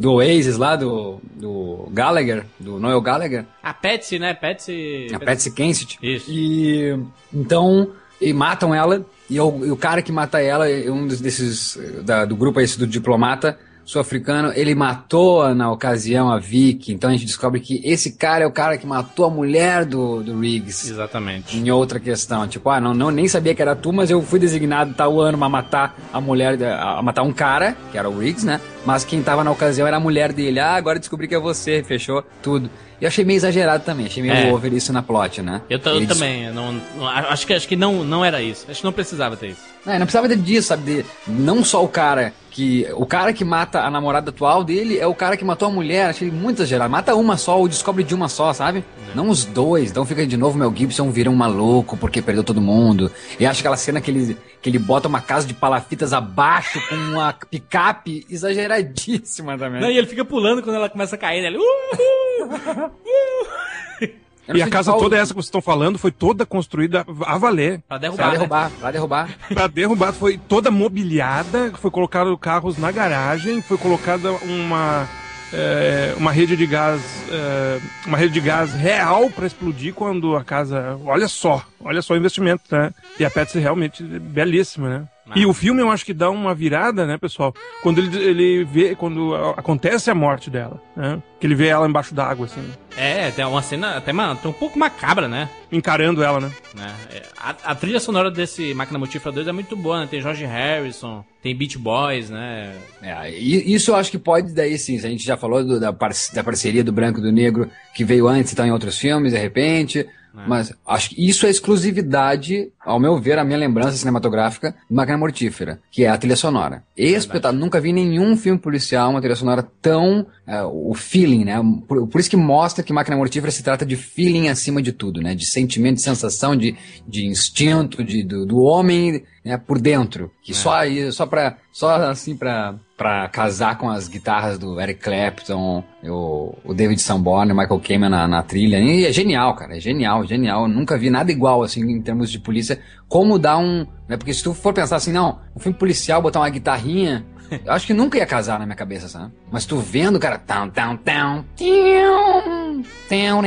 [0.00, 3.44] do Oasis lá, do, do Gallagher, do Noel Gallagher.
[3.62, 4.32] A Patsy, né?
[4.32, 5.08] Patsy...
[5.12, 5.98] A Patsy Kensit.
[6.02, 6.24] Isso.
[6.30, 6.98] E
[7.32, 11.76] então, e matam ela, e o, e o cara que mata ela, é um desses,
[11.76, 13.58] eh, da- do grupo esse do diplomata
[13.90, 18.46] sul-africano, ele matou na ocasião a Vicky, então a gente descobre que esse cara é
[18.46, 20.88] o cara que matou a mulher do, do Riggs.
[20.88, 21.58] Exatamente.
[21.58, 24.38] Em outra questão, tipo, ah, não, não, nem sabia que era tu, mas eu fui
[24.38, 28.46] designado tal ano pra matar a mulher, a matar um cara, que era o Riggs,
[28.46, 28.60] né?
[28.86, 30.60] Mas quem tava na ocasião era a mulher dele.
[30.60, 32.70] Ah, agora descobri que é você, fechou tudo.
[33.00, 34.52] E eu achei meio exagerado também, achei meio É.
[34.52, 35.62] over isso na plot, né?
[35.70, 38.66] Eu, eu também, eu não, não- acho que, acho que não, não era isso.
[38.70, 39.62] Acho que não precisava ter isso.
[39.86, 40.82] É, não precisava disso, sabe?
[40.96, 42.86] De, não só o cara que.
[42.94, 46.10] O cara que mata a namorada atual dele é o cara que matou a mulher.
[46.10, 46.90] Achei muito exagerado.
[46.90, 48.84] Mata uma só ou descobre de uma só, sabe?
[49.14, 49.90] Não os dois.
[49.90, 53.10] Então fica de novo Mel Gibson vira um maluco porque perdeu todo mundo.
[53.38, 56.94] E acho aquela cena que ele, que ele bota uma casa de palafitas abaixo com
[56.96, 59.80] uma picape exageradíssima também.
[59.80, 61.48] Não, e ele fica pulando quando ela começa a cair, né?
[61.48, 64.10] Ele, "Uhul!" Eu não
[64.56, 67.82] E a casa toda essa que vocês estão falando foi toda construída a valer.
[67.86, 68.32] Pra Pra derrubar, né?
[68.32, 69.30] derrubar, pra derrubar.
[69.54, 75.08] Pra derrubar, foi toda mobiliada, foi colocado carros na garagem, foi colocada uma
[75.52, 77.00] é, uma rede de gás
[77.30, 82.14] é, uma rede de gás real pra explodir quando a casa, olha só, olha só
[82.14, 82.92] o investimento, né?
[83.18, 85.04] E a Patsy realmente é belíssima, né?
[85.36, 87.54] E o filme eu acho que dá uma virada, né, pessoal?
[87.82, 91.22] Quando ele, ele vê, quando acontece a morte dela, né?
[91.38, 92.62] Que ele vê ela embaixo d'água, assim,
[92.96, 95.48] É, tem uma cena até uma, tem um pouco macabra, né?
[95.72, 96.50] encarando ela, né?
[96.74, 96.92] né?
[97.12, 100.08] É, A, a trilha sonora desse Máquina Mortífera 2 é muito boa, né?
[100.10, 102.74] Tem George Harrison, tem Beach Boys, né?
[103.00, 104.96] É, isso eu acho que pode daí sim.
[104.98, 108.04] A gente já falou do- da, par- da parceria do branco e do negro que
[108.04, 110.06] veio antes e tá em outros filmes, de repente.
[110.46, 115.18] Mas acho que isso é exclusividade, ao meu ver, a minha lembrança cinematográfica de Máquina
[115.18, 116.82] Mortífera, que é a trilha sonora.
[116.96, 117.60] Espetáculo.
[117.60, 120.26] Nunca vi nenhum filme policial uma trilha sonora tão.
[120.46, 121.60] é, o feeling, né?
[121.86, 125.20] Por, por isso que mostra que Máquina Mortífera se trata de feeling acima de tudo,
[125.20, 125.34] né?
[125.34, 126.76] De sentimento, de sensação, de,
[127.06, 130.30] de instinto, de, do, do homem né, por dentro.
[130.42, 131.56] Que só aí, só pra.
[131.72, 137.52] Só assim pra, pra casar com as guitarras do Eric Clapton, o, o David Sanborn,
[137.52, 138.78] o Michael Kamen na, na trilha.
[138.78, 139.76] E é genial, cara.
[139.76, 140.62] É genial, genial.
[140.62, 142.69] Eu nunca vi nada igual, assim, em termos de polícia.
[143.08, 143.86] Como dar um.
[144.08, 147.24] Né, porque se tu for pensar assim, não, um filme policial, botar uma guitarrinha.
[147.64, 149.32] Eu acho que nunca ia casar na minha cabeça, sabe?
[149.50, 153.42] Mas tu vendo, cara, tão, tão, tão, tium, tão.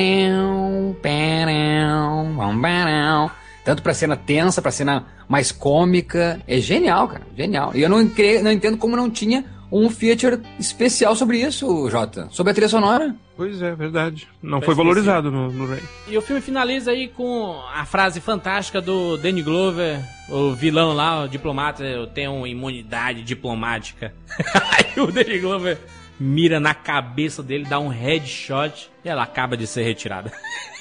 [3.64, 6.40] Tanto pra cena tensa, pra cena mais cômica.
[6.45, 7.22] É genial, cara.
[7.36, 7.72] Genial.
[7.74, 7.98] E eu não,
[8.44, 9.45] não entendo como não tinha
[9.76, 12.28] um feature especial sobre isso, Jota.
[12.32, 13.16] Sobre a trilha sonora.
[13.36, 14.28] Pois é, verdade.
[14.41, 15.82] Não Tá foi valorizado no, no Ray.
[16.08, 21.24] E o filme finaliza aí com a frase fantástica do Danny Glover, o vilão lá,
[21.24, 24.14] o diplomata, eu tenho imunidade diplomática.
[24.72, 25.80] aí o Danny Glover
[26.20, 30.32] mira na cabeça dele, dá um headshot e ela acaba de ser retirada.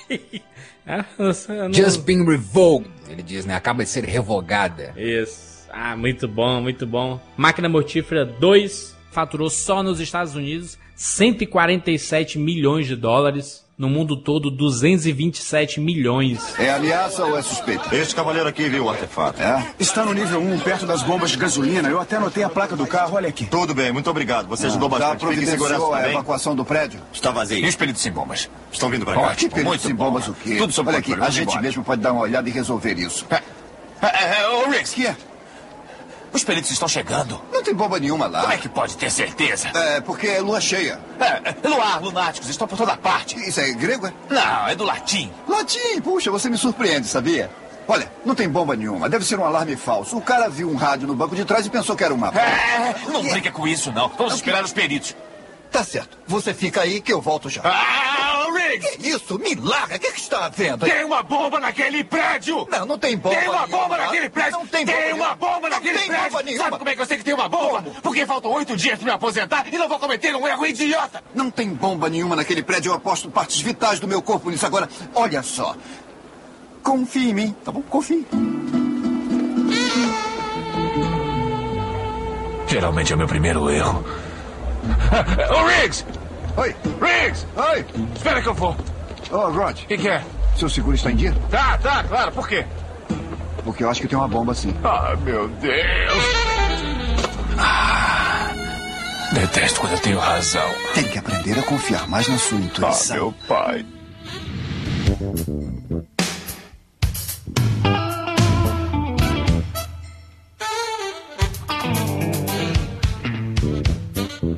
[0.84, 2.90] É, não- Just been revoked.
[3.08, 3.54] Ele diz, né?
[3.54, 4.92] Acaba de ser revogada.
[4.96, 5.51] Isso.
[5.72, 7.18] Ah, muito bom, muito bom.
[7.36, 13.62] Máquina Mortífera 2 faturou só nos Estados Unidos 147 milhões de dólares.
[13.78, 16.54] No mundo todo, 227 milhões.
[16.60, 17.96] É ameaça ou é suspeita?
[17.96, 19.42] Este cavaleiro aqui viu o artefato.
[19.42, 19.66] É?
[19.80, 21.88] Está no nível 1, perto das bombas de gasolina.
[21.88, 23.46] Eu até anotei a placa do carro, olha aqui.
[23.46, 24.46] Tudo bem, muito obrigado.
[24.48, 25.20] Você ajudou Já bastante.
[25.20, 27.00] Segurança, providenciou a evacuação do prédio?
[27.12, 27.58] Está vazio.
[27.58, 28.48] E os peritos sem bombas?
[28.70, 29.20] Estão vindo pra cá.
[29.20, 30.04] Ótimo, que peritos em bom.
[30.04, 30.56] bombas o quê?
[30.56, 31.62] Tudo sob Olha aqui, a gente embora.
[31.62, 33.26] mesmo pode dar uma olhada e resolver isso.
[33.30, 33.42] É,
[34.02, 35.16] é, é, ô, Riggs, Que é?
[36.32, 37.40] Os peritos estão chegando.
[37.52, 38.42] Não tem bomba nenhuma lá.
[38.42, 39.68] Como é que pode ter certeza?
[39.68, 40.98] É, porque é lua cheia.
[41.20, 43.36] É, é, luar, lunáticos, estão por toda parte.
[43.48, 44.12] Isso é grego, é?
[44.30, 45.30] Não, é do latim.
[45.46, 47.50] Latim, puxa, você me surpreende, sabia?
[47.86, 50.16] Olha, não tem bomba nenhuma, deve ser um alarme falso.
[50.16, 52.28] O cara viu um rádio no banco de trás e pensou que era uma.
[52.28, 54.08] É, não brinca com isso, não.
[54.16, 55.16] Vamos esperar os peritos.
[55.70, 56.18] Tá certo.
[56.26, 57.62] Você fica aí que eu volto já.
[57.64, 58.96] Ah, Riggs!
[58.98, 59.38] Que isso?
[59.38, 59.96] Me larga!
[59.96, 60.86] O que, que está havendo?
[60.86, 62.66] Tem uma bomba naquele prédio!
[62.70, 63.78] Não, não tem bomba Tem uma nenhuma.
[63.82, 64.52] bomba naquele prédio!
[64.58, 66.30] Não tem bomba Tem uma bomba naquele Não tem prédio!
[66.30, 66.64] bomba nenhuma.
[66.64, 67.82] Sabe como é que eu sei que tem uma bomba?
[68.02, 71.22] Porque faltam oito dias pra me aposentar e não vou cometer um erro idiota!
[71.34, 72.90] Não tem bomba nenhuma naquele prédio.
[72.90, 74.66] Eu aposto partes vitais do meu corpo nisso.
[74.66, 75.74] Agora, olha só.
[76.82, 77.82] Confie em mim, tá bom?
[77.82, 78.26] Confie.
[82.66, 84.04] Geralmente é o meu primeiro erro.
[85.54, 86.04] Ô, Riggs!
[86.56, 86.74] Oi!
[87.00, 87.46] Riggs!
[87.56, 87.84] Oi!
[88.14, 88.76] Espera que eu vou.
[89.30, 89.78] Ô, Rod.
[89.78, 90.22] O que, que é?
[90.56, 91.34] Seu seguro está em dia?
[91.50, 92.32] Tá, tá, claro.
[92.32, 92.64] Por quê?
[93.64, 94.74] Porque eu acho que tem uma bomba sim.
[94.84, 95.72] Ah, meu Deus!
[97.58, 98.50] Ah,
[99.32, 100.68] detesto quando eu tenho razão.
[100.94, 103.16] Tem que aprender a confiar mais na sua Ah, intuição.
[103.16, 103.86] meu pai.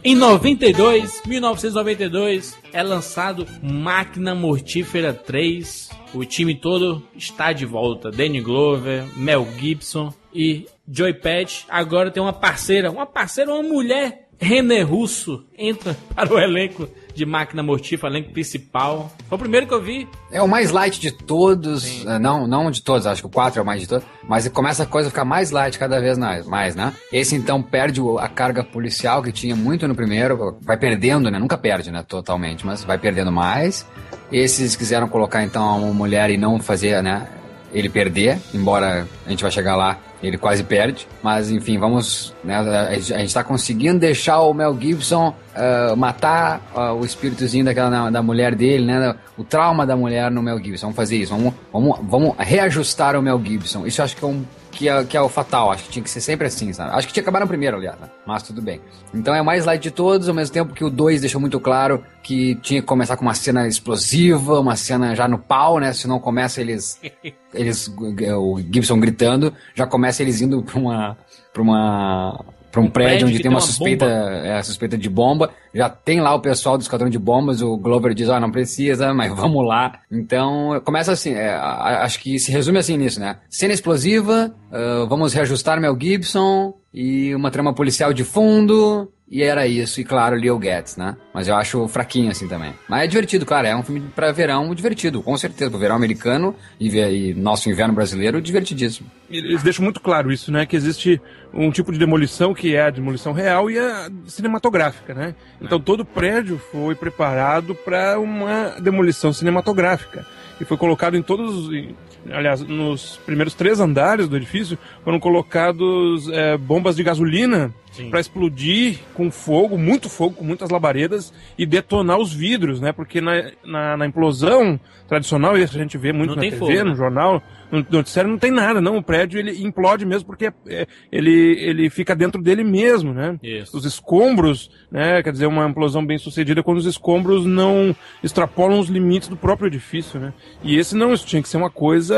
[0.06, 5.89] Em 92, 1992, é lançado Máquina Mortífera 3.
[6.12, 8.10] O time todo está de volta.
[8.10, 11.64] Danny Glover, Mel Gibson e Joy Patch.
[11.70, 14.28] Agora tem uma parceira, uma parceira, uma mulher.
[14.39, 19.12] René Russo entra para o elenco de Máquina Mortífera, elenco principal.
[19.28, 20.09] Foi o primeiro que eu vi.
[20.31, 22.05] É o mais light de todos.
[22.07, 24.05] eh, Não, não de todos, acho que o 4 é o mais de todos.
[24.28, 26.93] Mas começa a coisa a ficar mais light cada vez mais, né?
[27.12, 30.57] Esse então perde a carga policial que tinha muito no primeiro.
[30.62, 31.39] Vai perdendo, né?
[31.39, 32.03] Nunca perde, né?
[32.07, 33.86] Totalmente, mas vai perdendo mais.
[34.32, 37.28] Esses quiseram colocar então uma mulher e não fazer, né?
[37.73, 41.07] Ele perder, embora a gente vai chegar lá, ele quase perde.
[41.23, 42.35] Mas enfim, vamos.
[42.43, 47.05] Né, a gente a gente tá conseguindo deixar o Mel Gibson ah, matar ah, o
[47.05, 49.15] espíritozinho daquela da mulher dele, né?
[49.36, 50.86] O trauma da mulher no Mel Gibson.
[50.86, 51.32] Vamos fazer isso.
[51.36, 53.86] Vamos, vamos, vamos reajustar o Mel Gibson.
[53.86, 54.45] Isso acho que é um.
[54.74, 56.90] Que é, que é o fatal, acho que tinha que ser sempre assim, sabe?
[56.90, 58.10] Acho que tinha que acabar no primeiro, aliás, né?
[58.26, 58.80] mas tudo bem.
[59.12, 61.60] Então é o mais light de todos, ao mesmo tempo que o 2 deixou muito
[61.60, 65.92] claro que tinha que começar com uma cena explosiva, uma cena já no pau, né?
[65.92, 67.01] Se não começa eles
[67.55, 71.16] eles o Gibson gritando, já começa eles indo pra uma
[71.52, 72.44] pra uma
[72.74, 75.51] pra um, prédio, prédio onde tem uma tem uma suspeita, é, suspeita de bomba.
[75.72, 79.14] Já tem lá o pessoal do esquadrão de bombas, o Glover diz, ah, não precisa,
[79.14, 80.01] mas vamos lá.
[80.10, 83.36] Então, começa assim, é, acho que se resume assim nisso, né?
[83.48, 89.09] Cena explosiva, ah, vamos reajustar Mel Gibson e uma trama policial de fundo.
[89.30, 91.16] E era isso, e claro, Leo Getz, né?
[91.32, 92.74] Mas eu acho fraquinho assim também.
[92.86, 95.70] Mas é divertido, cara, é um filme pra verão divertido, com certeza.
[95.70, 99.10] Pro verão americano e, e nosso inverno brasileiro, divertidíssimo.
[99.30, 100.66] Eles deixam muito claro isso, né?
[100.66, 101.20] Que existe
[101.55, 105.34] um tipo de demolição que é a demolição real e a cinematográfica, né?
[105.60, 110.26] Então todo prédio foi preparado para uma demolição cinematográfica
[110.60, 111.96] e foi colocado em todos, em-
[112.30, 117.72] aliás, nos primeiros três andares do edifício foram colocados é, bombas de gasolina
[118.10, 122.92] para explodir com fogo, muito fogo, com muitas labaredas e detonar os vidros, né?
[122.92, 126.72] Porque na, na, na implosão tradicional, isso a gente vê muito Não na TV, fogo,
[126.72, 126.94] no né?
[126.96, 128.96] jornal, no noticiário não tem nada, não.
[128.96, 133.38] O prédio ele implode mesmo porque é- é- ele, ele fica dentro dele mesmo, né?
[133.42, 133.76] Isso.
[133.76, 135.22] Os escombros, né?
[135.22, 139.66] Quer dizer, uma implosão bem sucedida quando os escombros não extrapolam os limites do próprio
[139.66, 140.32] edifício, né?
[140.62, 142.16] E esse não, isso tinha que ser uma coisa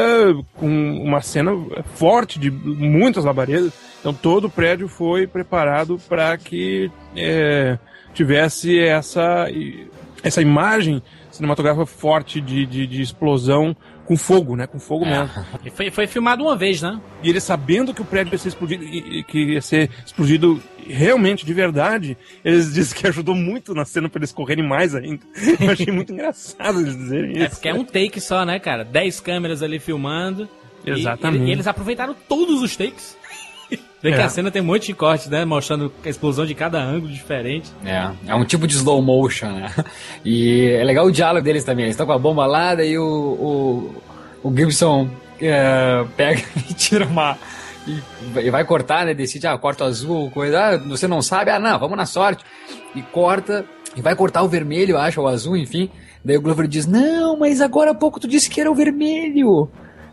[0.54, 0.68] com
[1.02, 1.50] uma cena
[1.94, 3.72] forte de muitas labaredas.
[4.06, 7.76] Então todo o prédio foi preparado para que é,
[8.14, 9.48] tivesse essa,
[10.22, 11.02] essa imagem
[11.32, 13.74] cinematográfica forte de, de, de explosão
[14.04, 14.68] com fogo, né?
[14.68, 15.28] Com fogo mesmo.
[15.64, 17.00] E foi, foi filmado uma vez, né?
[17.20, 20.62] E ele sabendo que o prédio ia ser explodido, e- e que ia ser explodido
[20.86, 25.22] realmente, de verdade, eles dizem que ajudou muito na cena para eles correrem mais ainda.
[25.60, 27.42] Eu achei muito engraçado eles dizerem isso.
[27.42, 28.84] É porque é um take só, né, cara?
[28.84, 30.48] 10 câmeras ali filmando.
[30.86, 31.46] E- Exatamente.
[31.46, 33.16] E, eles aproveitaram todos os takes.
[34.02, 34.24] Vê que É.
[34.24, 35.44] a cena tem um monte de corte, né?
[35.44, 37.70] Mostrando a explosão de cada ângulo diferente.
[37.84, 39.72] É, é um tipo de slow motion, né?
[40.24, 41.86] E é legal o diálogo deles também.
[41.86, 43.02] Eles estão com a bomba lá, daí o,
[44.42, 45.08] o, o Gibson
[45.40, 47.38] é, pega e tira uma.
[47.86, 49.14] E, vai cortar, né?
[49.14, 50.60] Decide, ah, corta o azul, coisa.
[50.60, 51.50] Ah, você não sabe?
[51.50, 52.44] Ah, não, vamos na sorte.
[52.94, 53.64] E corta.
[53.96, 55.90] E vai cortar o vermelho, ou o azul, enfim.
[56.22, 59.70] Daí o Glover diz: Não, mas agora há pouco tu disse que era o vermelho.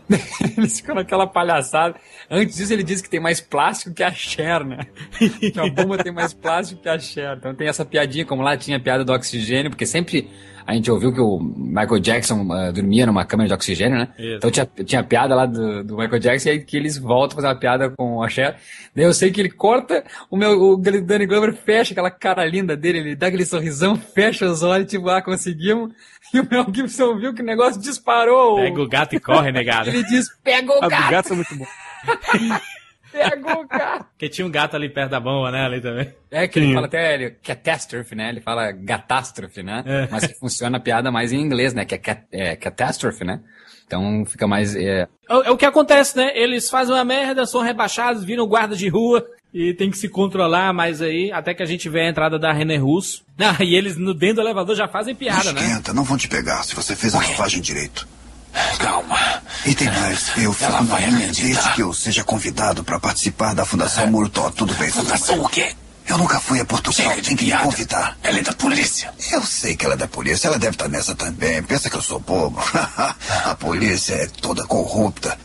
[0.56, 1.96] Eles ficam naquela palhaçada.
[2.30, 4.80] Antes disso, ele disse que tem mais plástico que a Cher, né?
[5.40, 7.36] Que a bomba tem mais plástico que a Cher.
[7.38, 10.30] Então tem essa piadinha, como lá tinha a piada do oxigênio, porque sempre
[10.66, 14.08] a gente ouviu que o Michael Jackson ah, dormia numa câmera de oxigênio, né?
[14.18, 14.36] Isso.
[14.36, 17.34] Então tinha, tinha a piada lá do, do Michael Jackson e aí que eles voltam
[17.34, 18.56] a fazer uma piada com a Cher.
[18.94, 22.76] Daí eu sei que ele corta, o meu o Danny Glover fecha aquela cara linda
[22.76, 25.92] dele, ele dá aquele sorrisão, fecha os olhos, tipo, ah, conseguimos.
[26.32, 28.56] E o Mel Gibson viu que o negócio disparou.
[28.56, 29.90] Pega o gato e corre, negado.
[29.90, 31.10] Ele diz, pega o do gato.
[31.10, 31.66] gato são muito bom.
[33.14, 34.04] Pegou o cara.
[34.04, 35.64] Porque tinha um gato ali perto da bomba, né?
[35.64, 36.12] Ali também.
[36.30, 36.74] É que ele Sim.
[36.74, 38.28] fala até ele, catástrofe, né?
[38.28, 39.82] Ele fala gatástrofe, né?
[39.86, 40.08] É.
[40.10, 41.84] Mas que funciona a piada mais em inglês, né?
[41.84, 43.40] Que é, cat, é catástrofe, né?
[43.86, 44.74] Então fica mais.
[44.74, 46.32] É, É, o- é o que acontece, né?
[46.34, 50.72] Eles fazem uma merda, são rebaixados, viram guarda de rua e tem que se controlar
[50.72, 53.22] mais aí, até que a gente vê a entrada da René Russo.
[53.36, 55.60] Ah, e eles no dentro do elevador já fazem piada, né?
[55.60, 58.06] Esquenta, não vão te pegar se você fez a lavagem direito.
[58.78, 59.42] Calma.
[59.66, 61.46] E tem mais, eu fico Ela na vai minha acreditar.
[61.46, 64.50] desde que eu seja convidado para participar da Fundação Murtó.
[64.50, 65.74] Tudo bem, Fundação o quê?
[66.06, 68.16] Eu nunca fui a Portugal, Chega tem que me convidar.
[68.22, 69.10] Ela é da polícia.
[69.32, 71.62] Eu sei que ela é da polícia, ela deve estar nessa também.
[71.62, 72.60] Pensa que eu sou bobo.
[73.44, 75.36] a polícia é toda corrupta.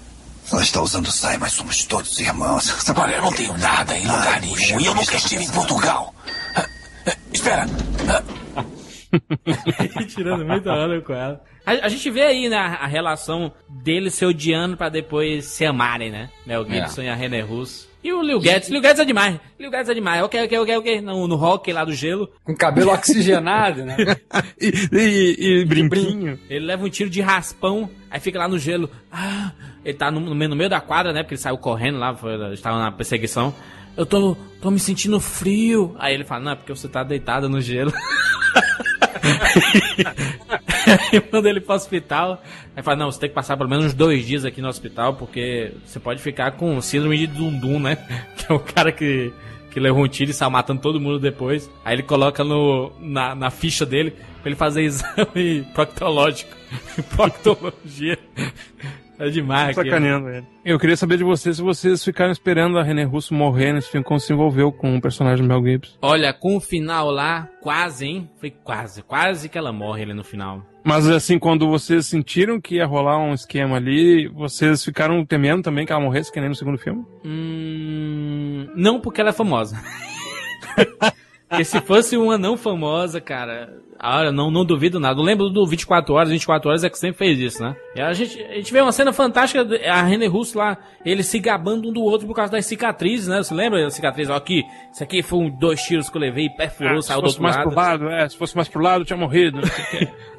[0.51, 2.65] Ela está usando sai, mas somos todos irmãos.
[2.79, 4.53] Sabe Olha, eu não tenho nada em lugar Ah, nenhum.
[4.55, 5.49] puxa, E eu nunca estive em.
[5.49, 6.13] Portugal.
[6.55, 6.65] Ah,
[7.07, 7.65] ah, Espera.
[8.09, 8.65] Ah,
[10.13, 11.41] Tirando muita onda com ela.
[11.81, 16.09] A, a gente vê aí, né, a relação deles se odiando pra depois se amarem,
[16.11, 16.29] né?
[16.45, 17.87] Mel Gibson e a René Russo.
[18.01, 18.69] E o Lil Guedes.
[18.69, 19.37] Lil Guedes é demais.
[19.59, 20.23] Lil Guedes é demais.
[20.23, 21.01] Ok, ok, ok, ok.
[21.01, 22.29] No, no rock lá do gelo.
[22.45, 23.97] com cabelo oxigenado, né?
[24.61, 26.39] E, e- e brinquinho.
[26.49, 28.89] Ele leva um tiro de raspão, aí fica lá no gelo.
[29.11, 29.51] Ah,
[29.83, 31.23] ele tá no, no meio, no meio da quadra, né?
[31.23, 33.53] Porque ele saiu correndo lá, foi, estava na perseguição.
[33.97, 35.93] Eu tô, tô me sentindo frio.
[35.99, 37.91] Aí ele fala, não, é porque você tá deitado no gelo.
[41.11, 42.41] aí manda ele pro hospital.
[42.75, 45.71] Aí fala, não, você tem que passar pelo menos dois dias aqui no hospital, porque
[45.85, 47.97] você pode ficar com síndrome de Dundum, né?
[48.37, 49.31] Que é o cara que,
[49.71, 51.69] que levou um tiro e saiu matando todo mundo depois.
[51.85, 54.11] Aí ele coloca no, na, na ficha dele
[54.41, 56.55] pra ele fazer exame proctológico.
[57.15, 58.17] Proctologia.
[59.19, 59.89] É demais aqui.
[59.89, 60.47] Sacaneando ele.
[60.63, 64.03] Eu queria saber de vocês se vocês ficaram esperando a René Russo morrer nesse filme,
[64.03, 65.97] como se envolveu com o personagem do Mel Gibson.
[66.01, 68.29] Olha, com o final lá, quase, hein?
[68.37, 70.65] Foi quase, quase que ela morre ali no final.
[70.85, 75.85] Mas assim, quando vocês sentiram que ia rolar um esquema ali, vocês ficaram temendo também
[75.85, 77.05] que ela morresse, que nem no segundo filme?
[77.25, 79.77] Hum, não porque ela é famosa.
[81.49, 83.69] porque se fosse uma não famosa, cara,
[84.01, 85.19] olha, não, não duvido nada.
[85.19, 87.75] Eu lembro do 24 horas, 24 horas é que sempre fez isso, né?
[87.99, 91.37] E a gente, a gente vê uma cena fantástica, a René Russo lá, ele se
[91.37, 93.43] gabando um do outro por causa das cicatrizes, né?
[93.43, 94.29] Você lembra da cicatriz?
[94.29, 97.23] Ó, aqui, isso aqui foi um, dois tiros que eu levei, perfurou, Ah, saiu do
[97.23, 97.67] fosse outro mais lado.
[97.69, 99.59] pro lado, é, se fosse mais pro lado, eu tinha morrido.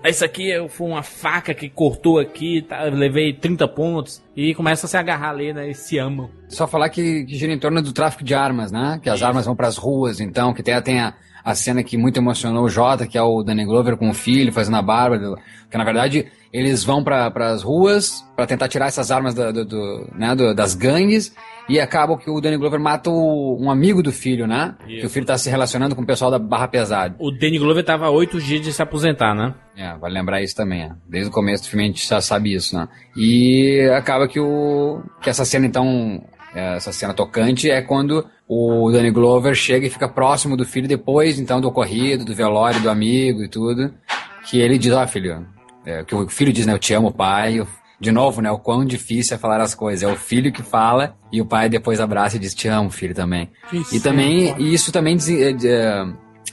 [0.02, 4.22] Isso aqui é- foi uma faca que cortou aqui, tá, levei 30 pontos.
[4.34, 5.68] E começa a se agarrar ali, né?
[5.68, 6.30] E se amam.
[6.48, 8.98] Só falar que, que gira em torno do tráfico de armas, né?
[9.02, 11.12] Que as armas vão pras ruas, então, que tem, tem a,
[11.44, 14.50] a cena que muito emocionou o Jota, que é o Danny Glover com o filho
[14.50, 15.36] fazendo a barba,
[15.70, 19.64] que na verdade eles vão para as ruas para tentar tirar essas armas da- do,
[19.64, 21.32] do- né, do- das gangues
[21.68, 24.74] e acaba que o Danny Glover mata o- um amigo do filho, né?
[24.88, 25.00] Isso.
[25.00, 27.14] Que o filho tá se relacionando com o pessoal da Barra Pesada.
[27.20, 29.54] O Danny Glover tava há oito dias de se aposentar, né?
[29.76, 30.90] É, vale lembrar isso também, é.
[31.08, 32.88] Desde o começo do filme a gente já sabe isso, né?
[33.16, 35.00] E acaba que o.
[35.22, 36.22] que essa cena, então.
[36.54, 40.88] é, Essa cena tocante é quando o Danny Glover chega e fica próximo do filho
[40.88, 43.94] depois, então, do ocorrido, do velório do amigo e tudo.
[44.48, 45.46] Que ele diz, ó, filho.
[45.84, 46.72] É, que o filho diz, né?
[46.72, 47.66] Eu te amo, pai.
[48.00, 48.50] De novo, né?
[48.50, 50.02] O quão difícil é falar as coisas.
[50.08, 53.14] É o filho que fala e o pai depois abraça e diz, te amo, filho,
[53.14, 53.50] também.
[53.72, 56.06] Isso, E também, e isso também diz- é, é,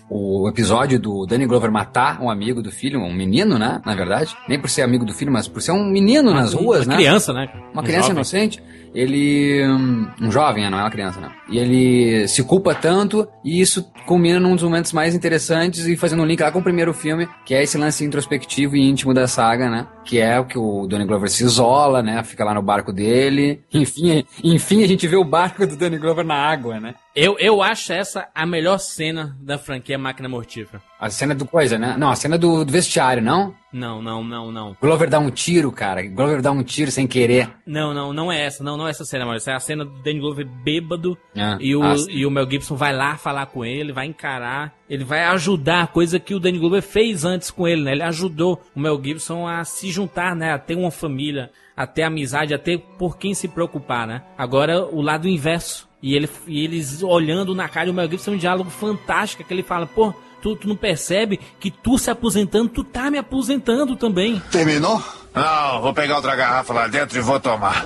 [0.09, 3.81] o episódio do Danny Glover matar um amigo do filho, um menino, né?
[3.85, 4.35] Na verdade.
[4.47, 6.95] Nem por ser amigo do filho, mas por ser um menino nas ruas, uma né?
[6.97, 7.47] criança, né?
[7.73, 8.15] Uma Um criança jovem.
[8.15, 8.63] inocente.
[8.93, 9.65] Ele.
[9.67, 10.69] hum, Um jovem, né?
[10.69, 11.31] não é uma criança, não.
[11.49, 16.21] E ele se culpa tanto, e isso culmina num dos momentos mais interessantes e fazendo
[16.23, 19.27] um link lá com o primeiro filme, que é esse lance introspectivo e íntimo da
[19.27, 19.87] saga, né?
[20.05, 22.23] Que é o que o Danny Glover se isola, né?
[22.23, 23.61] Fica lá no barco dele.
[23.73, 26.95] Enfim, enfim, a gente vê o barco do Danny Glover na água, né?
[27.15, 30.81] Eu, eu acho essa a melhor cena da franquia Máquina Mortífera.
[30.99, 31.95] A cena do coisa, né?
[31.97, 33.53] Não, a cena do, do vestiário, não?
[33.71, 34.75] Não, não, não, não.
[34.81, 36.01] Glover dá um tiro, cara.
[36.01, 37.49] Glover dá um tiro sem querer.
[37.65, 38.63] Não, não, não é essa.
[38.63, 39.51] Não, não é essa cena, Maurício.
[39.51, 41.15] É a cena do Danny Glover bêbado.
[41.35, 44.73] Ah, e, o, ah, e o Mel Gibson vai lá falar com ele, vai encarar.
[44.89, 47.91] Ele vai ajudar, coisa que o Danny Glover fez antes com ele, né?
[47.91, 50.53] Ele ajudou o Mel Gibson a se juntar, né?
[50.53, 54.23] A ter uma família, a ter amizade, a ter por quem se preocupar, né?
[54.35, 55.87] Agora, o lado inverso.
[56.01, 59.63] E, ele, e eles olhando na cara do Mel Gibson, um diálogo fantástico, que ele
[59.63, 64.41] fala, pô, tu, tu não percebe que tu se aposentando, tu tá me aposentando também.
[64.51, 65.01] Terminou?
[65.33, 67.85] Não, vou pegar outra garrafa lá dentro e vou tomar.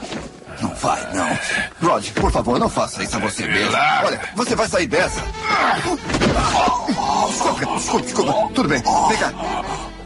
[0.61, 1.37] Não vai, não.
[1.89, 3.75] Rod, por favor, não faça isso a você mesmo.
[4.05, 5.21] Olha, você vai sair dessa.
[7.27, 8.53] Desculpa, desculpa, desculpa.
[8.53, 9.33] Tudo bem, vem cá.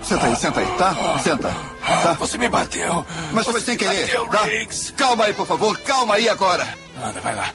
[0.02, 0.96] Senta aí, senta aí, tá?
[1.20, 1.50] Senta.
[1.50, 2.14] Tá?
[2.14, 3.06] Você me bateu.
[3.32, 4.44] Mas foi sem querer, bateu, tá?
[4.44, 4.94] Riggs.
[4.94, 6.66] Calma aí, por favor, calma aí agora.
[7.04, 7.50] Anda, vai lá.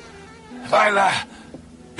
[0.68, 1.12] Vai lá.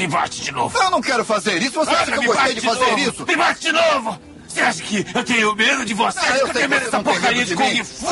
[0.01, 0.79] Me bate de novo.
[0.79, 2.99] Eu não quero fazer isso, você acha Anda, que eu gostei bate de fazer novo.
[2.99, 3.27] isso?
[3.27, 4.19] Me bate de novo.
[4.49, 6.19] Você acha que eu tenho medo de você?
[6.21, 7.57] Ah, eu sei tenho medo dessa porcaria de de.
[7.57, 8.07] Kung Fu.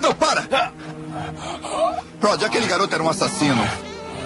[0.00, 0.72] Não, para!
[2.22, 3.66] Rod, aquele garoto era um assassino.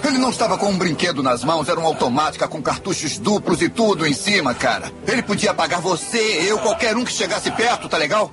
[0.04, 3.68] Ele não estava com um brinquedo nas mãos, era uma automática com cartuchos duplos e
[3.68, 4.92] tudo em cima, cara.
[5.06, 6.18] Ele podia apagar você,
[6.48, 8.30] eu, qualquer um que chegasse perto, tá legal?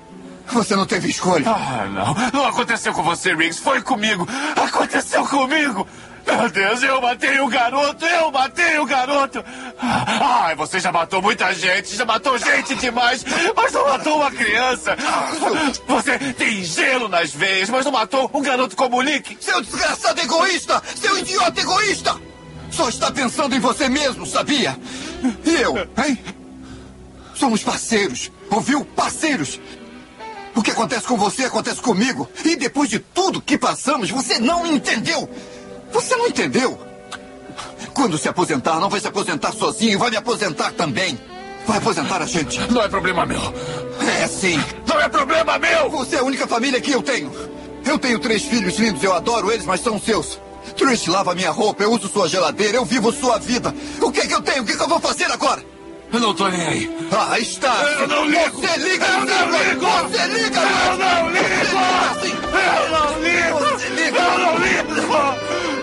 [0.52, 1.48] Você não teve escolha.
[1.48, 2.14] Ah, não.
[2.32, 3.60] Não aconteceu com você, Riggs.
[3.60, 4.28] Foi comigo.
[4.56, 5.86] Aconteceu comigo.
[6.26, 8.04] Meu Deus, eu matei o garoto!
[8.04, 9.44] Eu matei o garoto!
[9.78, 13.24] Ai, você já matou muita gente, já matou gente demais,
[13.54, 14.96] mas não matou uma criança!
[15.86, 19.36] Você tem gelo nas veias, mas não matou um garoto como o Nick!
[19.40, 20.82] Seu desgraçado egoísta!
[20.94, 22.16] Seu idiota egoísta!
[22.70, 24.76] Só está pensando em você mesmo, sabia?
[25.44, 26.18] E eu, hein?
[27.34, 28.84] Somos parceiros, ouviu?
[28.84, 29.60] Parceiros!
[30.54, 32.28] O que acontece com você acontece comigo.
[32.44, 35.28] E depois de tudo que passamos, você não entendeu.
[35.94, 36.76] Você não entendeu?
[37.94, 41.16] Quando se aposentar, não vai se aposentar sozinho, vai me aposentar também.
[41.66, 42.60] Vai aposentar a gente.
[42.72, 43.40] Não é problema meu.
[44.20, 44.60] É sim.
[44.86, 45.88] Não é problema meu!
[45.90, 47.32] Você é a única família que eu tenho.
[47.86, 50.40] Eu tenho três filhos lindos, eu adoro eles, mas são seus.
[50.76, 53.72] Trish lava minha roupa, eu uso sua geladeira, eu vivo sua vida.
[54.00, 54.62] O que é que eu tenho?
[54.62, 55.62] O que, é que eu vou fazer agora?
[56.12, 57.08] Eu não tô nem aí.
[57.12, 57.72] Ah, está.
[58.00, 58.60] Eu não ligo.
[58.60, 59.86] Você liga, Eu não sim, ligo.
[59.86, 61.64] Você liga, Eu não Você ligo.
[62.24, 62.50] liga.
[62.64, 63.58] Eu não ligo.
[63.60, 64.18] Você liga.
[64.18, 65.73] Eu não ligo.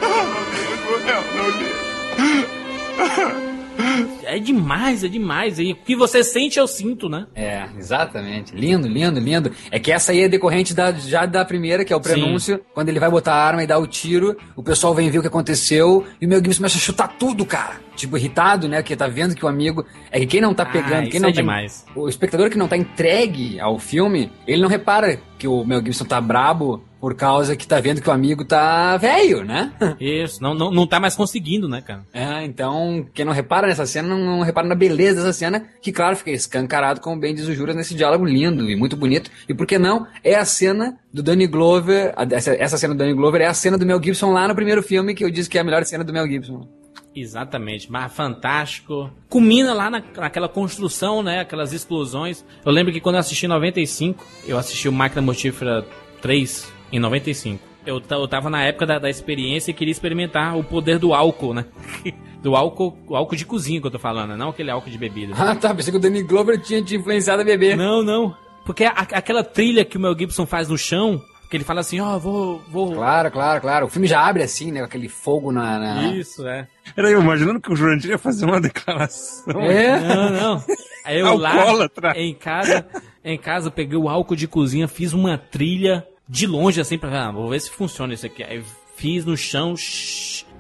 [4.31, 5.59] É demais, é demais.
[5.59, 7.27] E o que você sente, eu sinto, né?
[7.35, 8.55] É, exatamente.
[8.55, 9.51] Lindo, lindo, lindo.
[9.69, 12.61] É que essa aí é decorrente da, já da primeira, que é o prenúncio.
[12.73, 15.21] Quando ele vai botar a arma e dar o tiro, o pessoal vem ver o
[15.21, 17.81] que aconteceu e o Mel Gibson começa a chutar tudo, cara.
[17.93, 18.81] Tipo, irritado, né?
[18.81, 19.85] Que tá vendo que o amigo.
[20.09, 21.41] É que quem não tá pegando, quem isso não é tá.
[21.41, 21.85] demais.
[21.93, 26.05] O espectador que não tá entregue ao filme, ele não repara que o Mel Gibson
[26.05, 29.73] tá brabo por causa que tá vendo que o amigo tá velho, né?
[29.99, 32.05] Isso, não, não, não tá mais conseguindo, né, cara?
[32.13, 35.91] É, então, quem não repara nessa cena, não, não repara na beleza dessa cena, que,
[35.91, 39.31] claro, fica escancarado, como bem diz o Juras, nesse diálogo lindo e muito bonito.
[39.49, 40.05] E por que não?
[40.23, 43.79] É a cena do Danny Glover, essa, essa cena do Danny Glover é a cena
[43.79, 46.03] do Mel Gibson lá no primeiro filme, que eu disse que é a melhor cena
[46.03, 46.67] do Mel Gibson.
[47.15, 49.09] Exatamente, mas fantástico.
[49.27, 51.39] Culmina lá na, naquela construção, né?
[51.39, 52.45] Aquelas explosões.
[52.63, 55.85] Eu lembro que quando eu assisti em 95, eu assisti o Máquina Mortífera
[56.21, 57.59] 3 em 95.
[57.85, 61.53] Eu, eu tava na época da, da experiência e queria experimentar o poder do álcool,
[61.53, 61.65] né?
[62.41, 64.35] Do álcool, o álcool de cozinha que eu tô falando, né?
[64.35, 65.35] não aquele álcool de bebida.
[65.37, 67.77] Ah, tá, pensei que o Danny Glover tinha te influenciado a beber.
[67.77, 68.35] Não, não.
[68.65, 71.99] Porque a- aquela trilha que o Mel Gibson faz no chão, que ele fala assim,
[71.99, 72.93] ó, vou, vou...
[72.95, 73.85] Claro, claro, claro.
[73.85, 75.77] O filme já abre assim, né, com aquele fogo na...
[75.77, 76.13] na...
[76.15, 76.67] Isso, é.
[76.97, 79.61] Era eu imaginando que o Jurandir ia fazer uma declaração.
[79.61, 79.99] É?
[79.99, 80.63] Não, não.
[81.05, 82.13] Aí eu lá, Alcoólatra.
[82.19, 82.87] em casa,
[83.23, 87.27] em casa, eu peguei o álcool de cozinha, fiz uma trilha de longe, assim, pra
[87.27, 88.41] ah, vou ver se funciona isso aqui.
[88.41, 88.63] Aí
[88.95, 89.75] fiz no chão,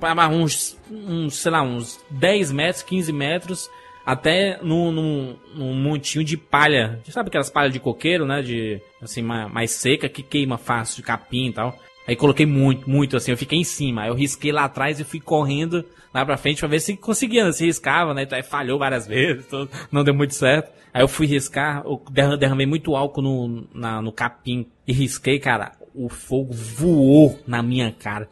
[0.01, 3.69] para uns, uns, sei lá, uns 10 metros, 15 metros,
[4.05, 6.99] até num, num, num montinho de palha.
[7.07, 8.41] Sabe aquelas palhas de coqueiro, né?
[8.41, 11.79] De, assim, ma- mais seca, que queima fácil, capim e tal.
[12.05, 14.01] Aí coloquei muito, muito assim, eu fiquei em cima.
[14.01, 17.51] Aí eu risquei lá atrás e fui correndo lá pra frente pra ver se conseguia,
[17.53, 18.27] se riscava, né?
[18.31, 20.71] Aí falhou várias vezes, tudo, não deu muito certo.
[20.93, 25.39] Aí eu fui riscar, eu derra- derramei muito álcool no, na- no capim e risquei,
[25.39, 25.71] cara.
[25.95, 28.29] O fogo voou na minha cara.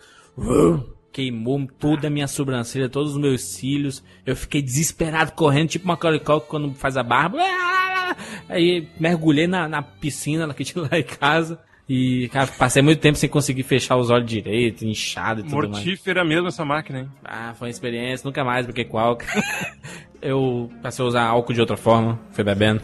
[1.12, 4.04] Queimou toda a minha sobrancelha, todos os meus cílios.
[4.26, 7.38] Eu fiquei desesperado correndo, tipo uma Cully quando faz a barba.
[8.48, 11.60] Aí mergulhei na, na piscina que tinha lá em casa.
[11.90, 15.84] E, cara, passei muito tempo sem conseguir fechar os olhos direito, inchado e tudo mais.
[15.84, 17.10] Mortífera mesmo essa máquina, hein?
[17.26, 19.26] Ah, foi uma experiência, nunca mais com álcool.
[20.22, 22.82] Eu passei a usar álcool de outra forma, fui bebendo.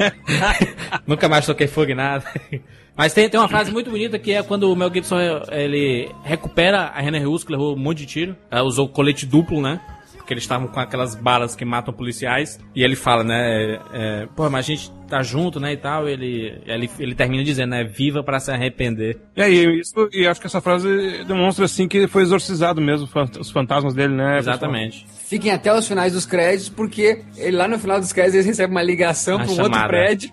[1.06, 2.24] nunca mais toquei fogo em nada.
[2.94, 5.16] Mas tem, tem uma frase muito bonita que é quando o Mel Gibson
[5.50, 8.36] ele recupera a Renner Russo, que levou um monte de tiro.
[8.50, 9.80] Ela usou colete duplo, né?
[10.28, 12.60] Porque eles estavam com aquelas balas que matam policiais.
[12.74, 13.80] E ele fala, né?
[13.94, 15.72] É, Pô, mas a gente tá junto, né?
[15.72, 16.06] E tal.
[16.06, 17.82] Ele, ele, ele termina dizendo, né?
[17.82, 19.18] Viva para se arrepender.
[19.34, 23.08] E aí, isso, e acho que essa frase demonstra, assim, que foi exorcizado mesmo,
[23.40, 24.36] os fantasmas dele, né?
[24.36, 25.06] Exatamente.
[25.26, 28.70] Fiquem até os finais dos créditos, porque ele lá no final dos créditos ele recebe
[28.70, 30.30] uma ligação para um outro prédio.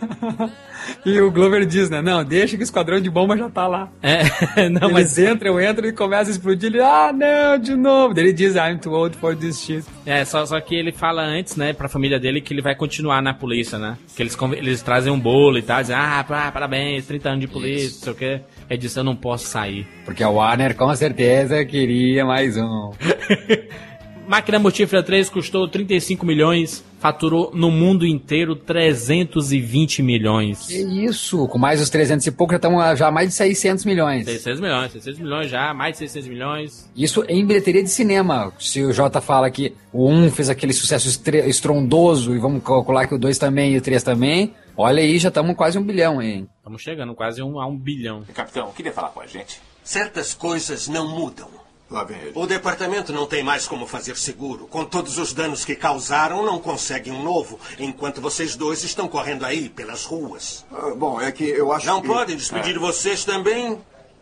[1.04, 2.00] e o Glover diz, né?
[2.02, 3.88] Não, deixa que o esquadrão de bomba já tá lá.
[4.02, 4.22] É,
[4.68, 6.70] não, Eles mas entram, entram e começa a explodir.
[6.70, 8.14] Ele, ah, não, de novo.
[8.14, 9.84] Daí ele diz, I'm too old for this shit.
[10.04, 13.22] É, só, só que ele fala antes, né, pra família dele que ele vai continuar
[13.22, 13.96] na polícia, né?
[14.16, 17.48] Que eles, eles trazem um bolo e tal, dizem, ah, pá, parabéns, 30 anos de
[17.48, 18.40] polícia, não sei o quê.
[18.68, 19.86] Ele disse, eu não posso sair.
[20.04, 22.92] Porque a Warner com certeza queria mais um.
[24.28, 30.66] Máquina Mortífera 3 custou 35 milhões, faturou no mundo inteiro 320 milhões.
[30.66, 31.48] Que isso?
[31.48, 34.26] Com mais os 300 e pouco já estamos já mais de 600 milhões.
[34.26, 36.90] 600 milhões, 600 milhões já, mais de 600 milhões.
[36.94, 38.52] Isso em bilheteria de cinema.
[38.58, 41.08] Se o Jota fala que o 1 fez aquele sucesso
[41.46, 45.28] estrondoso e vamos calcular que o 2 também e o 3 também, olha aí, já
[45.28, 46.46] estamos quase um bilhão, hein?
[46.58, 48.22] Estamos chegando quase um, a um bilhão.
[48.34, 49.58] Capitão, queria falar com a gente.
[49.82, 51.48] Certas coisas não mudam.
[51.90, 52.32] Lá vem ele.
[52.34, 54.66] O departamento não tem mais como fazer seguro.
[54.66, 59.46] Com todos os danos que causaram, não conseguem um novo, enquanto vocês dois estão correndo
[59.46, 60.66] aí pelas ruas.
[60.70, 62.08] Ah, bom, é que eu acho Não que...
[62.08, 62.78] podem despedir É.
[62.78, 63.80] vocês também?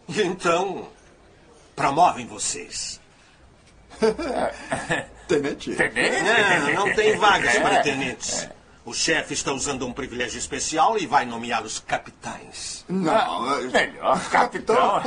[0.08, 0.86] Então,
[1.74, 3.00] promovem vocês.
[5.26, 5.70] Tenente?
[5.70, 8.48] Não, não tem vagas para tenentes.
[8.86, 12.84] O chefe está usando um privilégio especial e vai nomeá-los capitães.
[12.88, 15.02] Não, melhor, capitão.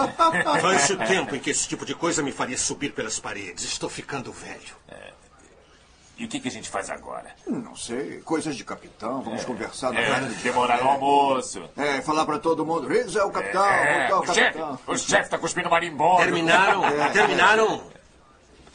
[0.62, 3.64] Faz o tempo em que esse tipo de coisa me faria subir pelas paredes.
[3.64, 4.76] Estou ficando velho.
[6.18, 7.34] E o que, que a gente faz agora?
[7.48, 11.64] Não sei, coisas de capitão, vamos conversar na É, casa de demorar o almoço.
[11.78, 14.80] É, falar pra todo mundo, Riggs é o capitão, É, é, o o chefe, capitão.
[14.86, 16.18] o chefe tá cuspindo marimbondo.
[16.22, 16.84] Terminaram?
[16.86, 17.10] É.
[17.12, 17.84] Terminaram?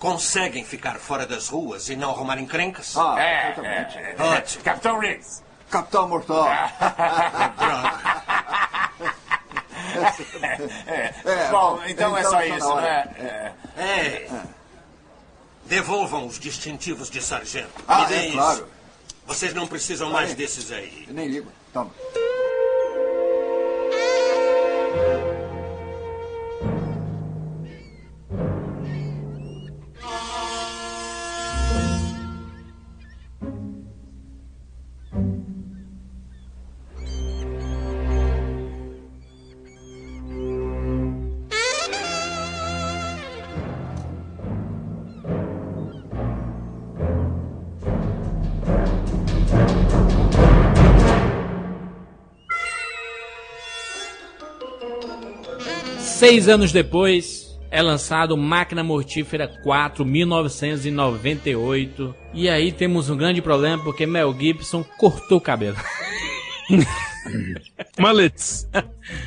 [0.05, 2.95] Conseguem ficar fora das ruas e não arrumar encrencas?
[2.95, 3.97] Ah, É, perfeitamente.
[3.99, 4.23] é, é.
[4.23, 4.63] Ótimo.
[4.63, 5.43] Capitão Riggs.
[5.71, 6.47] Capitão Mortal.
[10.87, 11.15] É.
[11.25, 13.15] É, Bom, bom, então, é então só tá isso, né?
[13.17, 13.81] É.
[13.81, 14.29] É.
[15.67, 17.71] Devolvam os distintivos de sargento.
[17.89, 18.37] Ah, Me deem é, isso.
[18.37, 18.69] claro.
[19.27, 20.35] Vocês não precisam Tá mais aí.
[20.37, 21.05] desses aí.
[21.09, 21.51] Eu nem ligo.
[21.73, 21.91] Toma.
[56.25, 62.15] Seis anos depois, é lançado Máquina Mortífera 4, 1998.
[62.33, 65.77] E aí temos um grande problema porque Mel Gibson cortou o cabelo.
[68.01, 68.67] Mullets.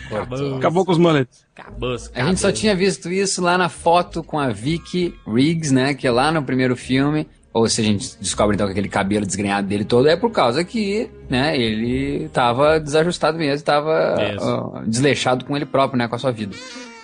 [0.09, 0.57] Acabou.
[0.57, 1.45] Acabou com os mullets.
[1.55, 1.95] Acabou.
[2.15, 5.93] A gente só tinha visto isso lá na foto com a Vicky Riggs, né?
[5.93, 7.27] Que é lá no primeiro filme.
[7.53, 10.63] Ou se a gente descobre então que aquele cabelo desgrenhado dele todo é por causa
[10.63, 16.19] que, né, ele tava desajustado mesmo, tava ó, desleixado com ele próprio, né, com a
[16.19, 16.55] sua vida.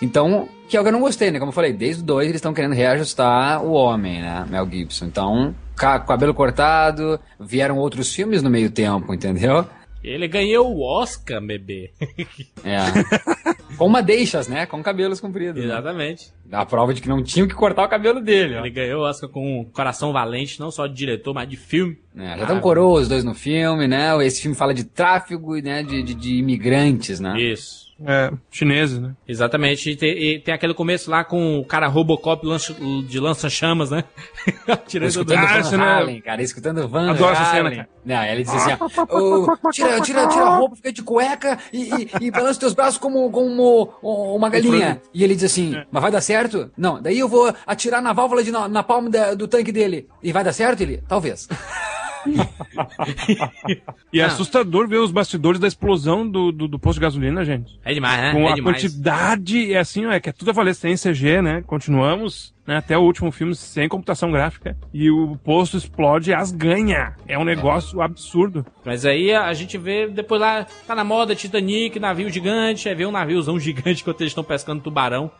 [0.02, 1.38] Então, que é o que eu não gostei, né?
[1.38, 5.06] Como eu falei, desde o 2 eles estão querendo reajustar o homem, né, Mel Gibson.
[5.06, 9.64] Então, ca- cabelo cortado, vieram outros filmes no meio tempo, entendeu?
[10.02, 11.90] Ele ganhou o Oscar, bebê.
[12.66, 13.76] É.
[13.76, 14.64] com uma deixas, né?
[14.66, 15.56] Com cabelos compridos.
[15.62, 15.64] né?
[15.70, 16.32] Exatamente.
[16.52, 18.60] A prova de que não tinham que cortar o cabelo dele, ó.
[18.60, 21.98] Ele ganhou o Oscar com um coração valente, não só de diretor, mas de filme.
[22.16, 24.14] É, já estão coroa os dois no filme, né?
[24.26, 25.82] Esse filme fala de tráfico, né?
[25.82, 27.38] De, de, de imigrantes, né?
[27.40, 27.83] Isso.
[28.04, 29.12] É, chineses, né?
[29.26, 29.90] Exatamente.
[29.90, 32.74] E tem, e tem aquele começo lá com o cara Robocop lança-
[33.06, 34.02] de lança-chamas, né?
[34.66, 37.68] Atirando Escutando do- Van Ah, essa não é- Halen, cara, escutando Van Adoro essa cena,
[37.68, 37.76] Halen.
[37.76, 37.88] cara.
[38.04, 41.82] Não, ele diz assim, ó, "Ô, tira, tira, tira a roupa, fica de cueca e,
[41.94, 45.00] e, e balança os teus braços como, como uma galinha.
[45.14, 46.70] E ele diz assim, mas vai dar certo?
[46.76, 50.08] Não, daí eu vou atirar na válvula de, na, na palma da- do tanque dele.
[50.22, 51.02] E vai dar certo, ele?
[51.08, 51.48] Talvez.
[54.12, 57.78] E é assustador ver os bastidores da explosão do, do, do posto de gasolina, gente.
[57.84, 58.32] É demais, né?
[58.32, 58.76] Com é a demais.
[58.76, 61.62] quantidade, é assim, é que é tudo a valer sem CG, né?
[61.66, 64.76] Continuamos, né, até o último filme sem computação gráfica.
[64.92, 67.14] E o posto explode as ganha.
[67.26, 68.64] É um negócio absurdo.
[68.84, 73.06] Mas aí a, gente vê, depois lá, tá na moda Titanic, navio gigante, aí vê
[73.06, 75.30] um naviozão gigante enquanto eles estão pescando tubarão.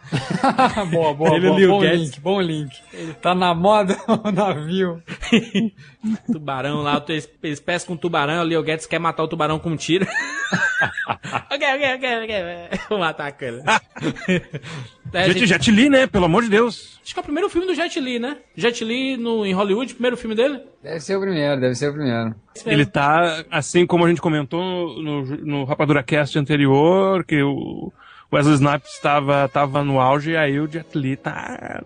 [0.91, 1.69] boa, boa, Ele boa.
[1.69, 2.01] Bom Guedes.
[2.01, 2.77] link, bom link.
[3.21, 5.03] Tá na moda o navio.
[6.31, 9.71] tubarão lá, eles, eles pescam um tubarão, o Leo Guedes quer matar o tubarão com
[9.71, 10.07] um tiro.
[11.51, 12.81] Ok, ok, ok, ok.
[12.89, 13.63] Vou matar a ele.
[15.13, 16.07] É, a Jet, gente- Jet Li, né?
[16.07, 16.99] Pelo amor de Deus.
[17.05, 18.39] Acho que é o primeiro filme do Jet Li, né?
[18.57, 20.61] Jet Li no, em Hollywood, primeiro filme dele.
[20.83, 22.35] Deve ser o primeiro, deve ser o primeiro.
[22.67, 24.61] Ele tá, assim como a gente comentou
[25.01, 27.93] no, no Rapadura Cast anterior, que o
[28.33, 31.83] Wesley Snipes estava tava no auge, aí o Jet Li tá...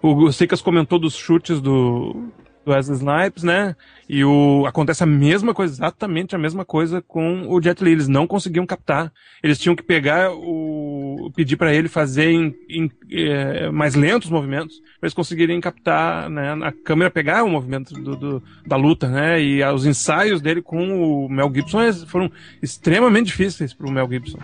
[0.00, 2.28] O Sicas comentou dos chutes do,
[2.64, 3.76] do Wesley Snipes, né?
[4.08, 7.92] E o, acontece a mesma coisa, exatamente a mesma coisa com o Jet Li.
[7.92, 9.12] Eles não conseguiam captar.
[9.42, 11.30] Eles tinham que pegar o...
[11.36, 16.52] pedir para ele fazer em, em, eh, mais lentos movimentos, para eles conseguirem captar, né?
[16.62, 19.40] A câmera pegar o movimento do, do- da luta, né?
[19.42, 22.30] E os ensaios dele com o Mel Gibson foram
[22.62, 24.38] extremamente difíceis pro Mel Gibson.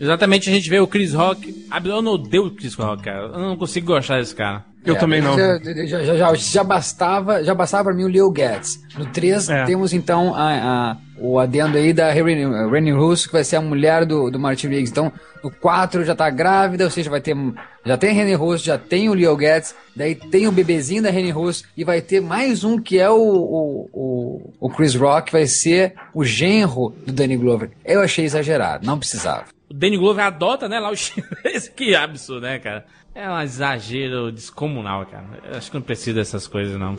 [0.00, 1.66] Exatamente, a gente vê o Chris Rock.
[1.84, 3.26] Eu não odeio o Chris Rock, cara.
[3.26, 4.64] Eu não consigo gostar desse cara.
[4.86, 5.36] Eu também não.
[5.36, 8.80] Já, já, já, já, bastava, já bastava pra mim o Leo Getz.
[8.96, 9.64] No 3 É.
[9.64, 14.04] temos então a, a, o adendo aí da Rennie Russo, que vai ser a mulher
[14.06, 14.92] do, do Martin Riggs.
[14.92, 15.12] Então,
[15.42, 17.36] o 4 já tá grávida, ou seja, vai ter.
[17.84, 21.10] Já tem a Rennie Russo, já tem o Leo Getz, daí tem o bebezinho da
[21.10, 25.26] Rennie Russo, e vai ter mais um que é o, o, o, o Chris Rock,
[25.26, 27.70] que vai ser o genro do Danny Glover.
[27.84, 29.55] Eu achei exagerado, não precisava.
[29.68, 30.94] O Danny Glover adota, né, lá o
[31.76, 32.86] que absurdo, né, cara?
[33.14, 35.24] É um exagero descomunal, cara.
[35.50, 36.96] Eu acho que não precisa dessas coisas, não.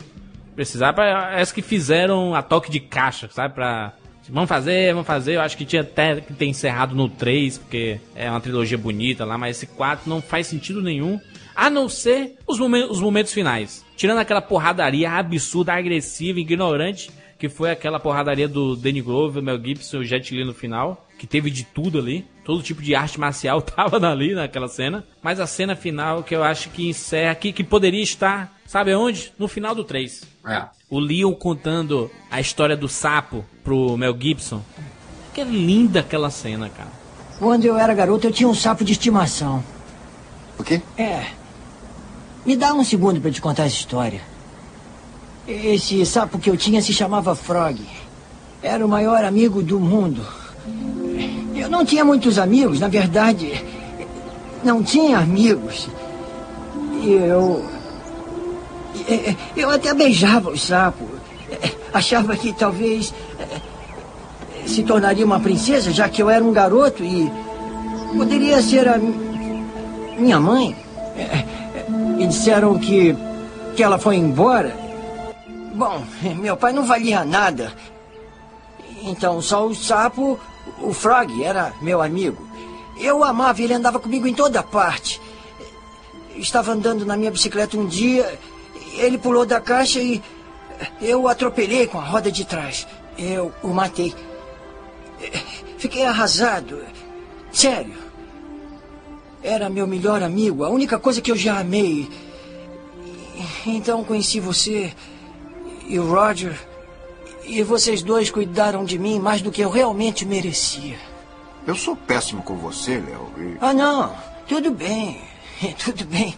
[0.54, 3.54] Precisar para as que fizeram a toque de caixa, sabe?
[3.54, 3.94] Pra
[4.30, 5.36] Vamos fazer, vamos fazer.
[5.36, 9.24] Eu acho que tinha até que ter encerrado no 3, porque é uma trilogia bonita
[9.24, 11.18] lá, mas esse 4 não faz sentido nenhum.
[11.56, 13.84] A não ser os momentos, os momentos finais.
[13.96, 19.98] Tirando aquela porradaria absurda, agressiva, ignorante, que foi aquela porradaria do Danny Glover, Mel Gibson
[19.98, 22.26] e o Jet Li no final, que teve de tudo ali.
[22.44, 25.04] Todo tipo de arte marcial tava ali naquela cena.
[25.22, 29.32] Mas a cena final que eu acho que encerra, que, que poderia estar, sabe onde?
[29.38, 30.22] No final do 3.
[30.46, 34.62] É o Leon contando a história do sapo pro Mel Gibson.
[35.34, 36.90] Que linda aquela cena, cara.
[37.38, 39.62] Quando eu era garoto, eu tinha um sapo de estimação.
[40.58, 40.80] O quê?
[40.96, 41.26] É.
[42.44, 44.22] Me dá um segundo para te contar essa história.
[45.48, 47.80] Esse sapo que eu tinha se chamava Frog.
[48.62, 50.20] Era o maior amigo do mundo.
[51.56, 53.64] Eu não tinha muitos amigos, na verdade,
[54.62, 55.88] não tinha amigos.
[57.02, 57.64] Eu
[59.56, 61.08] eu até beijava o sapo.
[61.94, 63.14] Achava que talvez
[64.66, 67.32] se tornaria uma princesa, já que eu era um garoto e
[68.14, 69.00] poderia ser a
[70.18, 70.76] minha mãe.
[72.18, 73.16] E disseram que,
[73.74, 74.87] que ela foi embora.
[75.78, 76.04] Bom,
[76.40, 77.72] meu pai não valia nada.
[79.02, 80.38] Então só o sapo,
[80.80, 82.46] o Frog, era meu amigo.
[82.98, 85.20] Eu o amava, ele andava comigo em toda parte.
[86.34, 88.38] Estava andando na minha bicicleta um dia
[88.94, 90.20] ele pulou da caixa e
[91.00, 92.84] eu o atropelei com a roda de trás.
[93.16, 94.12] Eu o matei.
[95.78, 96.80] Fiquei arrasado.
[97.52, 97.94] Sério.
[99.44, 102.08] Era meu melhor amigo, a única coisa que eu já amei.
[103.64, 104.92] Então conheci você
[105.88, 106.58] e o Roger.
[107.44, 110.98] E vocês dois cuidaram de mim mais do que eu realmente merecia.
[111.66, 113.32] Eu sou péssimo com você, Léo.
[113.38, 113.56] E...
[113.60, 114.14] Ah, não.
[114.46, 115.20] Tudo bem.
[115.82, 116.36] Tudo bem.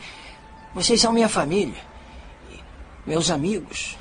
[0.74, 1.90] Vocês são minha família
[3.06, 3.98] meus amigos,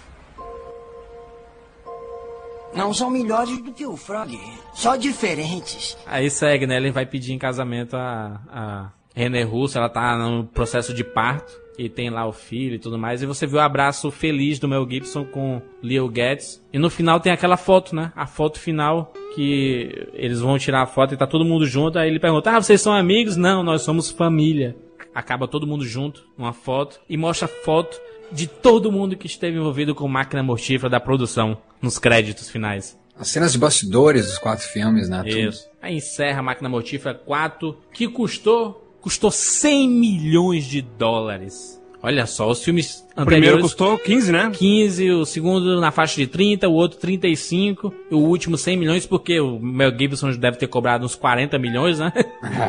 [2.74, 4.38] não são melhores do que o Frog,
[4.74, 5.98] só diferentes.
[6.06, 6.78] Aí segue, né?
[6.78, 11.52] Ele vai pedir em casamento a, a René Russo, ela tá no processo de parto
[11.80, 13.22] e tem lá o filho e tudo mais.
[13.22, 16.62] E você vê o abraço feliz do Mel Gibson com Leo Guedes.
[16.74, 18.12] E no final tem aquela foto, né?
[18.18, 21.98] A foto final que eles vão tirar a foto e tá todo mundo junto.
[21.98, 23.38] Aí ele pergunta: Ah, vocês são amigos?
[23.38, 24.76] Não, nós somos família.
[25.16, 27.98] Acaba todo mundo junto numa foto e mostra a foto
[28.30, 33.00] de todo mundo que esteve envolvido com máquina mortífera da produção nos créditos finais.
[33.18, 35.24] As cenas de bastidores dos quatro filmes, né?
[35.26, 35.64] Isso.
[35.64, 35.72] Tudo.
[35.82, 41.80] Aí encerra a Máquina Mortífera 4, que custou custou 100 milhões de dólares.
[42.02, 43.24] Olha só, os filmes anteriores...
[43.24, 44.52] O primeiro custou 15, né?
[44.54, 49.06] 15, o segundo na faixa de 30, o outro 35, e o último 100 milhões,
[49.06, 52.14] porque o Mel Gibson deve ter cobrado uns 40 milhões, né?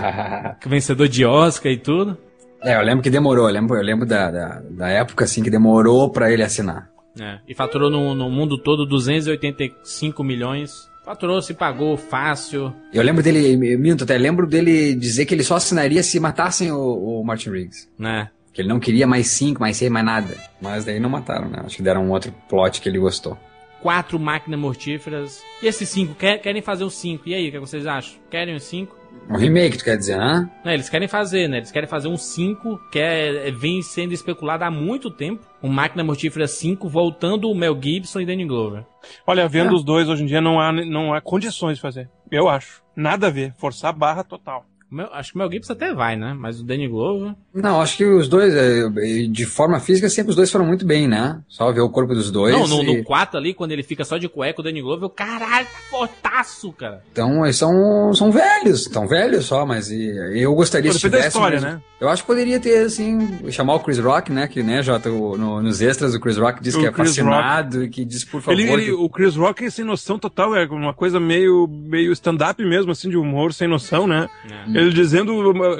[0.66, 2.19] Vencedor de Oscar e tudo.
[2.62, 5.51] É, eu lembro que demorou, eu lembro, eu lembro da, da, da época assim que
[5.51, 6.90] demorou para ele assinar.
[7.19, 10.90] É, e faturou no, no mundo todo 285 milhões.
[11.05, 12.74] Faturou, se pagou fácil.
[12.93, 17.20] Eu lembro dele, Minto, até lembro dele dizer que ele só assinaria se matassem o,
[17.20, 17.89] o Martin Riggs.
[17.98, 18.31] Né?
[18.52, 20.36] Que ele não queria mais cinco, mais seis, mais nada.
[20.60, 21.62] Mas daí não mataram, né?
[21.64, 23.39] Acho que deram um outro plot que ele gostou.
[23.81, 25.43] Quatro máquinas mortíferas.
[25.62, 26.14] E esses cinco?
[26.14, 27.27] Querem fazer os cinco?
[27.27, 28.18] E aí, o que vocês acham?
[28.31, 28.99] Querem os cinco?
[29.28, 30.51] Um remake, tu quer dizer, né?
[30.64, 31.59] Não, eles querem fazer, né?
[31.59, 35.44] Eles querem fazer um 5, que é, é, vem sendo especulado há muito tempo.
[35.62, 38.84] Um Máquina Mortífera 5 voltando o Mel Gibson e Danny Glover.
[39.26, 39.74] Olha, vendo é.
[39.74, 42.10] os dois hoje em dia não há, não há condições de fazer.
[42.30, 42.82] Eu acho.
[42.97, 43.55] Nada a ver.
[43.56, 44.64] Forçar a barra total.
[45.12, 46.35] Acho que o Mel Gibson até vai, né?
[46.37, 47.35] Mas o Danny Glover.
[47.55, 48.89] Não, acho que os dois, é,
[49.29, 51.41] de forma física, sempre os dois foram muito bem, né?
[51.49, 52.53] Só ver o corpo dos dois.
[52.53, 52.99] Não, no, e...
[52.99, 55.79] no 4 ali, quando ele fica só de cueca, o Danny Glover, eu, caralho, tá
[55.91, 57.03] fortaço, cara.
[57.12, 61.29] Então, eles são, são velhos, estão velhos só, mas eu gostaria Pô, se tivesse.
[61.29, 61.81] história, né?
[62.01, 64.49] Eu acho que poderia ter, assim, chamar o Chris Rock, né?
[64.49, 67.79] Que, né, Jota, no, nos extras, o Chris Rock diz o que é Chris fascinado
[67.79, 67.87] Rock.
[67.87, 68.59] e que diz, por favor.
[68.59, 68.93] Ele, ele, que...
[68.93, 73.11] O Chris Rock é sem noção total, é uma coisa meio, meio stand-up mesmo, assim,
[73.11, 74.29] de humor sem noção, né?
[74.51, 74.80] É.
[74.81, 75.32] Ele dizendo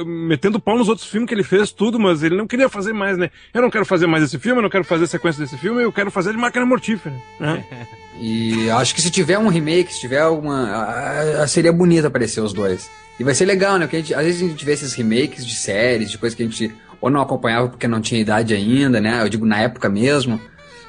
[0.05, 3.17] metendo pau nos outros filmes que ele fez, tudo, mas ele não queria fazer mais,
[3.17, 3.31] né?
[3.53, 5.93] Eu não quero fazer mais esse filme, eu não quero fazer sequência desse filme, eu
[5.93, 7.65] quero fazer de máquina mortífera, né?
[8.21, 11.47] e acho que se tiver um remake, se tiver alguma.
[11.47, 12.91] seria bonito aparecer os dois.
[13.19, 13.87] E vai ser legal, né?
[13.87, 16.47] Porque gente, às vezes a gente vê esses remakes de séries, de coisas que a
[16.47, 19.23] gente ou não acompanhava porque não tinha idade ainda, né?
[19.23, 20.41] Eu digo na época mesmo.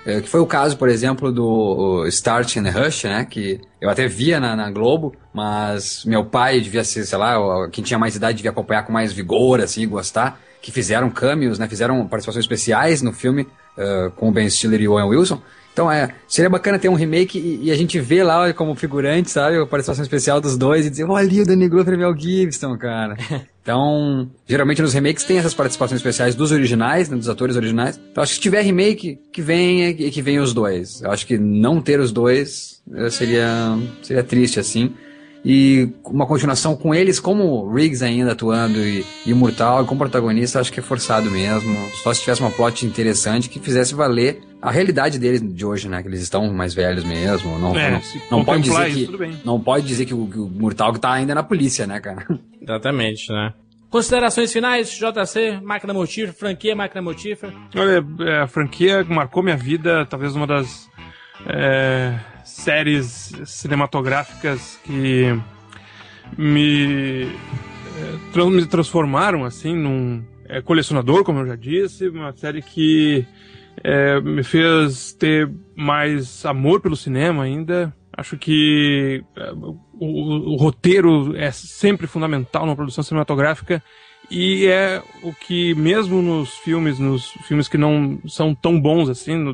[0.05, 3.25] É, que foi o caso, por exemplo, do Start and Rush, né?
[3.25, 7.83] Que eu até via na, na, Globo, mas meu pai devia ser, sei lá, quem
[7.83, 10.39] tinha mais idade devia acompanhar com mais vigor, assim, gostar.
[10.59, 11.67] Que fizeram cameos, né?
[11.67, 13.43] Fizeram participações especiais no filme
[13.77, 15.41] uh, com o Ben Stiller e o Owen Wilson.
[15.73, 19.31] Então é, seria bacana ter um remake e, e, a gente vê lá como figurante,
[19.31, 19.57] sabe?
[19.57, 22.77] A participação especial dos dois e dizer, olha ali o Danny Glover e Mel Gibson,
[22.77, 23.15] cara.
[23.63, 28.01] Então, geralmente nos remakes tem essas participações especiais dos originais, né, dos atores originais.
[28.11, 30.99] Então acho que se tiver remake, que venha e que venha os dois.
[31.03, 34.91] Eu acho que não ter os dois eh, seria, seria triste, assim
[35.43, 40.71] e uma continuação com eles como Riggs ainda atuando e, e Mortal como protagonista, acho
[40.71, 41.75] que é forçado mesmo.
[42.03, 46.01] Só se tivesse uma plot interessante que fizesse valer a realidade deles de hoje, né?
[46.01, 47.57] Que eles estão mais velhos mesmo.
[47.57, 47.91] Não, é,
[48.29, 51.11] não, não pode dizer isso, que não pode dizer que o, que o Mortal tá
[51.11, 52.25] ainda na polícia, né, cara?
[52.61, 53.53] Exatamente, né?
[53.89, 57.51] Considerações finais, JC, Máquina Motífera, franquia Máquina Motífera.
[57.75, 60.89] Olha, é, a franquia marcou minha vida, talvez uma das
[61.45, 62.17] é,
[62.61, 65.35] séries cinematográficas que
[66.37, 73.25] me, é, me transformaram assim num é, colecionador, como eu já disse, uma série que
[73.83, 77.93] é, me fez ter mais amor pelo cinema ainda.
[78.15, 83.81] Acho que é, o, o, roteiro é sempre fundamental numa produção cinematográfica
[84.29, 89.35] e é o que mesmo nos filmes, nos filmes que não são tão bons assim,
[89.35, 89.53] no,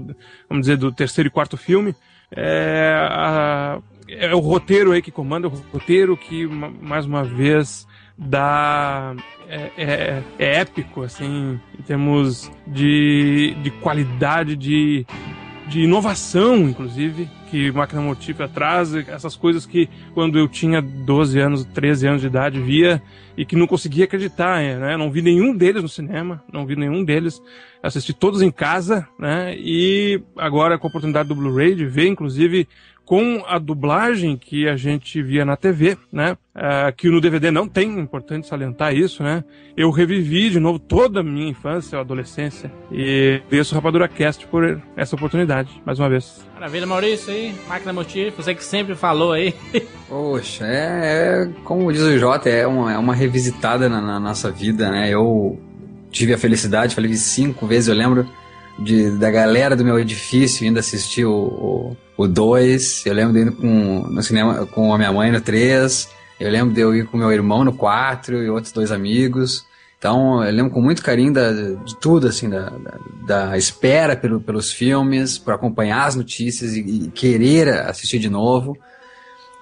[0.49, 1.95] vamos dizer do terceiro e quarto filme,
[2.31, 7.87] é, a, é o roteiro aí que comanda, o roteiro que, mais uma vez,
[8.17, 9.15] dá.
[9.49, 15.05] É, é, é, épico, assim, em termos de, de qualidade, de,
[15.67, 21.65] de inovação, inclusive, que Máquina Mortífera traz, essas coisas que quando eu tinha 12 anos,
[21.65, 23.01] 13 anos de idade, via
[23.37, 24.97] e que não conseguia acreditar, né?
[24.97, 27.41] Não vi nenhum deles no cinema, não vi nenhum deles,
[27.81, 29.55] assisti todos em casa, né?
[29.57, 32.67] E agora com a oportunidade do Blu-ray de ver, inclusive
[33.07, 36.38] com a dublagem que a gente via na TV, né?
[36.53, 39.45] Uh, que no DVD não tem, importante salientar isso, né?
[39.77, 44.81] Eu revivi de novo toda a minha infância, adolescência e agradeço o Rapadura Cast por
[44.97, 46.45] essa oportunidade, mais uma vez.
[46.53, 49.55] Maravilha, Maurício aí, Máquina Motivo, você que sempre falou aí.
[50.09, 54.51] Poxa, é, é, como diz o Jota, é uma, é uma revisitada na, na nossa
[54.51, 55.09] vida, né?
[55.09, 55.57] Eu
[56.11, 58.27] tive a felicidade, falei cinco vezes, eu lembro,
[58.79, 63.05] de, da galera do meu edifício indo assistir o 2.
[63.05, 66.09] Eu lembro de ir com, no cinema com a minha mãe no 3.
[66.39, 69.65] Eu lembro de eu ir com meu irmão no 4 e outros dois amigos.
[69.97, 74.39] Então, eu lembro com muito carinho da, de tudo, assim, da, da, da espera pelo,
[74.39, 78.77] pelos filmes, por acompanhar as notícias e, e, querer assistir de novo.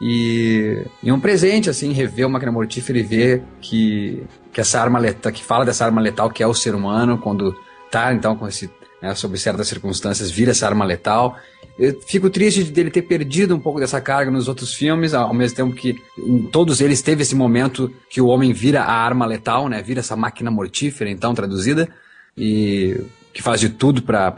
[0.02, 5.00] E, e um presente, assim, rever o Máquina Mortífera e ver que, que essa arma
[5.00, 7.56] letal, que fala dessa arma letal que é o ser humano, quando
[7.90, 8.70] tá, então, com esse
[9.02, 11.38] né, sob certas circunstâncias, vira essa arma letal.
[11.78, 15.58] Eu fico triste dele ter perdido um pouco dessa carga nos outros filmes, ao mesmo
[15.58, 19.68] tempo que em todos eles teve esse momento que o homem vira a arma letal,
[19.68, 19.82] né?
[19.82, 21.90] Vira essa máquina mortífera, então, traduzida,
[22.38, 22.98] e
[23.34, 24.32] que faz de tudo para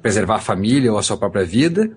[0.00, 1.90] preservar a família ou a sua própria vida,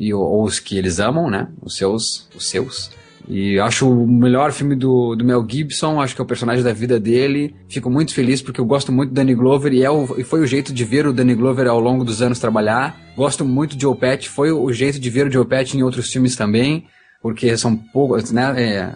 [0.00, 1.48] e, ou, ou os que eles amam, né?
[1.60, 2.90] Os seus, os seus.
[3.28, 6.72] E acho o melhor filme do, do Mel Gibson, acho que é o personagem da
[6.72, 7.54] vida dele.
[7.68, 10.40] Fico muito feliz porque eu gosto muito do Danny Glover e, é o, e foi
[10.40, 12.98] o jeito de ver o Danny Glover ao longo dos anos trabalhar.
[13.14, 16.36] Gosto muito de Pesci, foi o jeito de ver o Joe Pesci em outros filmes
[16.36, 16.86] também,
[17.20, 18.54] porque são poucos, né?
[18.56, 18.92] É, é,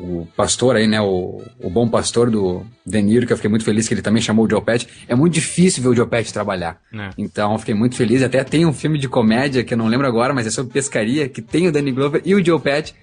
[0.00, 1.00] o pastor aí, né?
[1.00, 4.22] O, o bom pastor do De Niro, que eu fiquei muito feliz que ele também
[4.22, 4.62] chamou o Joe.
[5.06, 6.80] É muito difícil ver o Joe trabalhar.
[6.92, 7.10] É.
[7.18, 8.22] Então, eu fiquei muito feliz.
[8.22, 11.28] Até tem um filme de comédia que eu não lembro agora, mas é sobre pescaria,
[11.28, 12.60] que tem o Danny Glover e o Joe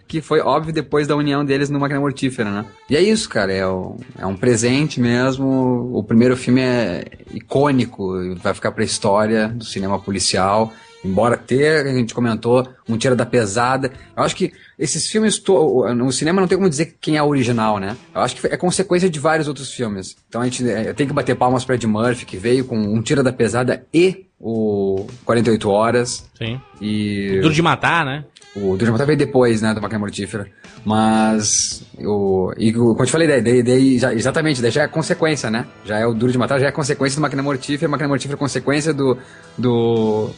[0.07, 2.65] que foi óbvio depois da união deles no Máquina Mortífera, né?
[2.89, 3.53] E é isso, cara.
[3.53, 5.91] É, o, é um presente mesmo.
[5.93, 10.73] O primeiro filme é icônico, vai ficar pra história do cinema policial.
[11.07, 13.91] Embora ter, a gente comentou, um tira da pesada.
[14.15, 15.41] Eu acho que esses filmes,
[15.95, 17.95] no cinema não tem como dizer quem é o original, né?
[18.13, 20.15] Eu acho que é consequência de vários outros filmes.
[20.27, 23.01] Então a gente é, tem que bater palmas para Ed Murphy, que veio com um
[23.01, 26.29] tira da pesada e o 48 Horas.
[26.37, 26.59] Sim.
[26.81, 27.39] E.
[27.41, 28.25] Duro de Matar, né?
[28.55, 30.47] O Duro de Matar veio depois, né, do Máquina Mortífera.
[30.83, 35.49] Mas, o, e como eu te falei, daí, daí, já, exatamente, daí já é consequência,
[35.49, 35.65] né?
[35.85, 38.39] Já é o Duro de Matar, já é consequência do Máquina Mortífera, Máquina Mortífera é
[38.39, 39.17] consequência do,
[39.57, 40.29] do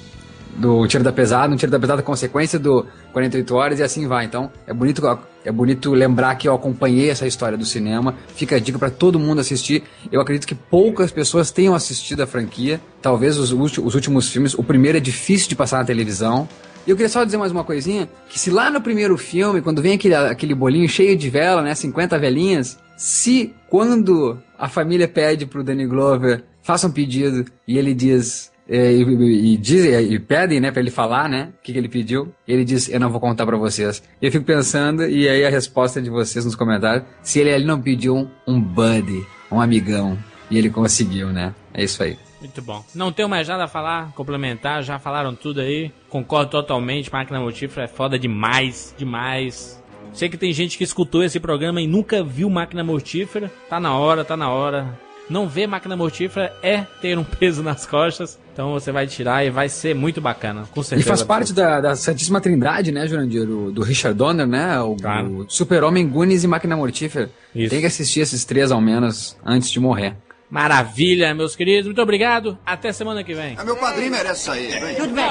[0.58, 4.26] do tiro da pesada, um tiro da pesada consequência do 48 horas e assim vai.
[4.26, 5.02] Então, é bonito
[5.46, 8.16] é bonito lembrar que eu acompanhei essa história do cinema.
[8.36, 9.84] Fica a dica para todo mundo assistir.
[10.12, 12.80] Eu acredito que poucas pessoas tenham assistido a franquia.
[13.02, 16.48] Talvez os, os últimos filmes, o primeiro é difícil de passar na televisão.
[16.86, 19.82] E eu queria só dizer mais uma coisinha, que se lá no primeiro filme, quando
[19.82, 25.46] vem aquele, aquele bolinho cheio de vela, né, 50 velinhas, se quando a família pede
[25.46, 30.60] pro Danny Glover, faça um pedido, e ele diz, e, e, e dizem, e pedem,
[30.60, 32.32] né, pra ele falar, né, o que, que ele pediu.
[32.48, 34.04] Ele diz, eu não vou contar pra vocês.
[34.22, 37.66] E eu fico pensando, e aí a resposta de vocês nos comentários, se ele, ele
[37.66, 40.18] não pediu um, um buddy, um amigão.
[40.52, 41.54] E ele conseguiu, né?
[41.74, 42.18] É isso aí.
[42.40, 42.84] Muito bom.
[42.96, 45.92] Não tenho mais nada a falar, complementar, já falaram tudo aí.
[46.08, 49.82] Concordo totalmente, máquina mortífera é foda demais, demais.
[50.14, 53.52] Sei que tem gente que escutou esse programa e nunca viu máquina mortífera.
[53.70, 54.98] Tá na hora, tá na hora.
[55.30, 58.40] Não ver máquina mortífera é ter um peso nas costas.
[58.52, 61.08] Então você vai tirar e vai ser muito bacana, com E certeza.
[61.08, 63.46] faz parte da, da Santíssima Trindade, né, Jurandir?
[63.46, 64.80] Do, do Richard Donner, né?
[64.82, 67.30] O, o Super-Homem, Goonies e Máquina Mortífera.
[67.54, 70.16] Tem que assistir esses três ao menos antes de morrer.
[70.50, 71.86] Maravilha, meus queridos.
[71.86, 72.58] Muito obrigado.
[72.66, 73.56] Até semana que vem.
[73.64, 74.80] Meu padrinho merece sair.
[74.80, 74.96] Vem.
[74.96, 75.26] Tudo bem.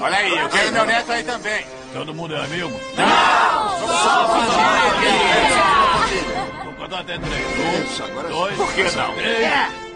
[0.00, 1.64] Olha aí, eu quero meu neto aí também.
[1.92, 2.72] Todo mundo é amigo?
[2.96, 4.26] Só
[6.64, 7.90] Vou contar até três.
[7.90, 8.56] Isso, agora Dois.
[8.56, 9.14] Por que não?
[9.14, 9.87] Três.